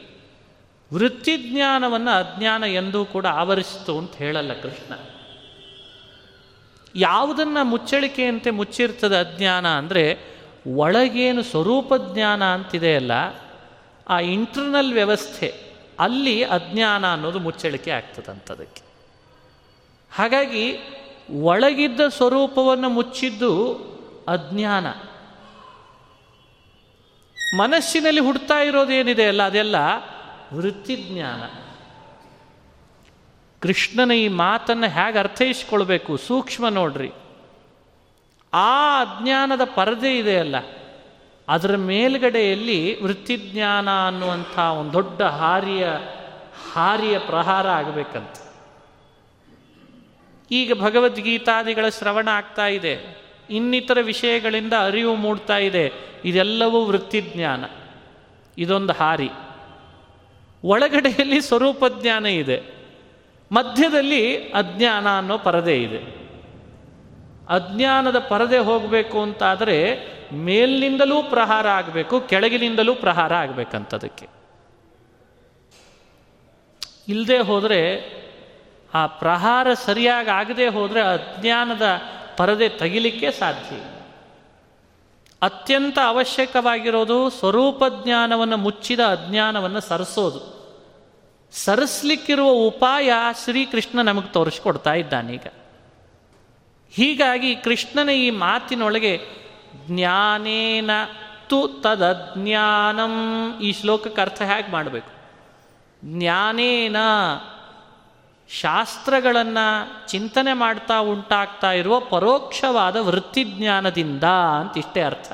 [0.94, 4.94] ವೃತ್ತಿಜ್ಞಾನವನ್ನು ಅಜ್ಞಾನ ಎಂದೂ ಕೂಡ ಆವರಿಸಿತು ಅಂತ ಹೇಳಲ್ಲ ಕೃಷ್ಣ.
[6.96, 10.33] ಯಾವುದನ್ನು ಮುಚ್ಚಳಿಕೆಯಂತೆ ಮುಚ್ಚಿರ್ತದೆ ಅಜ್ಞಾನ ಅಂದರೆ
[10.66, 13.12] ಒಳಗೇನು ಸ್ವರೂಪ ಜ್ಞಾನ ಅಂತಿದೆಯಲ್ಲ
[14.08, 15.54] ಆ ಇಂಟರ್ನಲ್ ವ್ಯವಸ್ಥೆ,
[16.00, 18.82] ಅಲ್ಲಿ ಅಜ್ಞಾನ ಅನ್ನೋದು ಮುಚ್ಚಳಿಕೆ ಆಗ್ತದಂಥದಕ್ಕೆ
[20.12, 20.76] ಹಾಗಾಗಿ
[21.42, 23.72] ಒಳಗಿದ್ದ ಸ್ವರೂಪವನ್ನು ಮುಚ್ಚಿದ್ದು
[24.28, 24.86] ಅಜ್ಞಾನ.
[27.56, 29.76] ಮನಸ್ಸಿನಲ್ಲಿ ಹುಡ್ತಾ ಇರೋದೇನಿದೆ ಅಲ್ಲ, ಅದೆಲ್ಲ
[30.54, 31.42] ವೃತ್ತಿಜ್ಞಾನ.
[33.60, 36.16] ಕೃಷ್ಣನ ಈ ಮಾತನ್ನು ಹೇಗೆ ಅರ್ಥೈಸ್ಕೊಳ್ಬೇಕು?
[36.16, 37.12] ಸೂಕ್ಷ್ಮ ನೋಡ್ರಿ.
[38.54, 40.56] ಆ ಅಜ್ಞಾನದ ಪರದೆ ಇದೆಯಲ್ಲ,
[41.48, 45.86] ಅದರ ಮೇಲ್ಗಡೆಯಲ್ಲಿ ವೃತ್ತಿಜ್ಞಾನ ಅನ್ನುವಂಥ ಒಂದು ದೊಡ್ಡ ಹಾರಿಯ
[46.72, 48.36] ಹಾರಿಯ ಪ್ರಹಾರ ಆಗಬೇಕಂತ.
[50.50, 55.92] ಈಗ ಭಗವದ್ಗೀತಾದಿಗಳ ಶ್ರವಣ ಆಗ್ತಾ ಇದೆ, ಇನ್ನಿತರ ವಿಷಯಗಳಿಂದ ಅರಿವು ಮೂಡ್ತಾ ಇದೆ,
[56.24, 57.64] ಇದೆಲ್ಲವೂ ವೃತ್ತಿಜ್ಞಾನ,
[58.58, 59.30] ಇದೊಂದು ಹಾರಿ.
[60.64, 62.58] ಒಳಗಡೆಯಲ್ಲಿ ಸ್ವರೂಪ ಜ್ಞಾನ ಇದೆ,
[63.52, 66.23] ಮಧ್ಯದಲ್ಲಿ ಅಜ್ಞಾನ ಅನ್ನೋ ಪರದೆ ಇದೆ.
[67.48, 74.28] ಅಜ್ಞಾನದ ಪರದೆ ಹೋಗಬೇಕು ಅಂತಾದರೆ ಮೇಲಿನಿಂದಲೂ ಪ್ರಹಾರ ಆಗಬೇಕು, ಕೆಳಗಿನಿಂದಲೂ ಪ್ರಹಾರ ಆಗಬೇಕಂತದಕ್ಕೆ.
[77.08, 78.14] ಇಲ್ಲದೆ ಹೋದರೆ,
[78.94, 82.00] ಆ ಪ್ರಹಾರ ಸರಿಯಾಗಿ ಆಗದೆ ಹೋದರೆ ಅಜ್ಞಾನದ
[82.36, 83.76] ಪರದೆ ತೆಗಿಲಿಕ್ಕೆ ಸಾಧ್ಯ
[85.42, 90.54] ಅತ್ಯಂತ ಅವಶ್ಯಕವಾಗಿರೋದು ಸ್ವರೂಪ ಜ್ಞಾನವನ್ನು ಮುಚ್ಚಿದ ಅಜ್ಞಾನವನ್ನು ಸರಿಸೋದು.
[91.52, 93.12] ಸರಿಸ್ಲಿಕ್ಕಿರುವ ಉಪಾಯ
[93.44, 95.46] ಶ್ರೀಕೃಷ್ಣ ನಮಗೆ ತೋರಿಸ್ಕೊಡ್ತಾ ಇದ್ದಾನೀಗ.
[96.90, 99.20] ಹೀಗಾಗಿ ಕೃಷ್ಣನ ಈ ಮಾತಿನೊಳಗೆ
[99.86, 100.90] ಜ್ಞಾನೇನ
[101.48, 103.14] ತು ತದಜ್ಞಾನಂ
[103.60, 105.10] ಈ ಶ್ಲೋಕಕ್ಕೆ ಅರ್ಥ ಹೇಗೆ ಮಾಡಬೇಕು?
[106.04, 106.96] ಜ್ಞಾನೇನ
[108.48, 115.32] ಶಾಸ್ತ್ರಗಳನ್ನು ಚಿಂತನೆ ಮಾಡ್ತಾ ಉಂಟಾಗ್ತಾ ಇರುವ ಪರೋಕ್ಷವಾದ ವೃತ್ತಿಜ್ಞಾನದಿಂದ ಅಂತ ಇಷ್ಟೇ ಅರ್ಥ.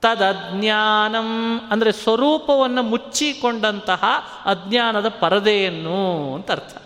[0.00, 4.04] ತದಜ್ಞಾನಂ ಅಂದರೆ ಸ್ವರೂಪವನ್ನು ಮುಚ್ಚಿಕೊಂಡಂತಹ
[4.46, 6.76] ಅಜ್ಞಾನದ ಪರದೆಯನ್ನು ಅಂತ ಅರ್ಥ.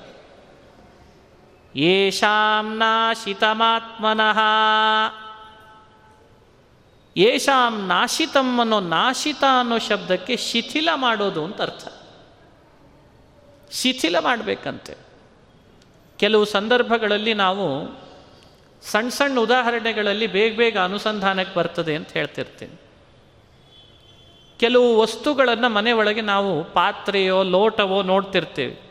[1.77, 4.39] ಯೇಷಾಂ ನಾಶಿತಮಾತ್ಮನಃ
[7.17, 11.89] ಯೇಷಾಂ ನಾಶಿತಂ ಅನ್ನೋ ನಾಶಿತ ಅನ್ನೋ ಶಬ್ದಕ್ಕೆ ಶಿಥಿಲ ಮಾಡೋದು ಅಂತ ಅರ್ಥ.
[13.71, 14.95] ಶಿಥಿಲ ಮಾಡಬೇಕಂತೆ.
[16.19, 17.99] ಕೆಲವು ಸಂದರ್ಭಗಳಲ್ಲಿ ನಾವು
[18.83, 22.81] ಸಣ್ಣ ಸಣ್ಣ ಉದಾಹರಣೆಗಳಲ್ಲಿ ಬೇಗ ಬೇಗ ಅನುಸಂಧಾನಕ್ಕೆ ಬರ್ತದೆ ಅಂತ ಹೇಳ್ತಿರ್ತೀನಿ.
[24.59, 28.86] ಕೆಲವು ವಸ್ತುಗಳನ್ನು ಮನೆ ಒಳಗೆ ನಾವು ಪಾತ್ರೆಯೋ, ಲೋಟವೋ ನೋಡ್ತಿರ್ತೀವಿ.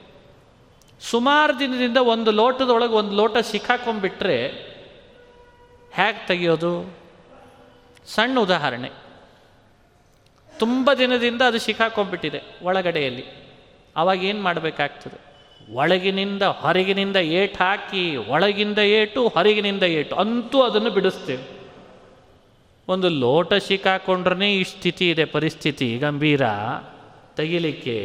[1.09, 4.47] ಸುಮಾರು ದಿನದಿಂದ ಒಂದು ಲೋಟದೊಳಗೆ ಒಂದು ಲೋಟ ಸಿಕ್ಕಾಕೊಂಡ್ಬಿಟ್ರೆ
[5.93, 6.97] ಹೇಗೆ ತೆಗೆಯೋದು?
[8.05, 8.91] ಸಣ್ಣ ಉದಾಹರಣೆ.
[10.59, 13.23] ತುಂಬ ದಿನದಿಂದ ಅದು ಸಿಕ್ಕಾಕೊಂಡ್ಬಿಟ್ಟಿದೆ ಒಳಗಡೆಯಲ್ಲಿ.
[13.95, 15.35] ಅವಾಗ ಏನು ಮಾಡಬೇಕಾಗ್ತದೆ?
[15.73, 21.43] ಒಳಗಿನಿಂದ ಹೊರಗಿನಿಂದ ಏಟು ಹಾಕಿ, ಒಳಗಿಂದ ಏಟು, ಹೊರಗಿನಿಂದ ಏಟು ಅಂತೂ ಅದನ್ನು ಬಿಡಿಸ್ತೇವೆ.
[22.87, 26.41] ಒಂದು ಲೋಟ ಸಿಕ್ಕಾಕೊಂಡ್ರೇ ಈ ಸ್ಥಿತಿ ಇದೆ, ಪರಿಸ್ಥಿತಿ ಗಂಭೀರ.
[27.35, 27.95] ತೆಗಿಲಿಕ್ಕೆ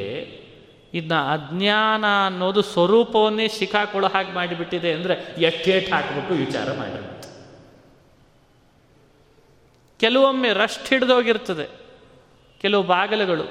[0.95, 7.21] ಇದನ್ನ ಅಜ್ಞಾನ ಅನ್ನೋದು ಸ್ವರೂಪವನ್ನೇ ಸಿಕ್ಕಾಕೊಳ್ಳೋ ಹಾಗೆ ಮಾಡಿಬಿಟ್ಟಿದೆ ಅಂದರೆ ಎಟ್ಟೇಟ್ ಹಾಕಬೇಕು ವಿಚಾರ ಮಾಡಿರುತ್ತೆ
[10.01, 11.69] ಕೆಲವೊಮ್ಮೆ ರಸ್ಟ್ ಹಿಡಿದೋಗಿರ್ತದೆ.
[12.61, 13.43] ಕೆಲವು ಬಾಗಿಲುಗಳು.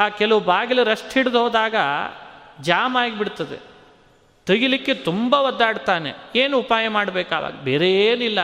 [0.00, 1.74] ಆ ಕೆಲವು ಬಾಗಿಲು ರಸ್ಟ್ ಹಿಡಿದೋದಾಗ
[2.60, 3.58] ಜಾಮ್ ಆಗಿಬಿಡ್ತದೆ.
[4.46, 6.12] ತೆಗಿಲಿಕ್ಕೆ ತುಂಬ ಒದ್ದಾಡ್ತಾನೆ.
[6.36, 8.38] ಏನು ಉಪಾಯ ಮಾಡಬೇಕಾವಾಗ ಬೇರೆ ಏನಿಲ್ಲ.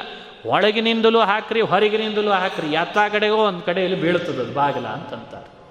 [0.46, 2.72] ಒಳಗಿನಿಂದಲೂ ಹಾಕ್ರಿ, ಹೊರಗಿನಿಂದಲೂ ಹಾಕ್ರಿ.
[2.72, 5.61] ಯಾತ ಕಡೆಗೋ ಒಂದು ಕಡೆಯಲ್ಲಿ ಅದು ಬಾಗಿಲ ಅಂತಂತಾರೆ.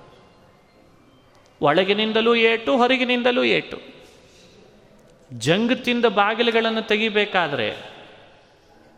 [1.62, 3.80] ಒಳಗಿನಿಂದಲೂ ಏಟು, ಹೊರಗಿನಿಂದಲೂ ಏಟು.
[5.34, 7.76] ಜಂಗ್ ತಿಂದ ಬಾಗಿಲುಗಳನ್ನು ತೆಗಿಬೇಕಾದ್ರೆ,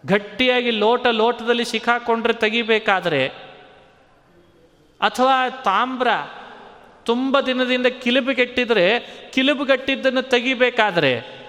[0.05, 3.27] ಗಟ್ಟಿಯಾಗಿ ಲೋಟ ಲೋಟದಲ್ಲಿ ಸಿಕ್ಕಾಕೊಂಡ್ರೆ ತೆಗಿಬೇಕಾದ್ರೆ,
[5.01, 6.07] ಅಥವಾ ತಾಮ್ರ
[7.05, 8.99] ತುಂಬ ದಿನದಿಂದ ಕಿಲುಬುಗೆಟ್ಟಿದ್ರೆ
[9.33, 11.43] ಕಿಲುಬುಗಟ್ಟಿದ್ದನ್ನು ತೆಗಿಬೇಕಾದ್ರೆ,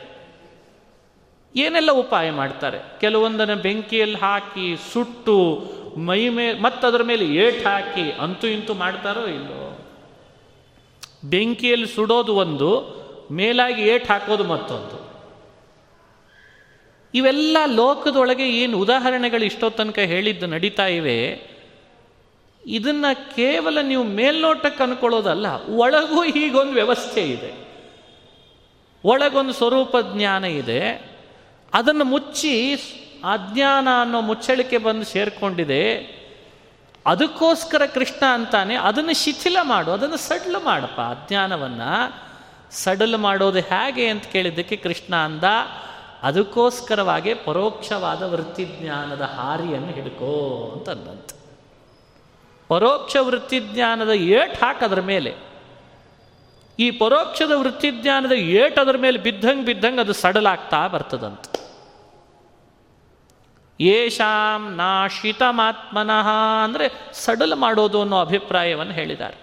[1.56, 3.00] ಏನೆಲ್ಲ ಉಪಾಯ ಮಾಡ್ತಾರೆ?
[3.00, 5.62] ಕೆಲವೊಂದನ್ನು ಬೆಂಕಿಯಲ್ಲಿ ಹಾಕಿ, ಸುಟ್ಟು,
[5.96, 9.73] ಮೈ ಮೇ ಮತ್ತದರ ಮೇಲೆ ಏಟ್ ಹಾಕಿ, ಅಂತೂ ಇಂತೂ ಮಾಡ್ತಾರೋ ಇಲ್ಲೋ?
[11.24, 12.70] ಬೆಂಕಿಯಲ್ಲಿ ಸುಡೋದು ಒಂದು,
[13.32, 15.04] ಮೇಲಾಗಿ ಏಟ್ ಹಾಕೋದು ಮತ್ತೊಂದು.
[17.14, 21.18] ಇವೆಲ್ಲ ಲೋಕದೊಳಗೆ ಏನು ಉದಾಹರಣೆಗಳು ಇಷ್ಟೋ ತನಕ ಹೇಳಿದ್ದು ನಡೀತಾ ಇವೆ.
[22.66, 25.46] ಇದನ್ನು ಕೇವಲ ನೀವು ಮೇಲ್ನೋಟಕ್ಕೆ ಅನ್ಕೊಳ್ಳೋದಲ್ಲ,
[25.76, 27.52] ಒಳಗೂ ಹೀಗೊಂದು ವ್ಯವಸ್ಥೆ ಇದೆ.
[29.04, 31.14] ಒಳಗೊಂದು ಸ್ವರೂಪ ಜ್ಞಾನ ಇದೆ.
[31.74, 32.72] ಅದನ್ನು ಮುಚ್ಚಿ
[33.24, 36.13] ಅಜ್ಞಾನ ಅನ್ನೋ ಮುಚ್ಚಳಿಕೆ ಬಂದು ಸೇರಿಕೊಂಡಿದೆ.
[37.06, 41.00] ಅದಕ್ಕೋಸ್ಕರ ಕೃಷ್ಣ ಅಂತಾನೆ ಅದನ್ನು ಶಿಥಿಲ ಮಾಡು, ಅದನ್ನು ಸಡ್ಲು ಮಾಡಪ್ಪ.
[41.00, 42.24] ಅಜ್ಞಾನವನ್ನು
[42.70, 45.44] ಸಡಲು ಮಾಡೋದು ಹೇಗೆ ಅಂತ ಕೇಳಿದ್ದಕ್ಕೆ ಕೃಷ್ಣ ಅಂದ,
[46.22, 51.30] ಅದಕ್ಕೋಸ್ಕರವಾಗಿ ಪರೋಕ್ಷವಾದ ವೃತ್ತಿಜ್ಞಾನದ ಹಾರಿಯನ್ನು ಹಿಡ್ಕೋ ಅಂತಂದಂತ.
[52.68, 55.34] ಪರೋಕ್ಷ ವೃತ್ತಿಜ್ಞಾನದ ಏಟ್ ಹಾಕದ್ರ ಮೇಲೆ.
[56.78, 61.53] ಈ ಪರೋಕ್ಷದ ವೃತ್ತಿಜ್ಞಾನದ ಏಟ್ ಅದರ ಮೇಲೆ ಬಿದ್ದಂಗೆ ಬಿದ್ದಂಗೆ ಅದು ಸಡಲಾಗ್ತಾ ಬರ್ತದಂತ.
[63.80, 66.28] ಯೇಷಾಂ ನಾಶಿತಮಾತ್ಮನಃ
[66.64, 69.36] ಅಂದರೆ ಸಡಲ್ ಮಾಡೋದು ಅನ್ನೋ ಅಭಿಪ್ರಾಯವನ್ನು ಹೇಳಿದ್ದಾರೆ.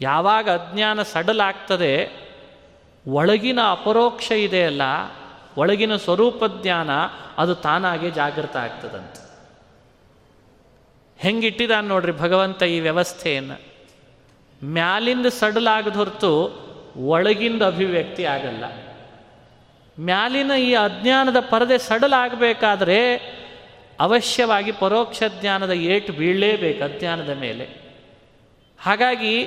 [0.00, 2.12] ಯಾವಾಗ ಅಜ್ಞಾನ ಸಡಲಾಗ್ತದೆ
[3.06, 4.82] ಒಳಗಿನ ಅಪರೋಕ್ಷ ಇದೆಯಲ್ಲ
[5.56, 6.90] ಒಳಗಿನ ಸ್ವರೂಪ ಜ್ಞಾನ
[7.38, 9.30] ಅದು ತಾನಾಗೆ ಜಾಗೃತ ಆಗ್ತದಂತೆ.
[11.18, 13.60] ಹೆಂಗಿಟ್ಟಿದ್ದಾನೆ ನೋಡ್ರಿ ಭಗವಂತ ಈ ವ್ಯವಸ್ಥೆಯನ್ನು?
[14.64, 16.60] ಮ್ಯಾಲಿಂದ ಸಡಲಾಗದ ಹೊರತು
[16.96, 18.64] ಒಳಗಿಂದ ಅಭಿವ್ಯಕ್ತಿ ಆಗಲ್ಲ.
[20.00, 23.16] ಮ್ಯಾಲಿನ ಈ ಅಜ್ಞಾನದ ಪರದೆ ಸಡಲಾಗಬೇಕಾದ್ರೆ
[24.00, 27.68] ಅವಶ್ಯವಾಗಿ ಪರೋಕ್ಷ ಜ್ಞಾನದ ಏಟು ಬೀಳಲೇಬೇಕು ಅಜ್ಞಾನದ ಮೇಲೆ.
[28.80, 29.42] ಹಾಗಾಗಿ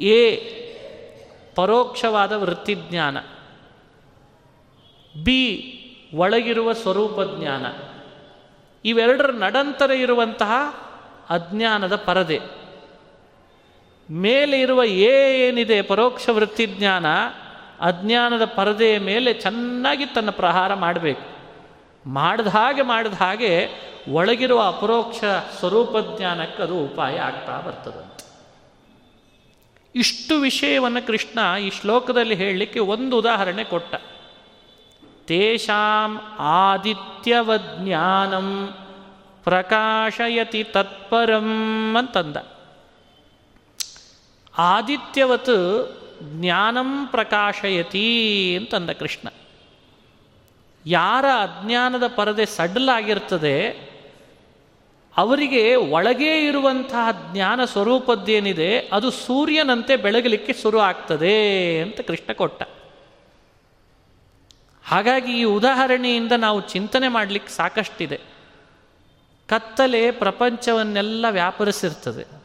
[0.00, 0.36] ಎ
[1.54, 3.18] ಪರೋಕ್ಷವಾದ ವೃತ್ತಿಜ್ಞಾನ,
[5.22, 5.76] ಬಿ
[6.14, 7.66] ಒಳಗಿರುವ ಸ್ವರೂಪ ಜ್ಞಾನ,
[8.84, 10.52] ಇವೆರಡರ ನಡಂತರ ಇರುವಂತಹ
[11.30, 12.40] ಅಜ್ಞಾನದ ಪರದೆ.
[14.10, 17.06] ಮೇಲೆ ಇರುವ ಎ ಏನಿದೆ ಪರೋಕ್ಷ ವೃತ್ತಿಜ್ಞಾನ
[17.80, 21.40] ಅಜ್ಞಾನದ ಪರದೆಯ ಮೇಲೆ ಚೆನ್ನಾಗಿ ತನ್ನ ಪ್ರಹಾರ ಮಾಡಬೇಕು.
[22.08, 23.68] ಮಾಡಿದ ಹಾಗೆ ಮಾಡಿದ ಹಾಗೆ
[24.12, 25.20] ಒಳಗಿರುವ ಅಪರೋಕ್ಷ
[25.58, 28.30] ಸ್ವರೂಪ ಜ್ಞಾನಕ್ಕೆ ಅದು ಉಪಾಯ ಆಗ್ತಾ ಬರ್ತದಂತೆ
[29.94, 33.94] ಇಷ್ಟು ವಿಷಯವನ್ನು ಕೃಷ್ಣ ಈ ಶ್ಲೋಕದಲ್ಲಿ ಹೇಳಲಿಕ್ಕೆ ಒಂದು ಉದಾಹರಣೆ ಕೊಟ್ಟ.
[35.26, 38.76] ತೇಷಾಂ ಆದಿತ್ಯವಜ್ಞಾನಂ
[39.44, 42.36] ಪ್ರಕಾಶಯತಿ ತತ್ಪರಂ ಅಂತಂದ.
[44.58, 45.56] ಆದಿತ್ಯವತ್
[46.22, 49.28] ಜ್ಞಾನಂ ಪ್ರಕಾಶಯತಿ ಅಂತಂದ ಕೃಷ್ಣ.
[50.86, 53.90] ಯಾರ ಅಜ್ಞಾನದ ಪರದೆ ಸಡ್ಲಾಗಿರ್ತದೆ,
[55.16, 62.62] ಅವರಿಗೆ ಒಳಗೇ ಇರುವಂತಹ ಜ್ಞಾನ ಸ್ವರೂಪದ್ದೇನಿದೆ, ಅದು ಸೂರ್ಯನಂತೆ ಬೆಳಗಲಿಕ್ಕೆ ಶುರು ಆಗ್ತದೆ ಅಂತ ಕೃಷ್ಣ ಕೊಟ್ಟ.
[64.84, 68.20] ಹಾಗಾಗಿ ಈ ಉದಾಹರಣೆಯಿಂದ ನಾವು ಚಿಂತನೆ ಮಾಡಲಿಕ್ಕೆ ಸಾಕಷ್ಟಿದೆ.
[69.48, 72.39] ಕತ್ತಲೆ ಪ್ರಪಂಚವನ್ನೆಲ್ಲ ವ್ಯಾಪರಿಸಿರ್ತದೆ.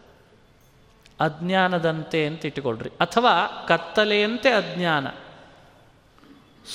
[1.19, 2.89] ಅಜ್ಞಾನದಂತೆ ಅಂತ ಇಟ್ಟುಕೊಳ್ರಿ.
[2.89, 5.07] ಅಥವಾ ಕತ್ತಲೆಯಂತೆ ಅಜ್ಞಾನ.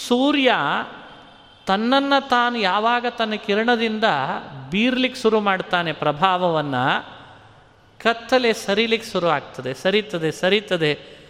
[0.09, 0.53] ಸೂರ್ಯ
[1.67, 4.05] ತನ್ನನ್ನು ತಾನು ಯಾವಾಗ ತನ್ನ ಕಿರಣದಿಂದ
[4.71, 7.07] ಬೀರ್ಲಿಕ್ಕೆ ಶುರು ಮಾಡ್ತಾನೆ ಪ್ರಭಾವವನ್ನು,
[7.99, 11.21] ಕತ್ತಲೆ ಸರಿಲಿಕ್ಕೆ ಶುರು ಆಗ್ತದೆ, ಸರಿತದೆ ಸರಿತದೆ.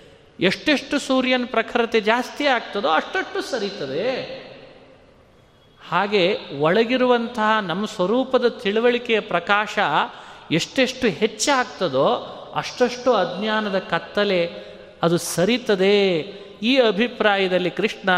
[0.40, 4.22] ಎಷ್ಟೆಷ್ಟು ಸೂರ್ಯನ ಪ್ರಖರತೆ ಜಾಸ್ತಿ ಆಗ್ತದೋ ಅಷ್ಟಷ್ಟು ಸರಿತದೆ.
[5.88, 9.78] ಹಾಗೆ ಒಳಗಿರುವಂತಹ ನಮ್ಮ ಸ್ವರೂಪದ ತಿಳುವಳಿಕೆಯ ಪ್ರಕಾಶ
[10.50, 14.52] ಎಷ್ಟೆಷ್ಟು ಹೆಚ್ಚಾಗ್ತದೋ ಅಷ್ಟಷ್ಟು ಅಜ್ಞಾನದ ಕತ್ತಲೆ
[15.02, 16.20] ಅದು ಸರಿತದೆ.
[16.62, 18.10] ಈ ಅಭಿಪ್ರಾಯದಲ್ಲಿ ಕೃಷ್ಣ,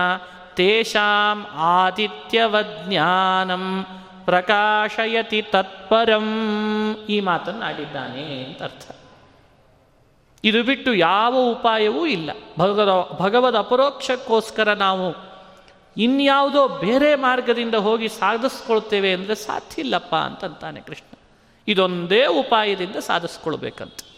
[0.55, 3.87] ತೇಷಾಂ ಆದಿತ್ಯವಜ್ಞಾನಂ
[4.25, 6.27] ಪ್ರಕಾಶಯತಿ ತತ್ಪರಂ
[7.09, 8.91] ಈ ಮಾತನ್ನು ಆಡಿದ್ದಾನೆ ಅಂತ ಅರ್ಥ.
[10.45, 12.31] ಇದು ಬಿಟ್ಟು ಯಾವ ಉಪಾಯವೂ ಇಲ್ಲ.
[12.59, 15.33] ಭಗವದ ಭಗವದ್ ಅಪರೋಕ್ಷಕ್ಕೋಸ್ಕರ ನಾವು
[15.97, 21.19] ಇನ್ಯಾವುದೋ ಬೇರೆ ಮಾರ್ಗದಿಂದ ಹೋಗಿ ಸಾಧಿಸ್ಕೊಳ್ತೇವೆ ಅಂದರೆ ಸಾಧ್ಯ ಇಲ್ಲಪ್ಪ ಅಂತಂತಾನೆ ಕೃಷ್ಣ.
[21.69, 24.12] ಇದೊಂದೇ ಉಪಾಯದಿಂದ ಸಾಧಿಸ್ಕೊಳ್ಬೇಕಂತ.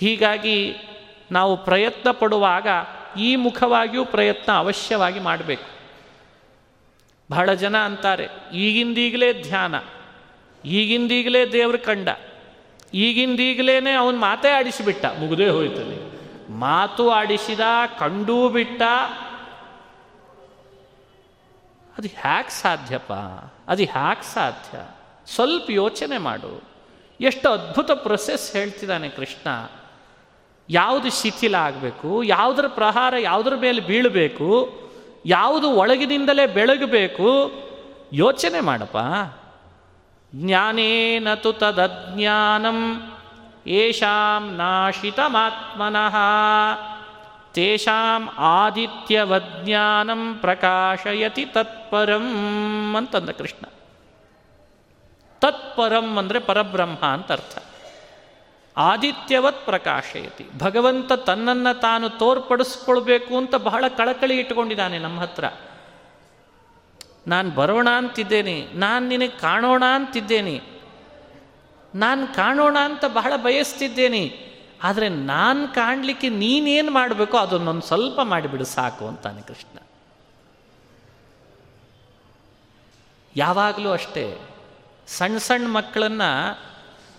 [0.00, 0.76] ಹೀಗಾಗಿ
[1.30, 2.66] ನಾವು ಪ್ರಯತ್ನ ಪಡುವಾಗ
[3.18, 5.76] ಈ ಮುಖವಾಗಿಯೂ ಪ್ರಯತ್ನ ಅವಶ್ಯವಾಗಿ ಮಾಡಬೇಕು.
[7.30, 9.74] ಬಹಳ ಜನ ಅಂತಾರೆ, ಈಗಿಂದೀಗಲೇ ಧ್ಯಾನ,
[10.64, 12.08] ಈಗಿಂದೀಗಲೇ ದೇವ್ರ ಕಂಡ
[12.94, 15.96] ಈಗಿಂದೀಗಲೇ ಅವನು ಮಾತೇ ಆಡಿಸಿಬಿಟ್ಟ, ಮುಗದೇ ಹೋಯ್ತದೆ
[16.52, 17.60] ಮಾತು ಆಡಿಸಿದ,
[17.98, 18.82] ಕಂಡೂ ಬಿಟ್ಟ,
[21.98, 23.12] ಅದು ಹ್ಯಾಕ್ ಸಾಧ್ಯಪ್ಪ,
[23.68, 24.78] ಅದು ಹ್ಯಾಕ್ ಸಾಧ್ಯ.
[25.34, 26.62] ಸ್ವಲ್ಪ ಯೋಚನೆ ಮಾಡು.
[27.20, 29.48] ಎಷ್ಟು ಅದ್ಭುತ ಪ್ರೊಸೆಸ್ ಹೇಳ್ತಿದ್ದಾನೆ ಕೃಷ್ಣ.
[30.70, 34.68] ಯಾವುದು ಶಿಥಿಲ ಆಗಬೇಕು, ಯಾವುದರ ಪ್ರಹಾರ ಯಾವುದರ ಮೇಲೆ ಬೀಳಬೇಕು,
[35.26, 37.52] ಯಾವುದು ಒಳಗಿನಿಂದಲೇ ಬೆಳಗಬೇಕು,
[38.12, 38.96] ಯೋಚನೆ ಮಾಡಪ್ಪ.
[40.34, 43.02] ಜ್ಞಾನೇನ ತು ತದಜ್ಞಾನಂ
[43.66, 46.16] ಯಾಂ ನಾಶಿತಮಾತ್ಮನಃ,
[47.54, 53.64] ತೇಷಾಂ ಆದಿತ್ಯವಜ್ಞಾನಂ ಪ್ರಕಾಶಯತಿ ತತ್ಪರಂ ಅಂತಂದ ಕೃಷ್ಣ.
[55.40, 57.58] ತತ್ಪರಂ ಅಂದರೆ ಪರಬ್ರಹ್ಮ ಅಂತ ಅರ್ಥ.
[58.76, 60.44] ಆದಿತ್ಯವತ್ ಪ್ರಕಾಶಯತಿ.
[60.58, 65.44] ಭಗವಂತ ತನ್ನನ್ನು ತಾನು ತೋರ್ಪಡಿಸ್ಕೊಳ್ಬೇಕು ಅಂತ ಬಹಳ ಕಳಕಳಿ ಇಟ್ಕೊಂಡಿದ್ದಾನೆ ನಮ್ಮ ಹತ್ರ.
[67.26, 70.60] ನಾನು ಬರೋಣ ಅಂತಿದ್ದೇನೆ, ನಾನು ನಿನಗೆ ಕಾಣೋಣ ಅಂತಿದ್ದೇನೆ,
[71.94, 74.22] ನಾನು ಕಾಣೋಣ ಅಂತ ಬಹಳ ಬಯಸ್ತಿದ್ದೇನೆ,
[74.82, 79.78] ಆದರೆ ನಾನು ಕಾಣಲಿಕ್ಕೆ ನೀನೇನು ಮಾಡಬೇಕೋ ಅದನ್ನೊಂದು ಸ್ವಲ್ಪ ಮಾಡಿಬಿಡು ಸಾಕು ಅಂತಾನೆ ಕೃಷ್ಣ.
[83.36, 84.40] ಯಾವಾಗಲೂ ಅಷ್ಟೇ
[85.06, 86.30] ಸಣ್ಣ ಸಣ್ಣ ಮಕ್ಕಳನ್ನು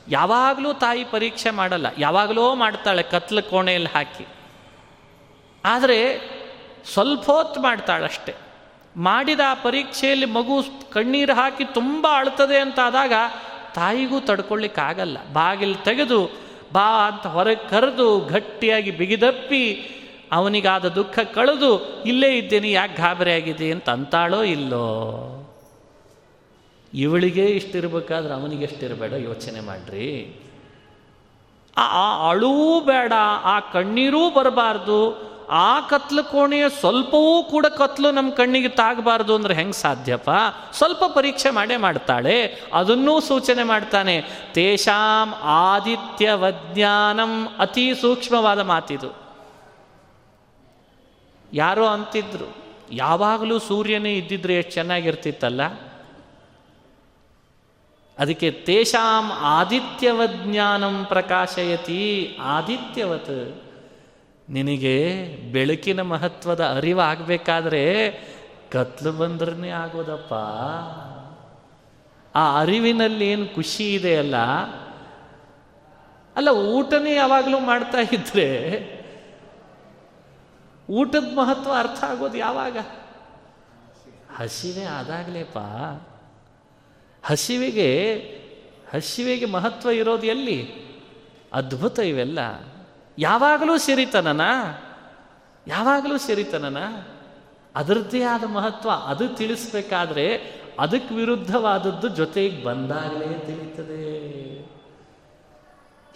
[0.09, 4.25] ಯಾವಾಗಲೂ ತಾಯಿ ಪರೀಕ್ಷೆ ಮಾಡಲ್ಲ, ಯಾವಾಗಲೋ ಮಾಡ್ತಾಳೆ ಕತ್ಲ ಕೋಣೆಯಲ್ಲಿ ಹಾಕಿ.
[5.65, 5.99] ಆದರೆ
[6.93, 8.33] ಸ್ವಲ್ಪ ಹೊತ್ತು ಮಾಡ್ತಾಳಷ್ಟೆ.
[8.97, 13.13] ಮಾಡಿದ ಆ ಪರೀಕ್ಷೆಯಲ್ಲಿ ಮಗು ಕಣ್ಣೀರು ಹಾಕಿ ತುಂಬ ಅಳ್ತದೆ ಅಂತ ಆದಾಗ
[13.75, 16.31] ತಾಯಿಗೂ ತಡ್ಕೊಳ್ಳಿಕ್ಕಾಗಲ್ಲ ಬಾಗಿಲು ತೆಗೆದು,
[16.73, 19.63] ಬಾ ಅಂತ ಹೊರಗೆ ಕರೆದು ಗಟ್ಟಿಯಾಗಿ ಬಿಗಿದಪ್ಪಿ,
[20.31, 21.71] ಅವನಿಗಾದ ದುಃಖ ಕಳೆದು,
[22.03, 24.87] ಇಲ್ಲೇ ಇದ್ದೇನೆ, ಯಾಕೆ ಗಾಬರಿ ಆಗಿದೆ ಅಂತ ಅಂತಾಳೋ ಇಲ್ಲೋ?
[26.93, 30.39] ಇವಳಿಗೆ ಇಷ್ಟಿರಬೇಕಾದ್ರೆ ಅವನಿಗೆ ಎಷ್ಟಿರಬೇಡ, ಯೋಚನೆ ಮಾಡ್ರಿ.
[31.77, 33.13] ಆ ಅಳುವೂ ಬೇಡ,
[33.43, 40.29] ಆ ಕಣ್ಣೀರೂ ಬರಬಾರ್ದು, ಆ ಕತ್ಲು ಕೋಣೆಯ ಸ್ವಲ್ಪವೂ ಕೂಡ ಕತ್ಲು ನಮ್ಮ ಕಣ್ಣಿಗೆ ತಾಗಬಾರ್ದು ಅಂದ್ರೆ ಹೆಂಗೆ ಸಾಧ್ಯಪ್ಪ?
[40.73, 44.21] ಸ್ವಲ್ಪ ಪರೀಕ್ಷೆ ಮಾಡೇ ಮಾಡ್ತಾಳೆ, ಅದನ್ನೂ ಸೂಚನೆ ಮಾಡ್ತಾನೆ,
[44.53, 49.15] ತೇಷಾಂ ಆದಿತ್ಯ ವಜ್ಞಾನಂ ಅತಿ ಸೂಕ್ಷ್ಮವಾದ ಮಾತಿದು.
[51.53, 52.55] ಯಾರೋ ಅಂತಿದ್ರು,
[52.91, 55.61] ಯಾವಾಗಲೂ ಸೂರ್ಯನೇ ಇದ್ದಿದ್ರೆ ಎಷ್ಟು ಚೆನ್ನಾಗಿರ್ತಿತ್ತಲ್ಲ?
[58.19, 62.03] ಅದಕ್ಕೆ ತೇಷಾಂ ಆದಿತ್ಯವಜ್ಞಾನಂ ಪ್ರಕಾಶಯತಿ.
[62.41, 63.37] ಆದಿತ್ಯವತ್,
[64.49, 64.95] ನಿನಗೆ
[65.51, 67.83] ಬೆಳಕಿನ ಮಹತ್ವದ ಅರಿವಾಗಬೇಕಾದ್ರೆ
[68.71, 70.33] ಕತ್ಲು ಬಂದ್ರೇ ಆಗೋದಪ್ಪ.
[72.35, 74.13] ಆ ಅರಿವಿನಲ್ಲಿ ಏನು ಖುಷಿ ಇದೆ
[76.35, 78.47] ಅಲ್ಲ, ಊಟನೇ ಯಾವಾಗಲೂ ಮಾಡ್ತಾ ಇದ್ರೆ
[80.89, 82.77] ಊಟದ ಮಹತ್ವ ಅರ್ಥ ಆಗೋದು ಯಾವಾಗ?
[84.37, 85.57] ಹಸಿವೆ ಆದಾಗಲೇಪ.
[87.29, 88.13] ಹಸಿವಿಗೆ
[88.93, 90.87] ಹಸಿವಿಗೆ ಮಹತ್ವ ಇರೋದು ಎಲ್ಲಿ?
[91.53, 92.39] ಅದ್ಭುತ ಇವೆಲ್ಲ.
[93.17, 94.41] ಯಾವಾಗಲೂ ಸಿರಿತನನ?
[95.67, 96.77] ಯಾವಾಗಲೂ ಸಿರಿತನನ?
[97.75, 98.89] ಅದರದ್ದೇ ಆದ ಮಹತ್ವ.
[98.89, 104.27] ಅದು ತಿಳಿಸ್ಬೇಕಾದ್ರೆ ಅದಕ್ಕೆ ವಿರುದ್ಧವಾದದ್ದು ಜೊತೆಗೆ ಬಂದಾಗಲೇ ತಿಳಿತದೆ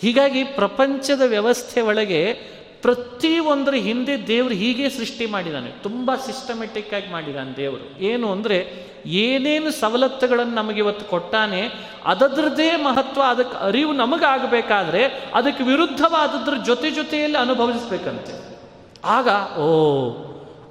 [0.01, 2.35] ಹೀಗಾಗಿ ಪ್ರಪಂಚದ ವ್ಯವಸ್ಥೆ ಒಳಗೆ
[2.81, 7.99] ಪ್ರತಿಯೊಂದರ ಹಿಂದೆ ದೇವರು ಹೀಗೆ ಸೃಷ್ಟಿ ಮಾಡಿದ್ದಾನೆ ತುಂಬ ಸಿಸ್ಟಮೆಟಿಕ್ ಆಗಿ ಮಾಡಿದ್ದಾನೆ ದೇವರು.
[7.99, 11.69] ಏನು ಅಂದರೆ, ಏನೇನು ಸವಲತ್ತುಗಳನ್ನು ನಮಗೆ ಇವತ್ತು ಕೊಟ್ಟಾನೆ
[12.05, 18.57] ಅದರದ್ದೇ ಮಹತ್ವ ಅದಕ್ಕೆ ಅರಿವು ನಮಗಾಗಬೇಕಾದ್ರೆ, ಅದಕ್ಕೆ ವಿರುದ್ಧವಾದದ್ರ ಜೊತೆ ಜೊತೆಯಲ್ಲಿ ಅನುಭವಿಸ್ಬೇಕಂತೆ.
[19.05, 20.09] ಆಗ, ಓ,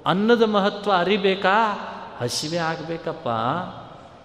[0.07, 1.87] ಅನ್ನದ ಮಹತ್ವ ಅರಿಬೇಕಾ?
[2.21, 3.29] ಹಸಿವೆ ಆಗಬೇಕಪ್ಪ.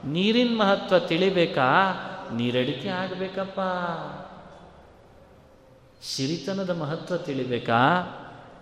[0.08, 1.92] ನೀರಿನ ಮಹತ್ವ ತಿಳಿಬೇಕಾ?
[2.36, 3.60] ನೀರಡಿಕೆ ಆಗಬೇಕಪ್ಪ.
[6.06, 7.80] ಸಿರಿತನದ ಮಹತ್ವ ತಿಳಿಬೇಕಾ?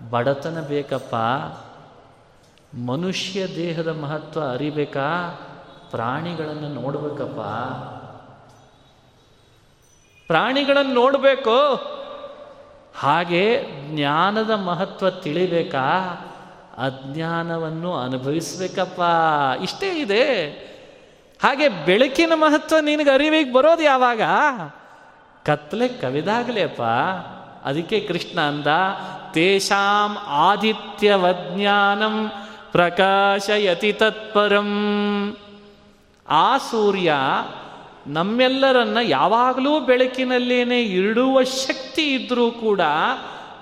[0.09, 1.15] ಬಡತನ ಬೇಕಪ್ಪ.
[2.77, 5.39] ಮನುಷ್ಯ ದೇಹದ ಮಹತ್ವ ಅರಿಬೇಕಾ?
[5.91, 7.39] ಪ್ರಾಣಿಗಳನ್ನು ನೋಡಬೇಕಪ್ಪ.
[10.27, 11.75] ಪ್ರಾಣಿಗಳನ್ನು ನೋಡಬೇಕು.
[12.95, 13.65] ಹಾಗೆ
[13.95, 15.99] ಜ್ಞಾನದ ಮಹತ್ವ ತಿಳಿಬೇಕಾ?
[16.77, 19.01] ಅಜ್ಞಾನವನ್ನು ಅನುಭವಿಸ್ಬೇಕಪ್ಪ.
[19.61, 20.49] ಇಷ್ಟೇ ಇದೆ.
[21.43, 24.21] ಹಾಗೆ ಬೆಳಕಿನ ಮಹತ್ವ ನಿನಗೆ ಅರಿವಿಗೆ ಬರೋದು ಯಾವಾಗ?
[25.45, 26.81] ಕತ್ಲೆ ಕವಿದಾಗಲೇಪ್ಪ
[27.65, 28.67] ಅದಕ್ಕೆ ಕೃಷ್ಣ ಅಂದ,
[29.33, 32.31] ತೇಷಾಂ ಆದಿತ್ಯವಜ್ಞಾನಂ
[32.71, 35.37] ಪ್ರಕಾಶಯತಿ ತತ್ಪರಂ.
[36.29, 37.13] ಆ ಸೂರ್ಯ
[38.07, 42.81] ನಮ್ಮೆಲ್ಲರನ್ನ ಯಾವಾಗಲೂ ಬೆಳಕಿನಲ್ಲೇನೆ ಇಡುವ ಶಕ್ತಿ ಇದ್ದರೂ ಕೂಡ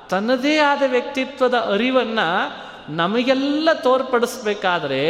[0.09, 2.61] ತನ್ನದೇ ಆದ ವ್ಯಕ್ತಿತ್ವದ ಅರಿವನ್ನು
[2.95, 5.01] ನಮಗೆಲ್ಲ ತೋರ್ಪಡಿಸ್ಬೇಕಾದ್ರೆ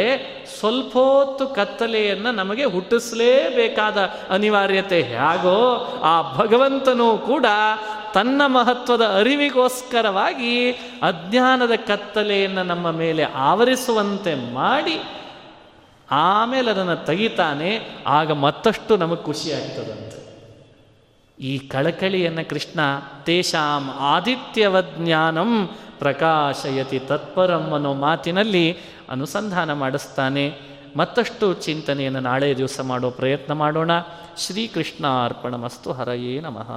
[0.58, 3.96] ಸ್ವಲ್ಪ ಹೊತ್ತು ಕತ್ತಲೆಯನ್ನು ನಮಗೆ ಹುಟ್ಟಿಸಲೇಬೇಕಾದ
[4.30, 5.58] ಅನಿವಾರ್ಯತೆ ಹೇಗೋ
[6.04, 7.46] ಆ ಭಗವಂತನೂ ಕೂಡ
[8.14, 10.72] ತನ್ನ ಮಹತ್ವದ ಅರಿವಿಗೋಸ್ಕರವಾಗಿ
[11.02, 15.02] ಅಜ್ಞಾನದ ಕತ್ತಲೆಯನ್ನು ನಮ್ಮ ಮೇಲೆ ಆವರಿಸುವಂತೆ ಮಾಡಿ
[16.10, 20.21] ಆಮೇಲೆ ಅದನ್ನು ತೆಗಿತಾನೆ, ಆಗ ಮತ್ತಷ್ಟು ನಮಗೆ ಖುಷಿ ಆಗ್ತದಂತೆ.
[21.40, 22.80] ಈ ಕಳಕಳಿಯನ್ನು ಕೃಷ್ಣ
[23.24, 28.76] ತೇಷಾಂ ಆದಿತ್ಯವಜ್ಞಾನಂ ಪ್ರಕಾಶಯತಿ ತತ್ಪರಂ ಅನ್ನೋ ಮಾತಿನಲ್ಲಿ
[29.10, 30.58] ಅನುಸಂಧಾನ ಮಾಡಿಸ್ತಾನೆ.
[30.96, 33.90] ಮತ್ತಷ್ಟು ಚಿಂತನೆಯನ್ನು ನಾಳೆ ದಿವಸ ಮಾಡೋ ಪ್ರಯತ್ನ ಮಾಡೋಣ.
[34.36, 36.70] ಶ್ರೀಕೃಷ್ಣ ಅರ್ಪಣಮಸ್ತು ಹರಯೇ ನಮಃ.